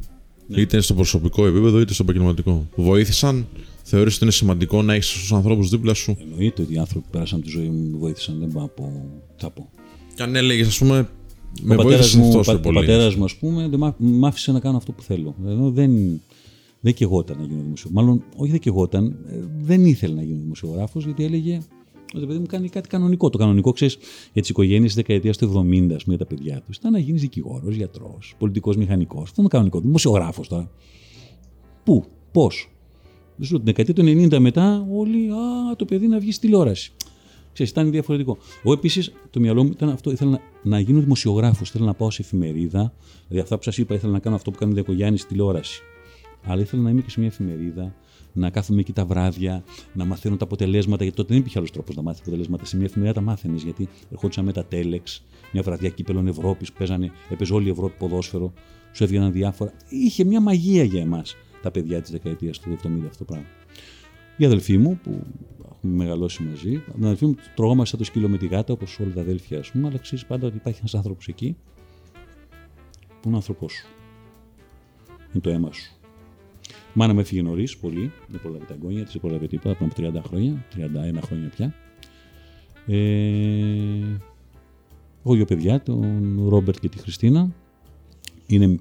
[0.48, 0.62] Ναι.
[0.62, 3.48] είτε στο προσωπικό επίπεδο είτε στο επαγγελματικό, βοήθησαν.
[3.84, 7.12] Θεωρείς ότι είναι σημαντικό να έχεις τους ανθρώπους δίπλα σου; Εννοείται ότι οι άνθρωποι που
[7.12, 8.40] πέρασαν από τη ζωή μου με βοήθησαν.
[8.40, 8.92] Δεν μπορώ να πω.
[9.38, 9.70] τι θα πω.
[10.16, 11.10] Και αν έλεγες, ας πούμε,
[11.62, 12.78] με ο πατέρας βοήθησες μου, τόσο ο πα- πολύ.
[12.78, 15.36] Ο πατέρας μου, ας πούμε, δεν μ' μ' άφησε να κάνω αυτό που θέλω.
[15.48, 16.22] Ενώ δεν,
[16.80, 17.92] δεν κεγόταν να γίνω δημοσιογράφος.
[18.06, 21.60] Μάλλον, όχι δεν κεγόταν, ε, δεν ήθελε να γίνω δημοσιογράφος, γιατί έλεγε
[22.16, 23.30] ότι παιδί μου κάνει κάτι κανονικό.
[23.30, 23.98] Το κανονικό, ξέρεις,
[24.34, 27.00] για τις οικογένειες της δεκαετίας του 70, ας πούμε, για τα παιδιά τους, ήταν να
[27.00, 29.22] γίνεις δικηγόρος, γιατρός, πολιτικός μηχανικός.
[29.22, 29.80] Αυτό είναι το κανονικό.
[29.80, 30.72] Δημοσιογράφος τώρα.
[31.84, 32.72] Πού, πώς.
[33.36, 36.46] Δεν σου λέω, την δεκαετία του 90 μετά, όλοι, α, το παιδί να βγει στη
[36.46, 36.92] τηλεόραση.
[37.54, 38.38] Ξέρεις, ήταν διαφορετικό.
[38.64, 40.12] Εγώ επίσης το μυαλό μου ήταν αυτό.
[40.12, 41.70] Ήθελα να, να γίνω δημοσιογράφος.
[41.70, 42.94] Ήθελα να πάω σε εφημερίδα.
[43.28, 45.82] Δηλαδή, αυτά που σας είπα, ήθελα να κάνω αυτό που κάνει ο Διακογιάννης στη τηλεόραση.
[46.44, 47.96] Αλλά ήθελα να είμαι και σε μια εφημερίδα,
[48.34, 49.64] να κάθομαι εκεί τα βράδια,
[49.94, 51.04] να μαθαίνω τα αποτελέσματα.
[51.04, 52.66] Γιατί τότε δεν υπήρχε άλλος τρόπος να μάθεις αποτελέσματα.
[52.66, 53.64] Σε μια εφημερίδα τα μάθαινες.
[53.64, 58.54] Γιατί ερχόντουσαν με τα τέλεξ, μια βραδιά κύπελων Ευρώπης, παίζανε, έπαιζε όλη η Ευρώπη ποδόσφαιρο,
[58.92, 59.74] σου έβγαιναν διάφορα.
[59.90, 63.48] Είχε μια μαγεία για εμάς τα παιδιά της δεκαετίας του 70 αυτό το πράγμα.
[64.38, 65.24] Η αδελφή μου, που
[65.76, 69.14] έχουμε μεγαλώσει μαζί, την αδελφή μου τρώγαμε σαν το σκύλο με τη γάτα, όπως όλα
[69.14, 71.56] τα αδέλφια, ας πούμε, αλλά ξέρεις πάντα ότι υπάρχει ένας άνθρωπος εκεί
[73.22, 73.88] που είναι άνθρωπός σου.
[75.32, 75.99] Είναι το αίμα σου.
[76.90, 80.10] Η μάνα μου έφυγε νωρίς, πολύ, δεν πρόλαβε τα εγγόνια της, δεν πρόλαβε τίποτα, πριν
[80.10, 81.74] από 30 χρόνια, 31 χρόνια πια.
[82.88, 84.20] Ε,
[85.24, 87.52] έχω δύο παιδιά, τον Ρόμπερτ και τη Χριστίνα.
[88.48, 88.80] Είναι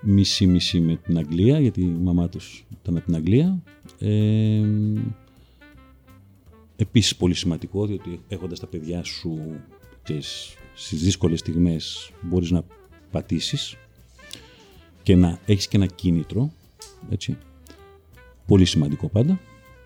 [0.00, 3.62] μισή-μισή με την Αγγλία, γιατί η μαμά τους ήταν από την Αγγλία.
[3.98, 4.62] Ε,
[6.76, 9.60] επίσης πολύ σημαντικό, διότι έχοντας τα παιδιά σου
[10.02, 12.64] ξέρεις, στις δύσκολες στιγμές μπορείς να
[13.10, 13.76] πατήσεις
[15.02, 16.52] και να έχεις και ένα κίνητρο,
[17.10, 17.36] έτσι.
[18.46, 19.40] Πολύ σημαντικό πάντα.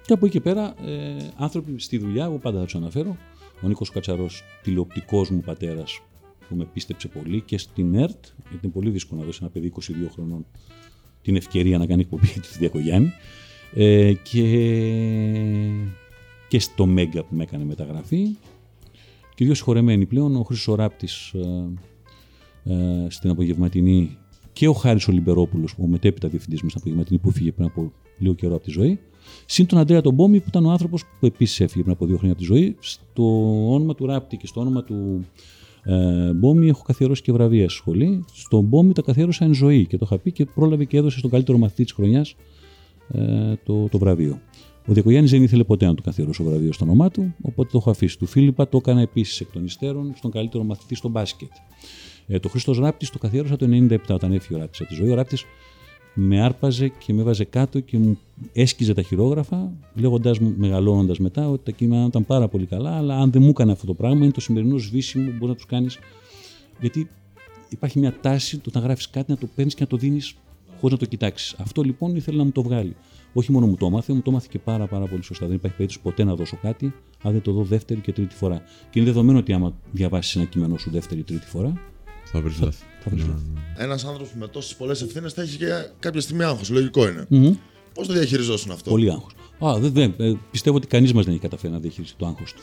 [0.06, 3.16] Και από εκεί και πέρα, ε, άνθρωποι στη δουλειά, εγώ πάντα θα τους αναφέρω.
[3.62, 6.00] Ο Νίκος Κατσαρός, τηλεοπτικός μου πατέρας,
[6.48, 9.66] που με πίστεψε πολύ και στην ΕΡΤ, γιατί είναι πολύ δύσκολο να δώσει ένα παιδί
[9.66, 10.46] 22 χρονών
[11.22, 13.12] την ευκαιρία να κάνει εκπομπή του Διακογιάννη.
[13.74, 14.44] Ε, και,
[16.48, 18.36] και στο Μέγκα που με έκανε μεταγραφή.
[19.34, 21.70] Και δύο συγχωρεμένοι πλέον, ο Χρήστος Ράπτης ε,
[22.64, 24.18] ε, στην απογευματινή
[24.54, 28.34] και ο Χάρης Ολυμπερόπουλος, ο μετέπειτα διευθυντής μας στην απογευματινή που φύγε πριν από λίγο
[28.34, 28.98] καιρό από τη ζωή.
[29.46, 32.16] Συν τον Αντρέα τον Μπόμι που ήταν ο άνθρωπος που επίσης έφυγε πριν από δύο
[32.16, 32.76] χρόνια από τη ζωή.
[32.80, 33.24] Στο
[33.72, 35.24] όνομα του Ράπτη και στο όνομα του
[35.82, 38.24] ε, Μπόμι έχω καθιερώσει και βραβεία στη σχολή.
[38.32, 41.30] Στον Μπόμι τα καθιέρωσα εν ζωή και το είχα πει και πρόλαβε και έδωσε στον
[41.30, 42.34] καλύτερο μαθητή της χρονιάς
[43.08, 44.40] ε, το, το βραβείο.
[44.86, 47.90] Ο Διακογιάννης δεν ήθελε ποτέ να του καθιερώσω βραβείο στο όνομά του, οπότε το έχω
[47.90, 48.18] αφήσει.
[48.18, 51.50] Του Φίλιππα το έκανα επίσης εκ των υστέρων στον καλύτερο μαθητή στο μπάσκετ.
[52.26, 55.10] Ε, το Χρήστος Ράπτης το καθιέρωσα το 97 όταν έφυγε ο Ράπτης από τη ζωή.
[55.10, 55.44] Ο Ράπτης
[56.14, 58.18] με άρπαζε και με έβαζε κάτω και μου
[58.52, 63.18] έσκιζε τα χειρόγραφα, λέγοντάς μου μεγαλώνοντας μετά ότι τα κείμενα ήταν πάρα πολύ καλά, αλλά
[63.18, 65.66] αν δεν μου έκανε αυτό το πράγμα, είναι το σημερινό σβήσιμο που μπορείς να τους
[65.66, 65.98] κάνεις.
[66.80, 67.10] Γιατί
[67.68, 70.34] υπάρχει μια τάση το να γράφεις κάτι, να το παίρνεις και να το δίνεις
[70.80, 71.54] χωρίς να το κοιτάξεις.
[71.58, 72.96] Αυτό λοιπόν ήθελε να μου το βγάλει.
[73.32, 75.46] Όχι μόνο μου το έμαθε, μου το έμαθε και πάρα, πάρα πολύ σωστά.
[75.46, 78.62] Δεν υπάρχει περίπτωση ποτέ να δώσω κάτι, αν δεν το δω δεύτερη και τρίτη φορά.
[78.90, 81.72] Και είναι δεδομένο ότι άμα διαβάσεις ένα κείμενο σου δεύτερη ή τρίτη φορά,
[82.34, 82.84] Θα βρεις λάθη.
[83.02, 83.42] θα βρεις λάθη.
[83.76, 85.66] Ένας άνθρωπος με τόσες πολλές ευθύνες θα έχει και
[85.98, 86.70] κάποια στιγμή άγχος.
[86.70, 87.26] Λογικό είναι.
[87.28, 87.54] Μμμ.
[87.94, 89.32] Πώς το διαχειριζόσουν αυτό; Πολύ άγχος.
[89.64, 92.52] Α, δεν, δεν, ε, πιστεύω ότι κανείς μας δεν έχει καταφέρει να διαχειριστεί το άγχος
[92.52, 92.60] του.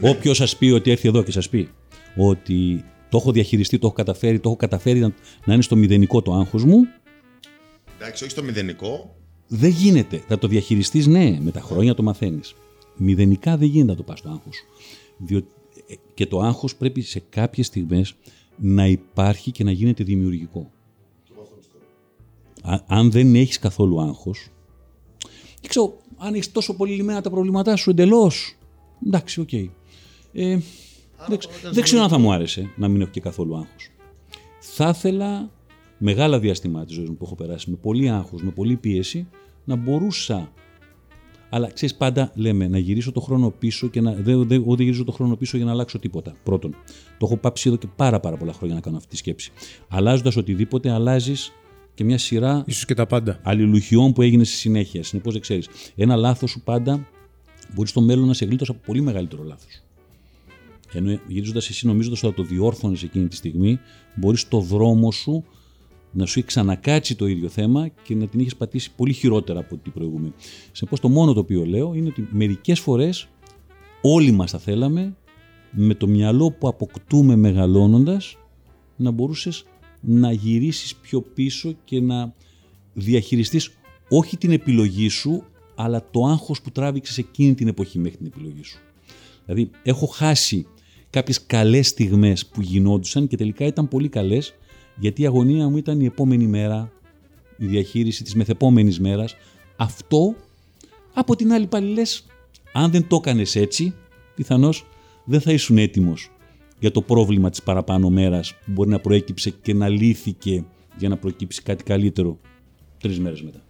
[0.10, 1.68] Όποιος σας πει ότι έρθει εδώ και σας πει
[2.16, 5.14] ότι το έχω διαχειριστεί, το έχω καταφέρει, το έχω καταφέρει να,
[5.44, 6.86] να είναι στο μηδενικό το άγχος μου,
[7.98, 9.16] Εντάξει, όχι στο μηδενικό.
[9.46, 10.22] δεν γίνεται.
[10.28, 12.54] Θα το διαχειριστείς, ναι, με τα χρόνια το μαθαίνεις.
[12.96, 14.56] Μηδενικά δεν γίνεται να το πας στο άγχος.
[15.16, 15.48] Διότι
[15.88, 18.14] ε, και το άγχος πρέπει σε κάποιες στιγμές
[18.58, 20.70] να υπάρχει και να γίνεται δημιουργικό.
[22.62, 24.48] Α- αν δεν έχεις καθόλου άγχος,
[25.60, 28.56] δεν ξέρω, αν έχεις τόσο πολύ λυμμένα τα προβλήματά σου εντελώς.
[29.06, 29.52] Εντάξει, οκ.
[29.52, 29.68] Ε,
[31.28, 33.90] δεν, ξε- δεν ξέρω αν θα μου άρεσε να μην έχω και καθόλου άγχος.
[34.60, 35.50] Θα ήθελα
[35.98, 39.28] μεγάλα διαστήματα της ζωής μου που έχω περάσει με πολύ άγχος, με πολύ πίεση,
[39.64, 40.52] να μπορούσα
[41.50, 44.12] Αλλά ξέρεις, πάντα λέμε να γυρίσω το χρόνο πίσω και να.
[44.12, 46.34] Δεν, δεν, εγώ δεν γυρίζω το χρόνο πίσω για να αλλάξω τίποτα.
[46.42, 46.70] Πρώτον.
[47.18, 49.52] Το έχω πάψει εδώ και πάρα, πάρα πολλά χρόνια να κάνω αυτή τη σκέψη.
[49.88, 51.52] Αλλάζοντας οτιδήποτε, αλλάζεις
[51.94, 53.40] και μια σειρά Ίσως και τα πάντα.
[53.42, 55.02] αλληλουχιών που έγινε στη συνέχεια.
[55.02, 55.68] Συνεπώς δεν ξέρεις.
[55.96, 57.08] Ένα λάθος σου πάντα
[57.74, 59.82] μπορεί στο μέλλον να σε γλίτωσε από πολύ μεγαλύτερο λάθος.
[60.92, 63.78] Ενώ γυρίζοντας εσύ νομίζοντας ότι θα το διόρθωνες εκείνη τη στιγμή,
[64.14, 65.44] μπορείς το δρόμο σου
[66.12, 69.76] να σου έχει ξανακάτσει το ίδιο θέμα και να την έχει πατήσει πολύ χειρότερα από
[69.76, 70.32] την προηγούμενη.
[70.72, 73.28] Συνεπώ, το μόνο το οποίο λέω είναι ότι μερικές φορές
[74.02, 75.16] όλοι μας θα θέλαμε
[75.70, 78.38] με το μυαλό που αποκτούμε μεγαλώνοντας
[78.96, 79.64] να μπορούσες
[80.00, 82.34] να γυρίσεις πιο πίσω και να
[82.94, 83.70] διαχειριστείς
[84.08, 85.42] όχι την επιλογή σου,
[85.74, 88.78] αλλά το άγχος που τράβηξες εκείνη την εποχή μέχρι την επιλογή σου.
[89.44, 90.66] Δηλαδή, έχω χάσει
[91.10, 94.54] κάποιες καλές στιγμές που γινόντουσαν και τελικά ήταν πολύ καλές,
[94.98, 96.92] γιατί η αγωνία μου ήταν η επόμενη μέρα,
[97.56, 99.36] η διαχείριση της μεθεπόμενης μέρας.
[99.76, 100.34] Αυτό,
[101.14, 102.26] από την άλλη πάλι λες,
[102.72, 103.94] αν δεν το έκανες έτσι,
[104.34, 104.86] πιθανώς
[105.24, 106.30] δεν θα ήσουν έτοιμος
[106.78, 110.64] για το πρόβλημα της παραπάνω μέρας που μπορεί να προέκυψε και να λύθηκε
[110.98, 112.38] για να προκύψει κάτι καλύτερο
[113.00, 113.60] τρεις μέρες μετά.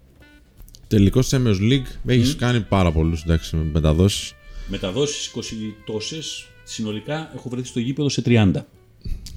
[0.88, 3.24] Τελικός Champions League έχεις κάνει πάρα πολλούς
[3.72, 4.34] μεταδόσεις.
[4.68, 8.66] Μεταδόσεις 20 τόσες, συνολικά έχω βρεθεί στο γήπεδο σε 30.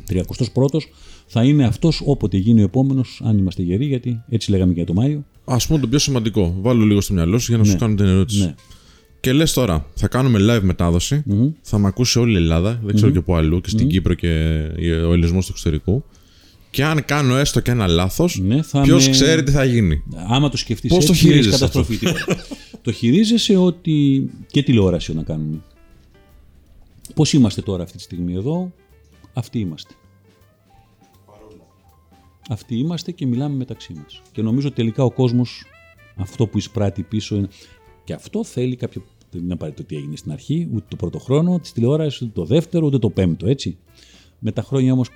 [0.07, 0.83] 31ος
[1.31, 4.87] θα είναι αυτός όποτε γίνει ο επόμενος, αν είμαστε γεροί, γιατί έτσι λέγαμε και για
[4.87, 5.25] το Μάιο.
[5.45, 6.55] Α πούμε το πιο σημαντικό.
[6.61, 7.69] Βάλω λίγο στο μυαλό σου για να Ναι.
[7.69, 8.39] σου κάνω την ερώτηση.
[8.41, 8.53] Ναι.
[9.19, 11.23] Και λες τώρα, θα κάνουμε live μεταδοση
[11.61, 14.27] θα με ακούσει όλη η Ελλάδα, δεν ξέρω και πού αλλού, και στην Κύπρο και
[15.07, 16.03] ο ελληνισμό του εξωτερικού.
[16.69, 20.03] Και αν κάνω έστω και ένα λάθος, Ναι, θα ποιος με- ξέρει τι θα γίνει;
[20.27, 21.97] Άμα το σκεφτείς Πώς το έτσι, έχεις χειρίζεσαι καταστροφή.
[21.97, 22.25] τίποτα.
[22.83, 25.57] το χειρίζεσαι ότι και τηλεόραση να κάνουμε.
[27.15, 28.73] Πώς είμαστε τώρα αυτή τη στιγμή εδώ,
[29.33, 29.93] αυτοί είμαστε.
[32.51, 34.21] Αυτοί είμαστε και μιλάμε μεταξύ μας.
[34.31, 35.65] Και νομίζω τελικά ο κόσμος
[36.15, 37.47] αυτό που εισπράττει πίσω είναι...
[38.03, 39.03] Και αυτό θέλει κάποιο...
[39.31, 42.45] Δεν είναι απαραίτητο τι έγινε στην αρχή, ούτε το πρώτο χρόνο της τηλεόρασης, ούτε το
[42.45, 43.77] δεύτερο, ούτε το πέμπτο, έτσι.
[44.39, 45.09] Με τα χρόνια όμως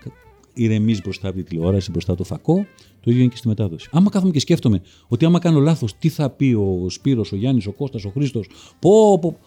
[0.53, 2.65] ηρεμείς μπροστά από τη τηλεόραση, μπροστά από το φακό,
[2.99, 3.89] το ίδιο είναι και στη μετάδοση.
[3.91, 7.65] Άμα κάθομαι και σκέφτομαι ότι άμα κάνω λάθος, τι θα πει ο Σπύρος, ο Γιάννης,
[7.67, 9.37] ο Κώστας, ο Χρήστος, πω, πω.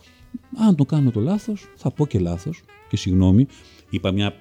[0.57, 3.47] Αν το κάνω το λάθος, θα πω και λάθος και συγγνώμη.
[3.91, 4.35] Είπα μια,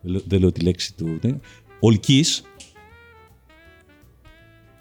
[0.00, 1.38] δεν λέω- δεν λέω τη λέξη του, ναι.
[1.86, 2.42] Ολκής,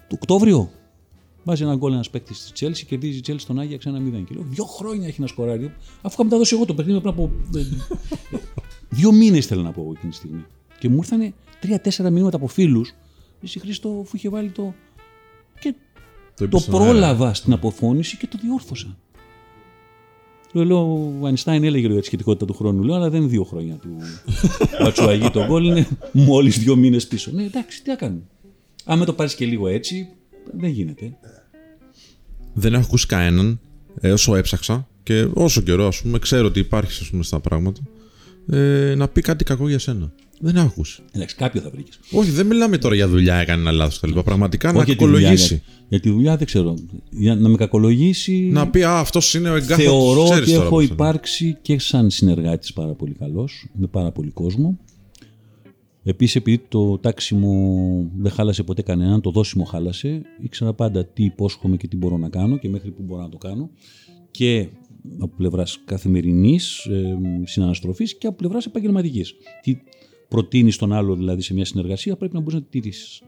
[0.08, 0.70] το Οκτώβριο,
[1.44, 4.24] Βάζει ένα γκολ ένας παίκτης της Τσέλση, κερδίζει η Τσέλση στον Άγιαξ ένα 0.
[4.28, 5.66] Και λέω: Δύο χρόνια έχει να σκοράρει.
[6.02, 7.32] Αφού είχα μεταδώσει εγώ το παιχνίδι πριν από.
[7.56, 7.62] ε,
[8.90, 10.46] Δύο μήνες θέλω να πω εγώ εκείνη τη στιγμή.
[10.80, 12.94] Και μου ήρθαν τρία-τέσσερα μηνύματα από φίλους.
[13.42, 14.74] Εσύ Χρήστο, αφού είχε βάλει το.
[15.60, 15.74] Και
[16.36, 16.86] το, είπες στον αέρα.
[16.86, 18.98] πρόλαβα στην αποφώνηση και το διόρθωσα.
[20.56, 23.44] Λέω, λέω, ο Αϊνστάιν έλεγε για τη σχετικότητα του χρόνου, λέω, αλλά δεν είναι δύο
[23.44, 23.90] χρόνια του
[24.84, 27.32] Μπατσουαγί το γκολ, είναι μόλις δύο μήνες πίσω.
[27.34, 28.22] Ναι, εντάξει, τι να κάνουμε.
[28.86, 30.08] Άμα το πάρεις και λίγο έτσι,
[30.58, 31.18] δεν γίνεται.
[32.54, 33.60] Δεν έχω ακούσει κανέναν
[34.02, 37.82] ε, όσο έψαξα και όσο καιρό, ας πούμε, ξέρω ότι υπάρχει ας πούμε, στα πράγματα.
[38.50, 40.12] Ε, να πει κάτι κακό για σένα.
[40.40, 41.02] Δεν έχω ακούσει.
[41.12, 41.86] Εντάξει, κάποιο θα βρει.
[42.12, 44.24] Όχι, δεν μιλάμε τώρα για δουλειά, έκανε ένα λάθος τα λοιπά.
[44.24, 45.54] Πραγματικά να Όχι για τη δουλειά, κακολογήσει.
[45.54, 46.74] Για, για τη δουλειά δεν ξέρω.
[47.10, 48.50] Για να με κακολογήσει.
[48.52, 49.84] Να πει, Α, αυτός είναι ο εγκάθετος.
[49.84, 54.80] Θεωρώ ότι έχω υπάρξει και σαν συνεργάτης πάρα πολύ καλός, με πάρα πολύ κόσμο.
[56.04, 61.78] Επίσης, επειδή το τάξιμο δεν χάλασε ποτέ κανέναν, το δώσιμο χάλασε, ήξερα πάντα τι υπόσχομαι
[61.78, 63.70] και τι μπορώ να κάνω και μέχρι που μπορώ να το κάνω.
[64.32, 64.68] Και
[65.20, 69.34] από πλευράς καθημερινής ε, συναναστροφής και από πλευράς επαγγελματικής.
[69.62, 69.78] Τι
[70.28, 73.22] προτείνεις τον άλλο δηλαδή σε μια συνεργασία πρέπει να μπορείς να τη τηρήσεις.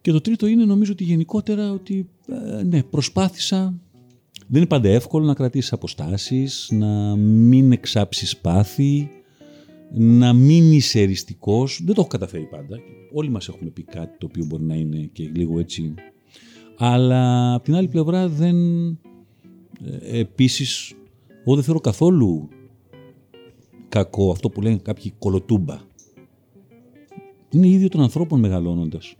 [0.00, 2.08] Και το τρίτο είναι νομίζω ότι γενικότερα ότι
[2.58, 3.80] ε, ναι, προσπάθησα
[4.48, 9.08] δεν είναι πάντα εύκολο να κρατήσεις αποστάσεις, να μην εξάψεις πάθη,
[9.92, 11.80] να μην είσαι εριστικός.
[11.84, 12.78] Δεν το έχω καταφέρει πάντα.
[13.12, 15.94] Όλοι μας έχουμε πει κάτι το οποίο μπορεί να είναι και λίγο έτσι.
[16.76, 18.56] Αλλά από την άλλη πλευρά δεν...
[20.00, 20.94] ε, Επίσης,
[21.44, 22.48] εγώ δεν θεωρώ καθόλου
[23.88, 25.80] κακό αυτό που λένε κάποιοι κολοτούμπα.
[27.50, 29.14] Είναι ίδιο των ανθρώπων μεγαλώνοντας.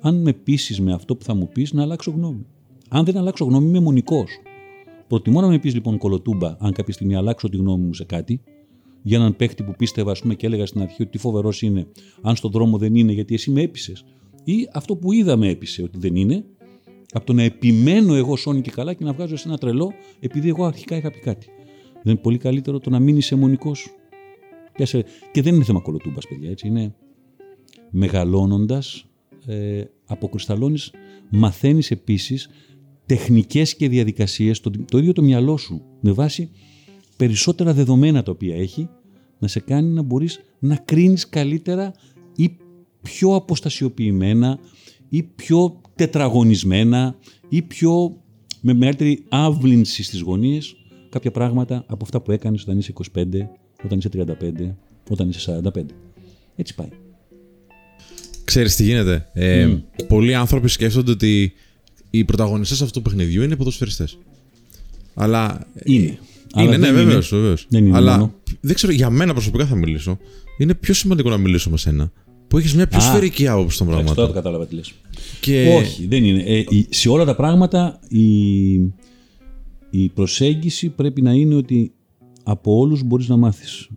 [0.00, 2.46] Αν με πείσει με αυτό που θα μου πεις, να αλλάξω γνώμη.
[2.88, 4.30] Αν δεν αλλάξω γνώμη, είμαι μονικός.
[5.06, 8.40] Προτιμώ να με πεις λοιπόν κολοτούμπα, αν κάποια στιγμή αλλάξω τη γνώμη μου σε κάτι,
[9.02, 11.86] για έναν παίχτη που πίστευα, ας πούμε, και έλεγα στην αρχή ότι τι φοβερός είναι,
[12.22, 14.04] αν στον δρόμο δεν είναι, γιατί εσύ με έπεισες.
[14.44, 16.44] Ή αυτό που είδα με έπεισε ότι δεν είναι,
[17.12, 20.48] από το να επιμένω εγώ σώνει και καλά και να βγάζω σε ένα τρελό, επειδή
[20.48, 21.46] εγώ αρχικά είχα πει κάτι.
[22.08, 23.94] Δεν είναι πολύ καλύτερο το να μην είσαι μονικός.
[25.32, 26.66] Και δεν είναι θέμα κολοτούμπας, παιδιά, έτσι.
[26.66, 26.94] Είναι
[27.90, 29.06] μεγαλώνοντας,
[29.46, 30.92] ε, αποκρισταλώνεις,
[31.30, 32.48] μαθαίνεις επίσης
[33.06, 36.50] τεχνικές και διαδικασίες, το, το ίδιο το μυαλό σου, με βάση
[37.16, 38.88] περισσότερα δεδομένα τα οποία έχει,
[39.38, 41.92] να σε κάνει να μπορείς να κρίνεις καλύτερα
[42.36, 42.56] ή
[43.02, 44.58] πιο αποστασιοποιημένα
[45.08, 47.16] ή πιο τετραγωνισμένα
[47.48, 48.22] ή πιο
[48.60, 50.76] με μεγαλύτερη άβλυνση στις γωνίες
[51.08, 53.24] κάποια πράγματα από αυτά που έκανες όταν είσαι 25,
[53.84, 54.74] όταν είσαι 35,
[55.10, 55.80] όταν είσαι 45.
[56.56, 56.88] Έτσι πάει.
[58.44, 59.28] Ξέρεις τι γίνεται.
[59.32, 59.68] Ε,
[60.08, 61.52] Πολλοί άνθρωποι σκέφτονται ότι
[62.10, 64.18] οι πρωταγωνιστές αυτού του παιχνιδιού είναι ποδοσφαιριστές.
[65.14, 65.66] Αλλά.
[65.84, 66.18] Είναι.
[66.52, 67.30] Αλλά Είναι, ναι, δεν βεβαίως.
[67.30, 67.40] είναι.
[67.40, 67.66] Βεβαίως.
[67.68, 68.34] Δεν είναι Αλλά μόνο.
[68.60, 70.18] δεν ξέρω, για μένα προσωπικά θα μιλήσω.
[70.58, 72.12] Είναι πιο σημαντικό να μιλήσω με σένα.
[72.48, 74.34] Που έχεις μια πιο Α, σφαιρική άποψη των Εντάξει, τώρα το πραγμάτων.
[74.42, 74.92] κατάλαβα τι λες.
[75.40, 75.74] Και...
[75.80, 76.42] Όχι, δεν είναι.
[76.42, 78.20] Ε, η- σε όλα τα πράγματα η,
[79.90, 81.92] η προσέγγιση πρέπει να είναι ότι
[82.42, 83.88] από όλους μπορείς να μάθεις.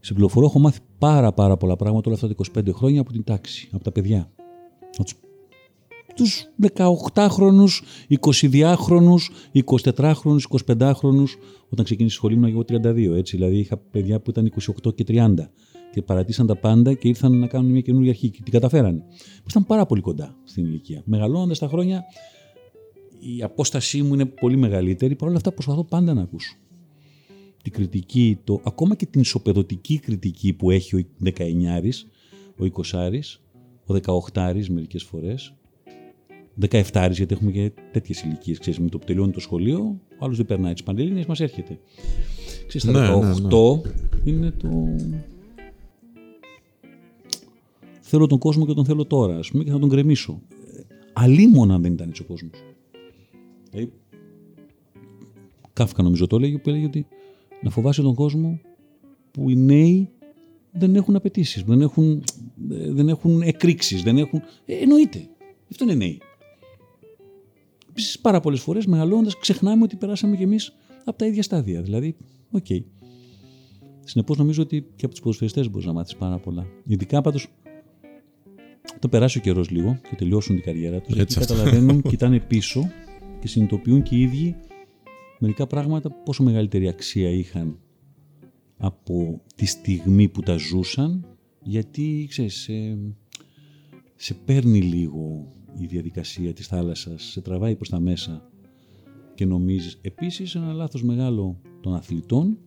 [0.00, 3.24] Σε πληροφορώ έχω μάθει πάρα πάρα πολλά πράγματα όλα αυτά τα 25 χρόνια από την
[3.24, 4.30] τάξη, από τα παιδιά.
[4.96, 5.14] Από τους,
[6.14, 11.30] τους 18χρονους, 22χρονους, 24χρονους, 25χρονους,
[11.68, 13.36] όταν ξεκίνησε η σχολή μου εγώ 32, έτσι.
[13.36, 14.52] Δηλαδή είχα παιδιά που ήταν
[14.84, 15.50] 28 και 30
[15.92, 19.02] και παρατήσαν τα πάντα και ήρθαν να κάνουν μια καινούργια αρχή και την καταφέρανε.
[19.50, 21.02] Ήταν πάρα πολύ κοντά στην ηλικία.
[21.04, 22.04] Μεγαλώνοντας τα χρόνια,
[23.22, 25.14] η απόστασή μου είναι πολύ μεγαλύτερη.
[25.14, 26.56] Παρ' όλα αυτά προσπαθώ πάντα να ακούσω.
[27.62, 31.94] Τη κριτική, το, ακόμα και την ισοπεδωτική κριτική που έχει ο 19άρης,
[32.58, 33.40] ο 20άρης,
[33.86, 33.94] ο
[34.32, 35.54] 18άρης μερικές φορές,
[36.60, 40.36] 17άρης γιατί έχουμε και τέτοιες ηλικίες, ξέρεις, με το που τελειώνει το σχολείο, ο άλλος
[40.36, 41.78] δεν περνάει τις πανελλήνιες, μας έρχεται.
[42.66, 44.68] Ξέρεις, τα Ναι, 18 ναι, είναι το...
[48.00, 50.40] Θέλω τον κόσμο και τον θέλω τώρα, ας πούμε, και θα τον κρεμίσω.
[50.76, 50.80] Ε,
[51.12, 52.71] Αλίμονα δεν ήταν έτσι ο κόσμος.
[53.72, 53.92] Δηλαδή,
[55.72, 57.06] Κάφκα νομίζω το έλεγε που έλεγε ότι
[57.62, 58.60] να φοβάσαι τον κόσμο
[59.30, 60.10] που οι νέοι
[60.72, 62.24] δεν έχουν απαιτήσεις, δεν έχουν,
[62.70, 64.42] ε, δεν έχουν εκρήξεις, δεν έχουν...
[64.64, 65.28] Ε, εννοείται.
[65.70, 66.20] Αυτό είναι νέοι.
[67.90, 71.82] Επίσης, πάρα πολλές φορές μεγαλώνοντας, ξεχνάμε ότι περάσαμε κι εμείς από τα ίδια στάδια.
[71.82, 72.16] Δηλαδή,
[72.50, 72.64] οκ.
[72.68, 72.82] Okay.
[74.04, 76.66] Συνεπώς, νομίζω ότι και από τους ποδοσφαιριστές μπορείς να μάθεις πάρα πολλά.
[76.86, 77.48] Ειδικά πάντως,
[78.96, 81.54] όταν περάσει ο καιρός λίγο και τελειώσουν την καριέρα τους, Έτσι εκεί αυτό.
[81.54, 82.90] καταλαβαίνουν, κοιτάνε πίσω
[83.42, 84.56] και συνειδητοποιούν και οι ίδιοι
[85.38, 87.78] μερικά πράγματα πόσο μεγαλύτερη αξία είχαν
[88.76, 91.26] από τη στιγμή που τα ζούσαν,
[91.62, 92.98] γιατί ξέρεις, σε,
[94.16, 98.50] σε παίρνει λίγο η διαδικασία της θάλασσας, σε τραβάει προς τα μέσα
[99.34, 99.98] και νομίζεις.
[100.02, 102.58] Επίσης ένα λάθος μεγάλο των αθλητών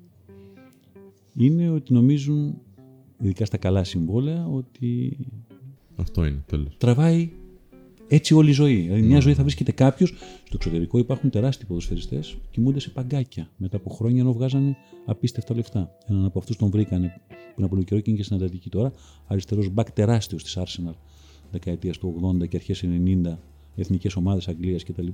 [1.33, 2.61] είναι ότι νομίζουν,
[3.21, 5.17] ειδικά στα καλά συμβόλαια, ότι
[5.95, 6.77] Αυτό είναι, τέλος.
[6.77, 7.31] τραβάει
[8.07, 8.75] έτσι όλη η ζωή.
[8.75, 10.09] Δηλαδή, μια ζωή θα βρίσκεται κάποιος.
[10.43, 15.55] Στο εξωτερικό υπάρχουν τεράστιοι ποδοσφαιριστές που κοιμούνται σε παγκάκια μετά από χρόνια ενώ βγάζανε απίστευτα
[15.55, 15.97] λεφτά.
[16.07, 18.91] Έναν από αυτούς τον βρήκανε πριν από λίγο καιρό και είναι και στην Ατλαντική τώρα.
[19.27, 20.93] Αριστερός μπακ τεράστιος της Arsenal
[21.51, 23.37] δεκαετίας του 80 και αρχές 90,
[23.75, 25.07] εθνικές ομάδες Αγγλίας κτλ.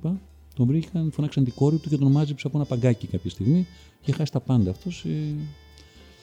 [0.55, 3.65] Τον βρήκαν, φωνάξαν την κόρη του και τον μάζεψε από ένα παγκάκι κάποια στιγμή
[4.01, 5.09] και χάσει τα πάντα αυτός σε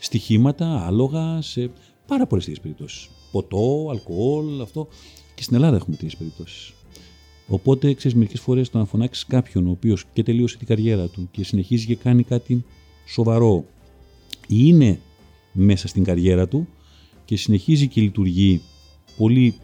[0.01, 1.71] στοιχήματα, άλογα, σε
[2.07, 3.09] πάρα πολλές τέτοιες περιπτώσεις.
[3.33, 4.89] Ποτό, αλκοόλ, αυτό.
[5.39, 6.73] Και στην Ελλάδα έχουμε τέτοιες περιπτώσεις.
[7.47, 11.29] Οπότε, ξέρεις, μερικές φορές το να φωνάξεις κάποιον ο οποίος και τελείωσε την καριέρα του
[11.31, 12.65] και συνεχίζει και κάνει κάτι
[13.07, 13.65] σοβαρό
[14.47, 15.01] ή είναι
[15.53, 16.69] μέσα στην καριέρα του
[17.25, 18.61] και συνεχίζει και λειτουργεί
[19.17, 19.55] πολύ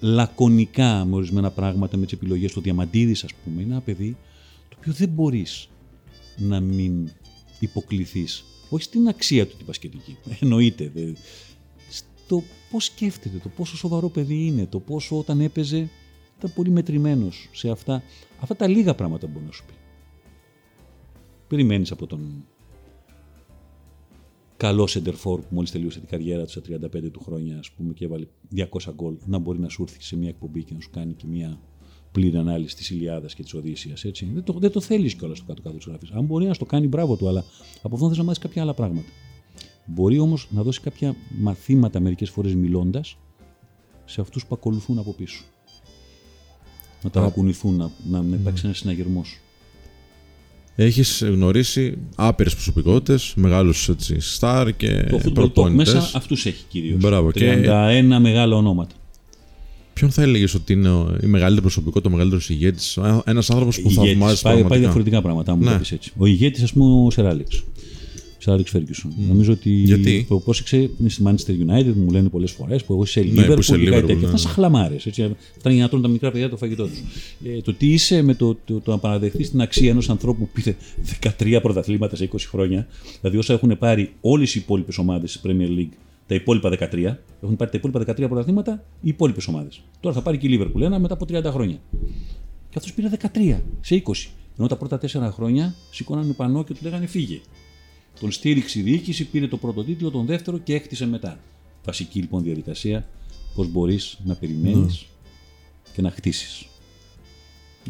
[0.00, 2.60] λακωνικά με ορισμένα πράγματα, με τις επιλογές του.
[2.60, 4.16] Διαμαντίδη, ας πούμε, είναι ένα παιδί
[4.68, 5.68] το οποίο δεν μπορείς
[6.36, 7.10] να μην
[7.60, 8.44] υποκληθείς.
[8.68, 10.16] Όχι στην αξία του την πασχετική.
[10.40, 10.90] Εννοείται.
[10.94, 11.12] δε.
[12.26, 15.88] Στο πώς σκέφτεται, το πόσο σοβαρό παιδί είναι, το πόσο όταν έπαιζε
[16.38, 18.02] ήταν πολύ μετρημένος σε αυτά.
[18.40, 19.72] Αυτά τα λίγα πράγματα μπορεί να σου πει.
[21.48, 22.44] Περιμένεις από τον
[24.56, 28.04] καλό σεντερφόρ που μόλις τελείωσε την καριέρα του στα 35 του χρόνια, ας πούμε, και
[28.04, 31.12] έβαλε 200 γκολ, να μπορεί να σου έρθει σε μια εκπομπή και να σου κάνει
[31.12, 31.60] και μια
[32.12, 34.04] πλήρη ανάλυση της Ιλιάδας και της Οδύσσιας.
[34.32, 36.10] Δεν το, δεν το θέλεις κιόλας στο κάτω-κάτω της γραφής.
[36.10, 37.44] Αν μπορεί να στο κάνει, μπράβο του, αλλά
[37.82, 39.08] από αυτό θες να μάθεις κάποια άλλα πράγματα.
[39.86, 43.16] Μπορεί όμως να δώσει κάποια μαθήματα μερικές φορές μιλώντας
[44.04, 45.42] σε αυτούς που ακολουθούν από πίσω.
[47.02, 49.38] Να ταρακουνηθούν, να, να, να υπάρξει ένας συναγερμός.
[50.76, 55.94] Έχεις γνωρίσει άπειρες προσωπικότητες, μεγάλους στάρ και Το football talk προπονητές.
[55.94, 57.00] μέσα αυτούς έχει κυρίως.
[57.00, 57.32] Μπράβο, 31
[58.12, 58.94] και- μεγάλα ονόματα.
[59.92, 63.88] Ποιον θα έλεγες ότι είναι ο- η μεγαλύτερη προσωπικότητα, ο μεγαλύτερος ηγέτης, ένας άνθρωπος που
[63.90, 64.08] Ηγέτης.
[64.10, 65.72] θαυμάζεις πάει, πάει πραγματικά; διαφορετικά πράγματα, αν μου Ναι.
[65.72, 66.12] το πεις έτσι.
[66.16, 67.64] Ο ηγέτης, ας πούμε, ο Σεράλεξ.
[68.46, 69.12] Σεράλεξ Φέργκισον.
[69.28, 69.70] Νομίζω ότι.
[69.70, 73.26] Γιατί; Το πρόσεξε είναι στη Manchester United, μου λένε πολλές φορές που εγώ είσαι Ναι,
[73.26, 74.18] που Liverpool είσαι και κάτι Liverpool, τέτοιο.
[74.20, 74.24] ναι.
[74.26, 75.02] Αυτά σαν χλαμάρες.
[75.58, 76.98] Φτάνει για να τρώνε τα μικρά παιδιά το φαγητό τους.
[77.44, 80.48] Ε, το τι είσαι με το, το, το να παραδεχθείς την αξία ενός ανθρώπου που
[80.52, 80.76] πήρε
[81.38, 82.86] 13 πρωταθλήματα σε 20 χρόνια,
[83.20, 85.96] δηλαδή όσα έχουν πάρει όλες οι υπόλοιπες ομάδες της Premier League,
[86.26, 86.76] τα υπόλοιπα 13,
[87.42, 89.82] έχουν πάρει τα υπόλοιπα 13 πρωταθλήματα οι υπόλοιπες ομάδες.
[90.00, 91.78] Τώρα θα πάρει και η Liverpool ένα μετά από 30 χρόνια.
[92.70, 93.08] Και αυτός πήρε
[93.54, 94.12] 13 σε 20.
[94.58, 97.40] Ενώ τα πρώτα 4 χρόνια σηκώνανε πανό και του λέγανε φύγε.
[98.20, 101.38] Τον στήριξε η διοίκηση, πήρε το πρώτο τίτλο, τον δεύτερο και έκτισε μετά.
[101.84, 103.08] Βασική λοιπόν διαδικασία
[103.54, 105.06] πώς μπορείς να περιμένεις
[105.92, 106.66] και να χτίσεις.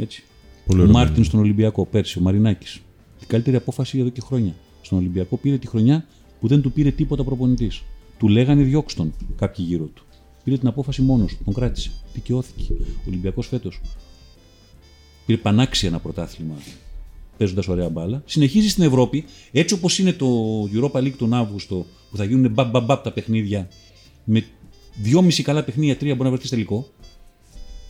[0.00, 0.22] Έτσι.
[0.66, 1.28] Πολύ ο ωραίο Μαρτίνς παιχνίδι.
[1.28, 2.80] στον Ολυμπιακό πέρσι, ο Μαρινάκης.
[3.18, 4.54] Την καλύτερη απόφαση εδώ και χρόνια.
[4.82, 6.06] Στον Ολυμπιακό πήρε τη χρονιά
[6.40, 7.82] που δεν του πήρε τίποτα προπονητής.
[8.18, 10.04] Του λέγανε διώξ' τον κάποιοι γύρω του.
[10.44, 11.90] Πήρε την απόφαση μόνος του, τον κράτησε.
[12.14, 12.72] Δικαιώθηκε.
[12.72, 13.80] Ο Ολυμπιακός φέτος
[15.26, 16.54] πήρε πανάξια ένα πρωτάθλημα
[17.36, 18.22] παίζοντας ωραία μπάλα.
[18.26, 20.28] Συνεχίζει στην Ευρώπη, έτσι όπως είναι το
[20.72, 23.68] Europa League τον Αύγουστο, που θα γίνουν μπαμπ μπαμπ μπαμπ τα παιχνίδια,
[24.24, 24.44] με
[25.02, 26.86] δυόμιση καλά παιχνίδια, τρία μπορεί να βρεθείς τελικό.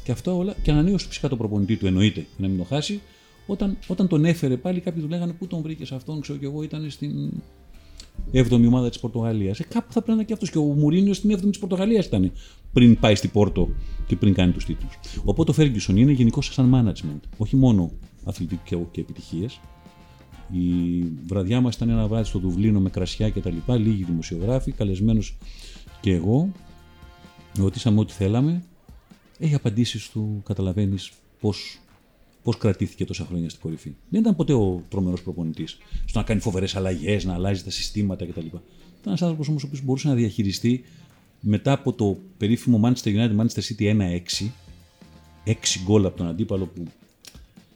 [0.05, 0.55] Και αυτά όλα.
[0.63, 3.01] Και ανανέωσε φυσικά τον προπονητή του, εννοείται, για να μην το χάσει.
[3.47, 6.63] Όταν, όταν τον έφερε πάλι, κάποιοι του λέγανε Πού τον βρήκες αυτόν, ξέρω κι εγώ,
[6.63, 7.31] ήταν στην
[8.33, 9.61] 7η ομάδα της Πορτογαλίας.
[9.61, 10.51] Ε, κάπου θα πρέπει να είναι και αυτός.
[10.51, 12.33] Και ο Μουρίνιος στην 7η της Πορτογαλίας ήταν
[12.73, 13.69] πριν πάει στην Πόρτο
[14.07, 14.99] και πριν κάνει τους τίτλους.
[15.25, 17.21] Οπότε ο Φέργκισον είναι γενικός σαν management.
[17.37, 17.93] Όχι μόνο
[18.27, 19.61] αθλητικό και επιτυχίες.
[20.51, 24.73] Η βραδιά μας ήταν ένα βράδυ στο Δουβλίνο με κρασιά και τα λοιπά, λίγοι δημοσιογράφοι,
[24.73, 25.37] καλεσμένος
[26.01, 26.53] και εγώ.
[27.57, 28.63] Ρωτήσαμε ό,τι θέλαμε.
[29.39, 31.81] Έχει απαντήσεις του, καταλαβαίνεις πώς
[32.47, 33.95] πώς κρατήθηκε τόσα χρόνια στην κορυφή.
[34.09, 38.27] Δεν ήταν ποτέ ο τρομερός προπονητής στο να κάνει φοβερές αλλαγές, να αλλάζει τα συστήματα
[38.27, 38.47] κτλ.
[38.47, 38.63] Ήταν
[39.05, 40.85] ένας άνθρωπος όμως ο οποίος μπορούσε να διαχειριστεί
[41.41, 44.51] μετά από το περίφημο Manchester United Manchester City 1-6,
[45.45, 45.53] 6
[45.85, 46.83] γκολ από τον αντίπαλο που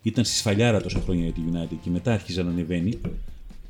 [0.03, 2.99] ήταν στη σφαλιάρα τόσα χρόνια για τη United και μετά άρχιζε να ανεβαίνει.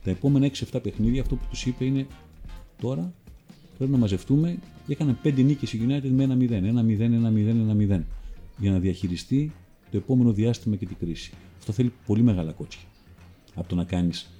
[0.04, 2.06] Τα επόμενα 6-7 παιχνίδια αυτό που τους είπε είναι
[2.80, 3.12] τώρα
[3.76, 4.58] πρέπει να μαζευτούμε.
[4.88, 8.00] Έκαναν 5 νίκες η United με 1-0, 1-0, 1-0, 1-0
[8.58, 9.52] για να διαχειριστεί
[9.90, 11.32] το επόμενο διάστημα και την κρίση.
[11.58, 12.82] Αυτό θέλει πολύ μεγάλα κότσια.
[13.54, 14.30] Από το να κάνεις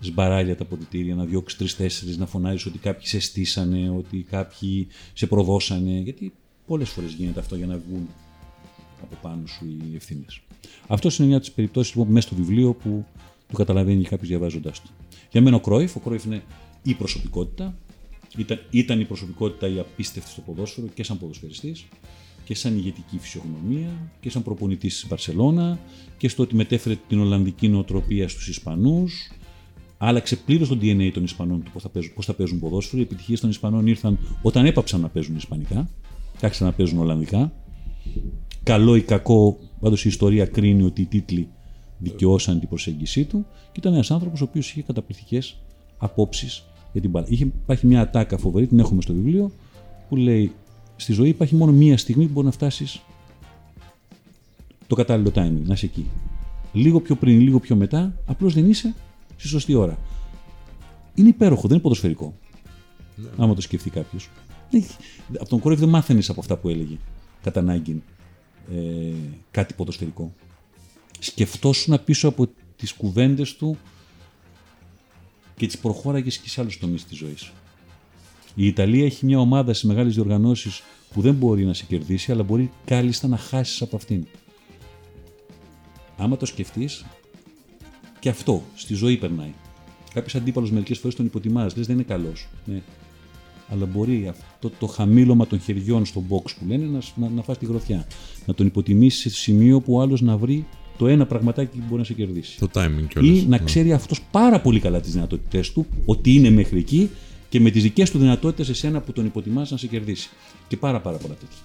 [0.00, 5.26] σμπαράλια τα ποδητήρια, να διώξεις τρει-τέσσερι, να φωνάζεις ότι κάποιοι σε στήσανε, ότι κάποιοι σε
[5.26, 5.98] προδώσανε.
[5.98, 6.32] Γιατί
[6.66, 8.08] πολλές φορές γίνεται αυτό για να βγουν
[9.02, 10.40] από πάνω σου οι ευθύνες.
[10.86, 13.04] Αυτός είναι μια από τις περιπτώσεις λοιπόν, μέσα στο βιβλίο που
[13.48, 14.90] το καταλαβαίνει κάποιος διαβάζοντά του.
[15.30, 16.42] Για μένα ο Κρόιφ, ο Κρόιφ είναι
[16.82, 17.74] η προσωπικότητα.
[18.36, 21.86] Ήταν, ήταν η προσωπικότητα η απίστευτη στο ποδόσφαιρο και σαν ποδοσφαιριστής
[22.44, 25.78] και σαν ηγετική φυσιογνωμία και σαν προπονητής της Μπαρσελώνα
[26.18, 29.30] και στο ότι μετέφερε την Ολλανδική νοοτροπία στους Ισπανούς.
[29.98, 33.00] Άλλαξε πλήρως το DNA των Ισπανών του πώς θα, παίζουν, πώς θα παίζουν ποδόσφαιρο.
[33.00, 35.88] Οι επιτυχίες των Ισπανών ήρθαν όταν έπαψαν να παίζουν Ισπανικά,
[36.40, 37.52] άρχισαν να παίζουν Ολλανδικά.
[38.62, 41.48] Καλό ή κακό, πάντως η ιστορία κρίνει ότι οι τίτλοι
[41.98, 45.56] δικαιώσαν την προσέγγιση του και ήταν ένας άνθρωπος ο οποίος είχε καταπληκτικές
[45.98, 47.26] απόψεις για την μπάλα.
[47.28, 49.50] Είχε, υπάρχει μια ατάκα φοβερή, την έχουμε στο βιβλίο,
[50.08, 50.52] που λέει
[50.96, 53.02] στη ζωή υπάρχει μόνο μία στιγμή που μπορεί να φτάσεις
[54.86, 56.06] το κατάλληλο timing, να είσαι εκεί.
[56.72, 58.94] Λίγο πιο πριν, λίγο πιο μετά, απλώς δεν είσαι
[59.36, 59.98] στη σωστή ώρα.
[61.14, 62.34] Είναι υπέροχο, δεν είναι ποδοσφαιρικό.
[63.16, 63.28] Ναι.
[63.36, 64.30] Άμα το σκεφτεί κάποιος.
[65.38, 66.96] Από τον Κρόιφ δεν μάθαινες από αυτά που έλεγε
[67.42, 68.02] κατά ανάγκη
[68.74, 69.12] ε,
[69.50, 70.34] κάτι ποδοσφαιρικό.
[71.18, 73.78] Σκεφτόσουν πίσω από τις κουβέντες του
[75.56, 77.52] και τις προχώραγες και σε άλλους τομείς της ζωής.
[78.54, 80.82] Η Ιταλία έχει μια ομάδα σε μεγάλες διοργανώσεις
[81.12, 84.26] που δεν μπορεί να σε κερδίσει, αλλά μπορεί κάλλιστα να χάσεις από αυτήν.
[86.16, 87.04] Άμα το σκεφτείς,
[88.18, 89.52] και αυτό στη ζωή περνάει.
[90.14, 92.48] Κάποιος αντίπαλος μερικές φορές τον υποτιμάς, λες δεν είναι καλός.
[92.64, 92.82] Ναι.
[93.68, 97.58] Αλλά μπορεί αυτό το χαμήλωμα των χεριών στο box που λένε να, να, να φας
[97.58, 98.06] τη γροθιά.
[98.46, 100.66] Να τον υποτιμήσει σε σημείο που ο άλλος να βρει
[100.98, 102.58] το ένα πραγματάκι που μπορεί να σε κερδίσει.
[102.58, 103.38] Το timing κιόλας.
[103.38, 103.64] Ή να Ναι.
[103.64, 107.10] ξέρει αυτός πάρα πολύ καλά τις δυνατότητές του, ότι είναι μέχρι εκεί
[107.48, 110.28] και με τις δικές του δυνατότητες εσένα που τον υποτιμάς να σε κερδίσει.
[110.68, 111.58] Και πάρα πάρα πολλά τέτοια.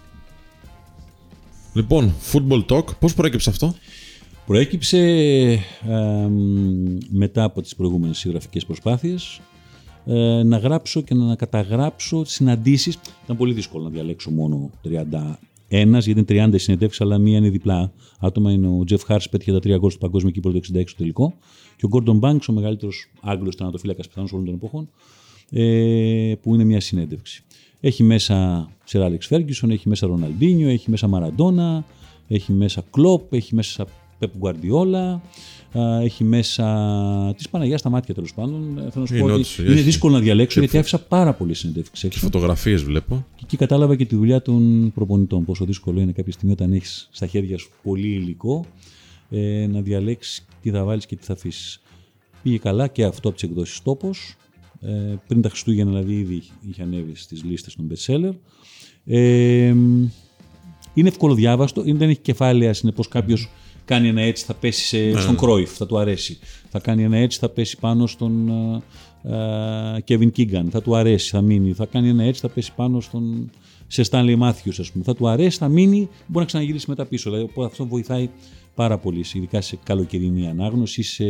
[1.74, 3.76] Λοιπόν, football talk, πώς προέκυψε αυτό;
[4.46, 6.28] Προέκυψε ε,
[7.10, 9.40] μετά από τις προηγούμενες συγγραφικές προσπάθειες
[10.06, 13.00] ε, να γράψω και να καταγράψω συναντήσεις.
[13.24, 17.92] Ήταν πολύ δύσκολο να διαλέξω μόνο 31, γιατί είναι 30 συνεντεύξεις, αλλά μία είναι διπλά
[18.20, 18.52] άτομα.
[18.52, 21.34] Είναι ο Τζεφ Χάρς, πέτυχε τα τρία γκολ στο Παγκόσμιο Κύπρο το 66 στο τελικό.
[21.76, 24.90] Και ο Γκόρντον Μπάνξ, ο μεγαλύτερος Άγγλος τερματοφύλακας πιθανώς όλων των εποχών,
[25.52, 27.44] ε, που είναι μια συνέντευξη.
[27.80, 31.86] Έχει μέσα Σερ Άλεξ Φέργκισον, έχει μέσα Ροναλντίνιο, έχει μέσα Μαραντόνα,
[32.28, 33.88] έχει μέσα Κλόπ, έχει μέσα
[34.22, 35.22] Πεπ Γκουαρδιόλα,
[36.02, 38.78] έχει μέσα της Παναγιάς στα μάτια τέλος πάντων.
[38.78, 39.82] Ε, Θέλω να σου Είναι πω ότι όντως, είναι έχει.
[39.82, 42.20] δύσκολο να διαλέξω Και γιατί φω- άφησα πάρα πολλές συνεντεύξεις Και έξω.
[42.20, 43.26] φωτογραφίες βλέπω.
[43.36, 45.46] Και εκεί κατάλαβα και τη δουλειά των προπονητών.
[45.46, 48.66] Πόσο δύσκολο είναι κάποια στιγμή όταν έχεις στα χέρια σου πολύ υλικό
[49.30, 51.82] ε, να διαλέξεις τι θα βάλεις και τι θα αφήσεις.
[52.44, 54.36] Πήγε καλά και αυτό από τις εκδόσεις τόπος.
[54.82, 58.34] Ε, πριν τα Χριστούγεννα, δηλαδή, ήδη είχε ανέβει στις λίστες των best seller.
[59.06, 59.74] Ε,
[60.94, 63.50] είναι εύκολο διάβαστο, είναι- δεν έχει κεφάλαια, συνεπώς κάποιος
[63.92, 66.40] κάνει ένα έτσι θα πέσει σε, στον Κρόιφ, θα του αρέσει.
[66.70, 68.52] Θα κάνει ένα έτσι θα πέσει πάνω στον
[70.04, 71.74] Κέβιν Κίγκαν, θα του αρέσει, θα μείνει.
[71.74, 73.52] Θα κάνει ένα έτσι θα πέσει πάνω στον
[73.88, 75.04] σε Stanley Matthews, ας πούμε.
[75.04, 77.30] Θα του αρέσει, θα μείνει, μπορεί να ξαναγυρίσει μετά πίσω.
[77.30, 78.30] Δηλαδή, οπότε αυτό βοηθάει
[78.76, 81.26] πάρα πολύ, ειδικά σε καλοκαιρινή ανάγνωση, σε,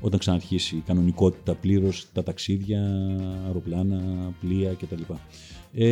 [0.00, 2.80] όταν ξαναρχίσει η κανονικότητα πλήρως, τα ταξίδια,
[3.46, 4.00] αεροπλάνα,
[4.40, 5.02] πλοία κτλ.
[5.74, 5.86] Ε,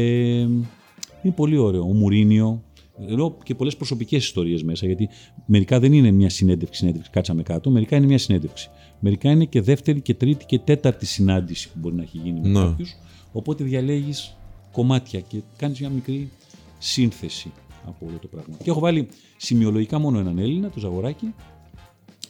[1.22, 1.82] είναι πολύ ωραίο.
[1.82, 2.62] Ο Μουρίνιο
[2.98, 5.08] Λέω και πολλές προσωπικές ιστορίες μέσα, γιατί
[5.46, 8.70] μερικά δεν είναι μια συνέντευξη, συνέντευξη, κάτσαμε κάτω, μερικά είναι μια συνέντευξη.
[9.00, 12.48] Μερικά είναι και δεύτερη και τρίτη και τέταρτη συνάντηση που μπορεί να έχει γίνει με
[12.48, 12.60] Ναι.
[12.60, 12.96] κάποιους.
[13.32, 14.36] Οπότε διαλέγεις
[14.72, 16.30] κομμάτια και κάνεις μια μικρή
[16.78, 17.52] σύνθεση
[17.86, 18.56] από όλο το πράγμα.
[18.62, 21.34] Και έχω βάλει σημειολογικά μόνο έναν Έλληνα, το Ζαγοράκι,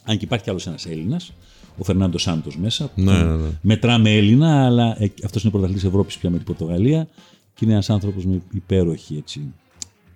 [0.03, 1.33] αν και υπάρχει κι άλλος ένας Έλληνας,
[1.77, 2.85] ο Φερνάντος Σάντος μέσα.
[2.89, 3.49] που Ναι, ναι, ναι.
[3.61, 7.07] Μετράμε Έλληνα, αλλά ε, αυτός είναι πρωταθλητής Ευρώπης πια με την Πορτογαλία
[7.53, 9.53] και είναι ένας άνθρωπος με υπέροχη έτσι,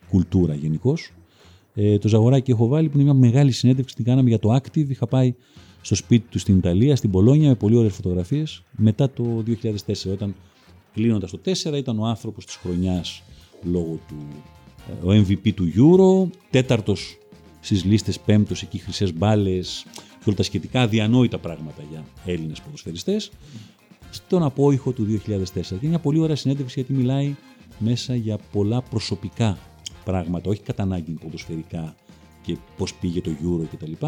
[0.10, 0.94] κουλτούρα γενικώ.
[1.74, 4.90] Ε, το Ζαγοράκι έχω βάλει που είναι μια μεγάλη συνέντευξη, την κάναμε για το Active.
[4.90, 5.34] Είχα πάει
[5.82, 8.64] στο σπίτι του στην Ιταλία, στην Πολόνια, με πολύ ωραίες φωτογραφίες.
[8.72, 10.36] Μετά το 2004, όταν
[10.94, 13.24] κλείνοντας το 4, ήταν ο άνθρωπος της χρονιάς
[13.64, 14.16] λόγω του
[15.04, 17.18] ε, ο MVP του Euro, τέταρτος
[17.60, 23.32] στις λίστες, πέμπτος εκεί χρυσές μπάλες και όλα τα σχετικά αδιανόητα πράγματα για Έλληνες ποδοσφαιριστές
[24.10, 25.50] στον απόϊχο του 2004.
[25.54, 27.36] Και είναι μια πολύ ωραία συνέντευξη γιατί μιλάει
[27.80, 29.58] μέσα για πολλά προσωπικά
[30.12, 31.96] πράγματα, όχι κατά ανάγκη ποδοσφαιρικά
[32.42, 34.06] και πώς πήγε το Euro κτλ.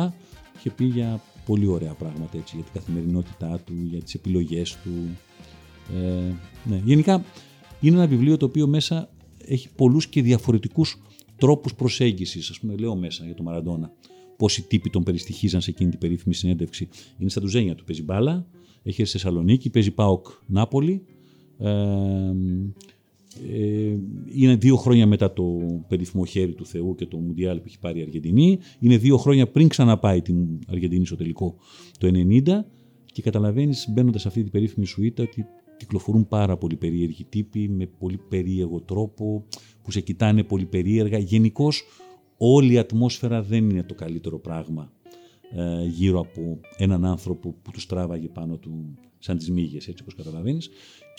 [0.61, 5.17] Και πει για πολύ ωραία πράγματα έτσι, για την καθημερινότητά του, για τις επιλογές του.
[5.95, 6.33] Ε,
[6.69, 6.81] ναι.
[6.85, 7.23] Γενικά
[7.81, 9.09] είναι ένα βιβλίο το οποίο μέσα
[9.45, 11.01] έχει πολλούς και διαφορετικούς
[11.37, 12.49] τρόπους προσέγγισης.
[12.49, 13.91] Ας πούμε λέω μέσα για τον Μαραντόνα
[14.41, 16.89] πόσοι τύποι τον περιστοιχίζαν σε εκείνη την περίφημη συνέντευξη.
[17.17, 18.45] Είναι στα τουζένια του, παίζει μπάλα,
[18.83, 21.05] έχει έρθει στη Θεσσαλονίκη, παίζει ΠΑΟΚ Νάπολη.
[21.57, 21.69] Ε,
[23.51, 23.95] ε,
[24.33, 25.43] είναι δύο χρόνια μετά το
[25.87, 28.59] περίφημο χέρι του Θεού και το Μουντιάλ που έχει πάρει η Αργεντινή.
[28.79, 31.55] Είναι δύο χρόνια πριν ξαναπάει την Αργεντινή στο τελικό
[31.97, 32.41] το 90
[33.05, 35.45] και καταλαβαίνεις μπαίνοντας σε αυτή την περίφημη σουίτα ότι
[35.77, 39.45] κυκλοφορούν πάρα πολύ περίεργοι τύποι με πολύ περίεργο τρόπο
[39.81, 41.17] που σε κοιτάνε πολύ περίεργα.
[41.17, 41.83] Γενικώς
[42.37, 44.91] όλη η ατμόσφαιρα δεν είναι το καλύτερο πράγμα
[45.55, 50.15] ε, γύρω από έναν άνθρωπο που τους τράβαγε πάνω του σαν τις μύγες, έτσι όπως
[50.15, 50.69] καταλαβαίνεις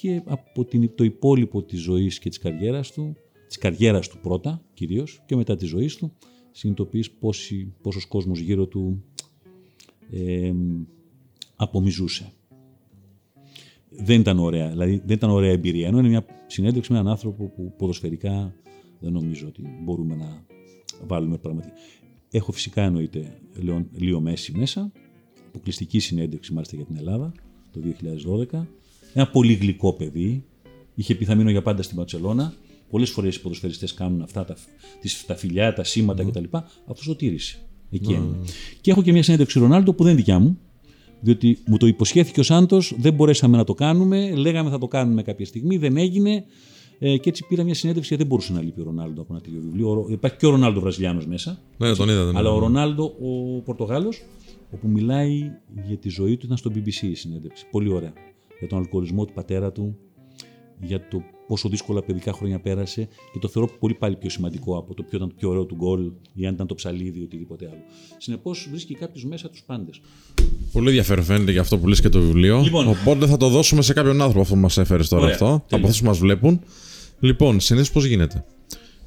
[0.03, 3.17] και από την, το υπόλοιπο της ζωής και της καριέρας του,
[3.47, 6.13] της καριέρας του πρώτα κυρίως και μετά της ζωής του,
[6.51, 9.05] συνειδητοποιείς πόσοι, πόσος κόσμος γύρω του
[10.11, 10.53] ε,
[11.57, 12.33] απομιζούσε.
[13.89, 17.45] Δεν ήταν ωραία, δηλαδή δεν ήταν ωραία εμπειρία, ενώ είναι μια συνέντευξη με έναν άνθρωπο
[17.49, 18.55] που ποδοσφαιρικά
[19.01, 20.47] δεν νομίζω ότι μπορούμε να
[21.07, 21.73] βάλουμε πραγματικά.
[22.31, 24.93] Έχω φυσικά εννοείται Λεον- Λίο Μέση μέσα,
[25.49, 27.33] αποκλειστική συνέντευξη μάλιστα για την Ελλάδα
[27.71, 27.81] το
[28.51, 28.67] 2012.
[29.15, 30.45] Ένα πολύ γλυκό παιδί.
[30.95, 32.55] Είχε πει θα μείνω για πάντα στην Παρσελώνα.
[32.91, 34.57] Πολλές φορές οι ποδοσφαιριστές κάνουν αυτά τα,
[35.01, 36.45] τις, τα φιλιά, τα σήματα κτλ.
[36.87, 37.59] Αυτό το τήρησε.
[37.91, 38.37] Εκεί έμεινε.
[38.81, 40.59] Και έχω και μια συνέντευξη Ρονάλντο που δεν είναι δικιά μου.
[41.21, 44.31] Διότι μου το υποσχέθηκε ο Σάντος, δεν μπορέσαμε να το κάνουμε.
[44.35, 46.45] Λέγαμε θα το κάνουμε κάποια στιγμή, δεν έγινε.
[46.99, 49.43] Ε, και έτσι πήρα μια συνέντευξη γιατί δεν μπορούσε να λείπει ο Ρονάλντο από ένα
[49.43, 49.91] τέτοιο βιβλίο.
[49.91, 51.59] Ο Ρο- Υπάρχει και ο Ρονάλντο Βραζιλιάνος μέσα.
[51.79, 52.25] Ναι, τον είδα.
[52.25, 52.57] τον Αλλά είδα.
[52.57, 54.23] ο Ρονάλντο, ο Πορτογάλος,
[54.71, 55.51] όπου μιλάει
[55.87, 57.67] για τη ζωή του, ήταν στο BBC η συνέντευξη.
[57.71, 58.13] Πολύ ωραία.
[58.63, 59.97] Για τον αλκοολισμό του πατέρα του,
[60.81, 64.95] για το πόσο δύσκολα παιδικά χρόνια πέρασε και το θεωρώ πολύ πάλι πιο σημαντικό από
[64.95, 67.67] το ποιο ήταν το πιο ωραίο του γκολ ή αν ήταν το ψαλίδι ή οτιδήποτε
[67.67, 67.83] άλλο.
[68.19, 70.01] Συνεπώς βρίσκει κάποιος μέσα τους πάντες.
[70.73, 72.61] Πολύ ενδιαφέρον φαίνεται για αυτό που λες και το βιβλίο.
[72.61, 72.89] Λοιπόν.
[72.89, 75.47] Οπότε θα το δώσουμε σε κάποιον άνθρωπο αυτό που μας έφερες τώρα Ωραία, αυτό.
[75.47, 75.65] τέλεια.
[75.69, 76.61] Από αυτούς που μας βλέπουν.
[77.21, 78.45] Λοιπόν, συνήθως πώς γίνεται;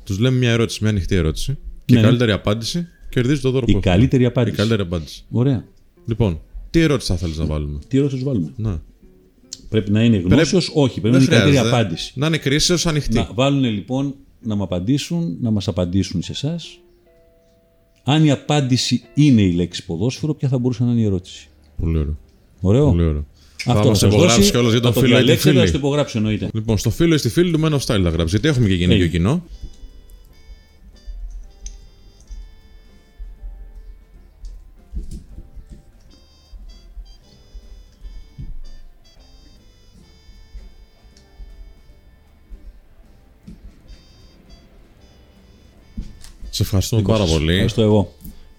[0.04, 1.58] Τους λέμε μια ερώτηση, μια ανοιχτή ερώτηση.
[1.86, 2.08] Και Ναι, η ναι.
[2.08, 3.92] καλύτερη απάντηση κερδίζει το δώρο Η που έχουμε.
[3.96, 4.56] καλύτερη Η απάντηση.
[4.56, 5.24] καλύτερη απάντηση.
[5.30, 5.66] Ωραία.
[6.06, 8.80] Λοιπόν, τι ερώτηση θα θέλεις να βάλουμε; Τι ερώτηση τους βάλουμε; Ναι.
[9.76, 11.00] Πρέπει να είναι γνώσιος, όχι.
[11.02, 11.76] Πρέπει να είναι η καλύτερη χρειάζεται.
[11.76, 12.12] απάντηση.
[12.16, 13.16] Να είναι κρίσεω ανοιχτή.
[13.16, 16.80] Να βάλουν λοιπόν να μου απαντήσουν, να μας απαντήσουν σε εσάς.
[18.04, 21.50] Αν η απάντηση είναι η λέξη ποδόσφαιρο, ποια θα μπορούσε να είναι η ερώτηση;
[21.82, 22.18] Πολύ ωραίο.
[22.62, 22.90] Ωραίο.
[22.90, 23.26] Πολύ ωραίο.
[23.66, 25.24] Αυτό θα θα μας σας υπογράψει δώσει, κιόλα για τον θα το φίλο ή τη
[25.26, 25.72] διαλέξετε, θα φίλη.
[25.72, 26.50] το υπογράψω εννοείται.
[26.54, 28.24] Λοιπόν, στο φίλο ή στη φίλη του Men of Style θα γράψει.
[28.28, 29.18] Γιατί έχουμε και γυναικείο Έγινε.
[29.18, 29.44] κοινό.
[46.56, 47.52] Σε ευχαριστούμε πάρα πολύ.
[47.52, 48.14] Ευχαριστώ εγώ.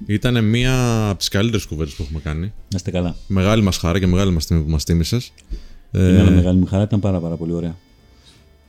[0.07, 2.41] Ήταν μία από τις καλύτερες κουβέντες που έχουμε κάνει.
[2.41, 3.17] Να είστε καλά.
[3.27, 5.33] Μεγάλη μας χαρά και μεγάλη μας τιμή που μας τίμησες.
[5.93, 7.77] Είναι ένα μεγάλη μου χαρά, ήταν πάρα, πάρα πολύ ωραία.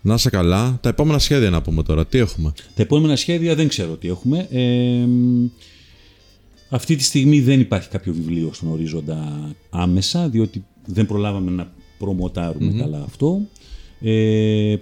[0.02, 0.78] Να είσαι καλά.
[0.82, 2.06] Τα επόμενα σχέδια να πούμε τώρα.
[2.06, 4.48] Τι έχουμε; Τα επόμενα σχέδια δεν ξέρω τι έχουμε.
[4.52, 5.46] Ε, μ,
[6.70, 12.74] αυτή τη στιγμή δεν υπάρχει κάποιο βιβλίο στον ορίζοντα άμεσα, διότι δεν προλάβαμε να προμοτάρουμε
[12.80, 13.42] καλά αυτό.
[14.02, 14.76] Ε,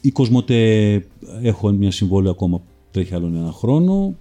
[0.00, 1.04] η Κοσμοτέ
[1.42, 2.64] έχω μια συμβόλαιο ακόμα που
[2.96, 4.16] τρέχει άλλον ένα χρόνο.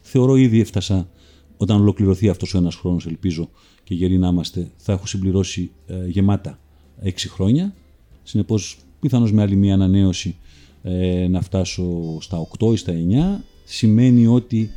[0.00, 1.08] Θεωρώ ήδη έφτασα
[1.56, 3.50] όταν ολοκληρωθεί αυτός ο ένας χρόνος, ελπίζω
[3.84, 6.58] και γεροί να είμαστε, θα έχω συμπληρώσει ε, γεμάτα
[7.00, 7.74] έξι χρόνια.
[8.22, 10.36] Συνεπώς, πιθανώς με άλλη μια ανανέωση
[10.82, 12.92] ε, να φτάσω στα 8 ή στα
[13.38, 13.42] 9.
[13.64, 14.70] Σημαίνει ότι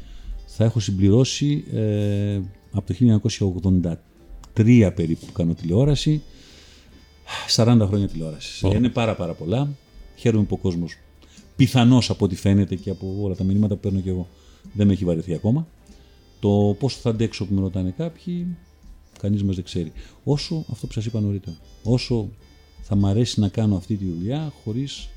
[0.45, 2.39] θα έχω συμπληρώσει ε,
[2.71, 3.21] από το
[4.53, 6.21] 1983 περίπου που κάνω τηλεόραση
[7.55, 8.61] 40 χρόνια τηλεόρασης.
[8.61, 9.69] Είναι πάρα πάρα πολλά.
[10.15, 10.97] Χαίρομαι που ο κόσμος
[11.57, 14.27] Πιθανώς από ό,τι φαίνεται και από όλα τα μηνύματα που παίρνω και εγώ.
[14.73, 15.67] Δεν με έχει βαρεθεί ακόμα.
[16.39, 18.57] Το πόσο θα αντέξω που με ρωτάνε κάποιοι,
[19.19, 19.91] κανείς μας δεν ξέρει.
[20.23, 21.57] Όσο αυτό που σας είπα νωρίτερα.
[21.84, 22.29] Όσο
[22.81, 25.09] θα μ' αρέσει να κάνω αυτή τη δουλειά χωρίς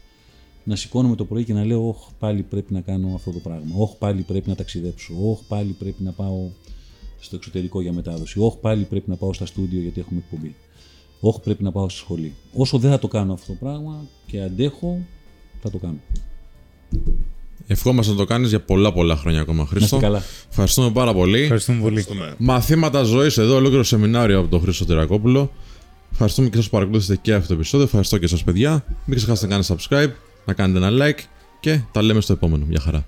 [0.64, 3.74] να σηκώνομαι το πρωί και να λέω: Όχι, πάλι πρέπει να κάνω αυτό το πράγμα.
[3.76, 5.14] Όχι, πάλι πρέπει να ταξιδέψω.
[5.22, 6.48] Όχι, πάλι πρέπει να πάω
[7.20, 8.40] στο εξωτερικό για μετάδοση.
[8.40, 10.54] Όχι, πάλι πρέπει να πάω στα στούντιο γιατί έχουμε εκπομπή.
[11.20, 12.34] Όχι, πρέπει να πάω στη σχολή.
[12.54, 14.98] Όσο δεν θα το κάνω αυτό το πράγμα και αντέχω,
[15.60, 15.98] θα το κάνω.
[17.66, 19.96] Ευχόμαστε να το κάνεις για πολλά πολλά χρόνια ακόμα, Χρήστο.
[19.96, 20.22] είστε καλά.
[20.48, 21.40] Ευχαριστούμε πάρα πολύ.
[21.40, 22.06] Ευχαριστούμε πολύ.
[22.38, 25.52] Μαθήματα ζωής εδώ, ολόκληρο σεμινάριο από τον Χρήστο Τυρακόπουλο.
[26.12, 27.86] Ευχαριστούμε και σα που παρακολουθήσατε και αυτό το επεισόδιο.
[27.86, 28.84] Ευχαριστώ και σα, παιδιά.
[29.04, 30.10] Μην ξεχάσετε να κάνετε subscribe,
[30.44, 31.18] να κάνετε ένα like
[31.60, 32.66] και τα λέμε στο επόμενο.
[32.68, 33.04] Γεια χαρά.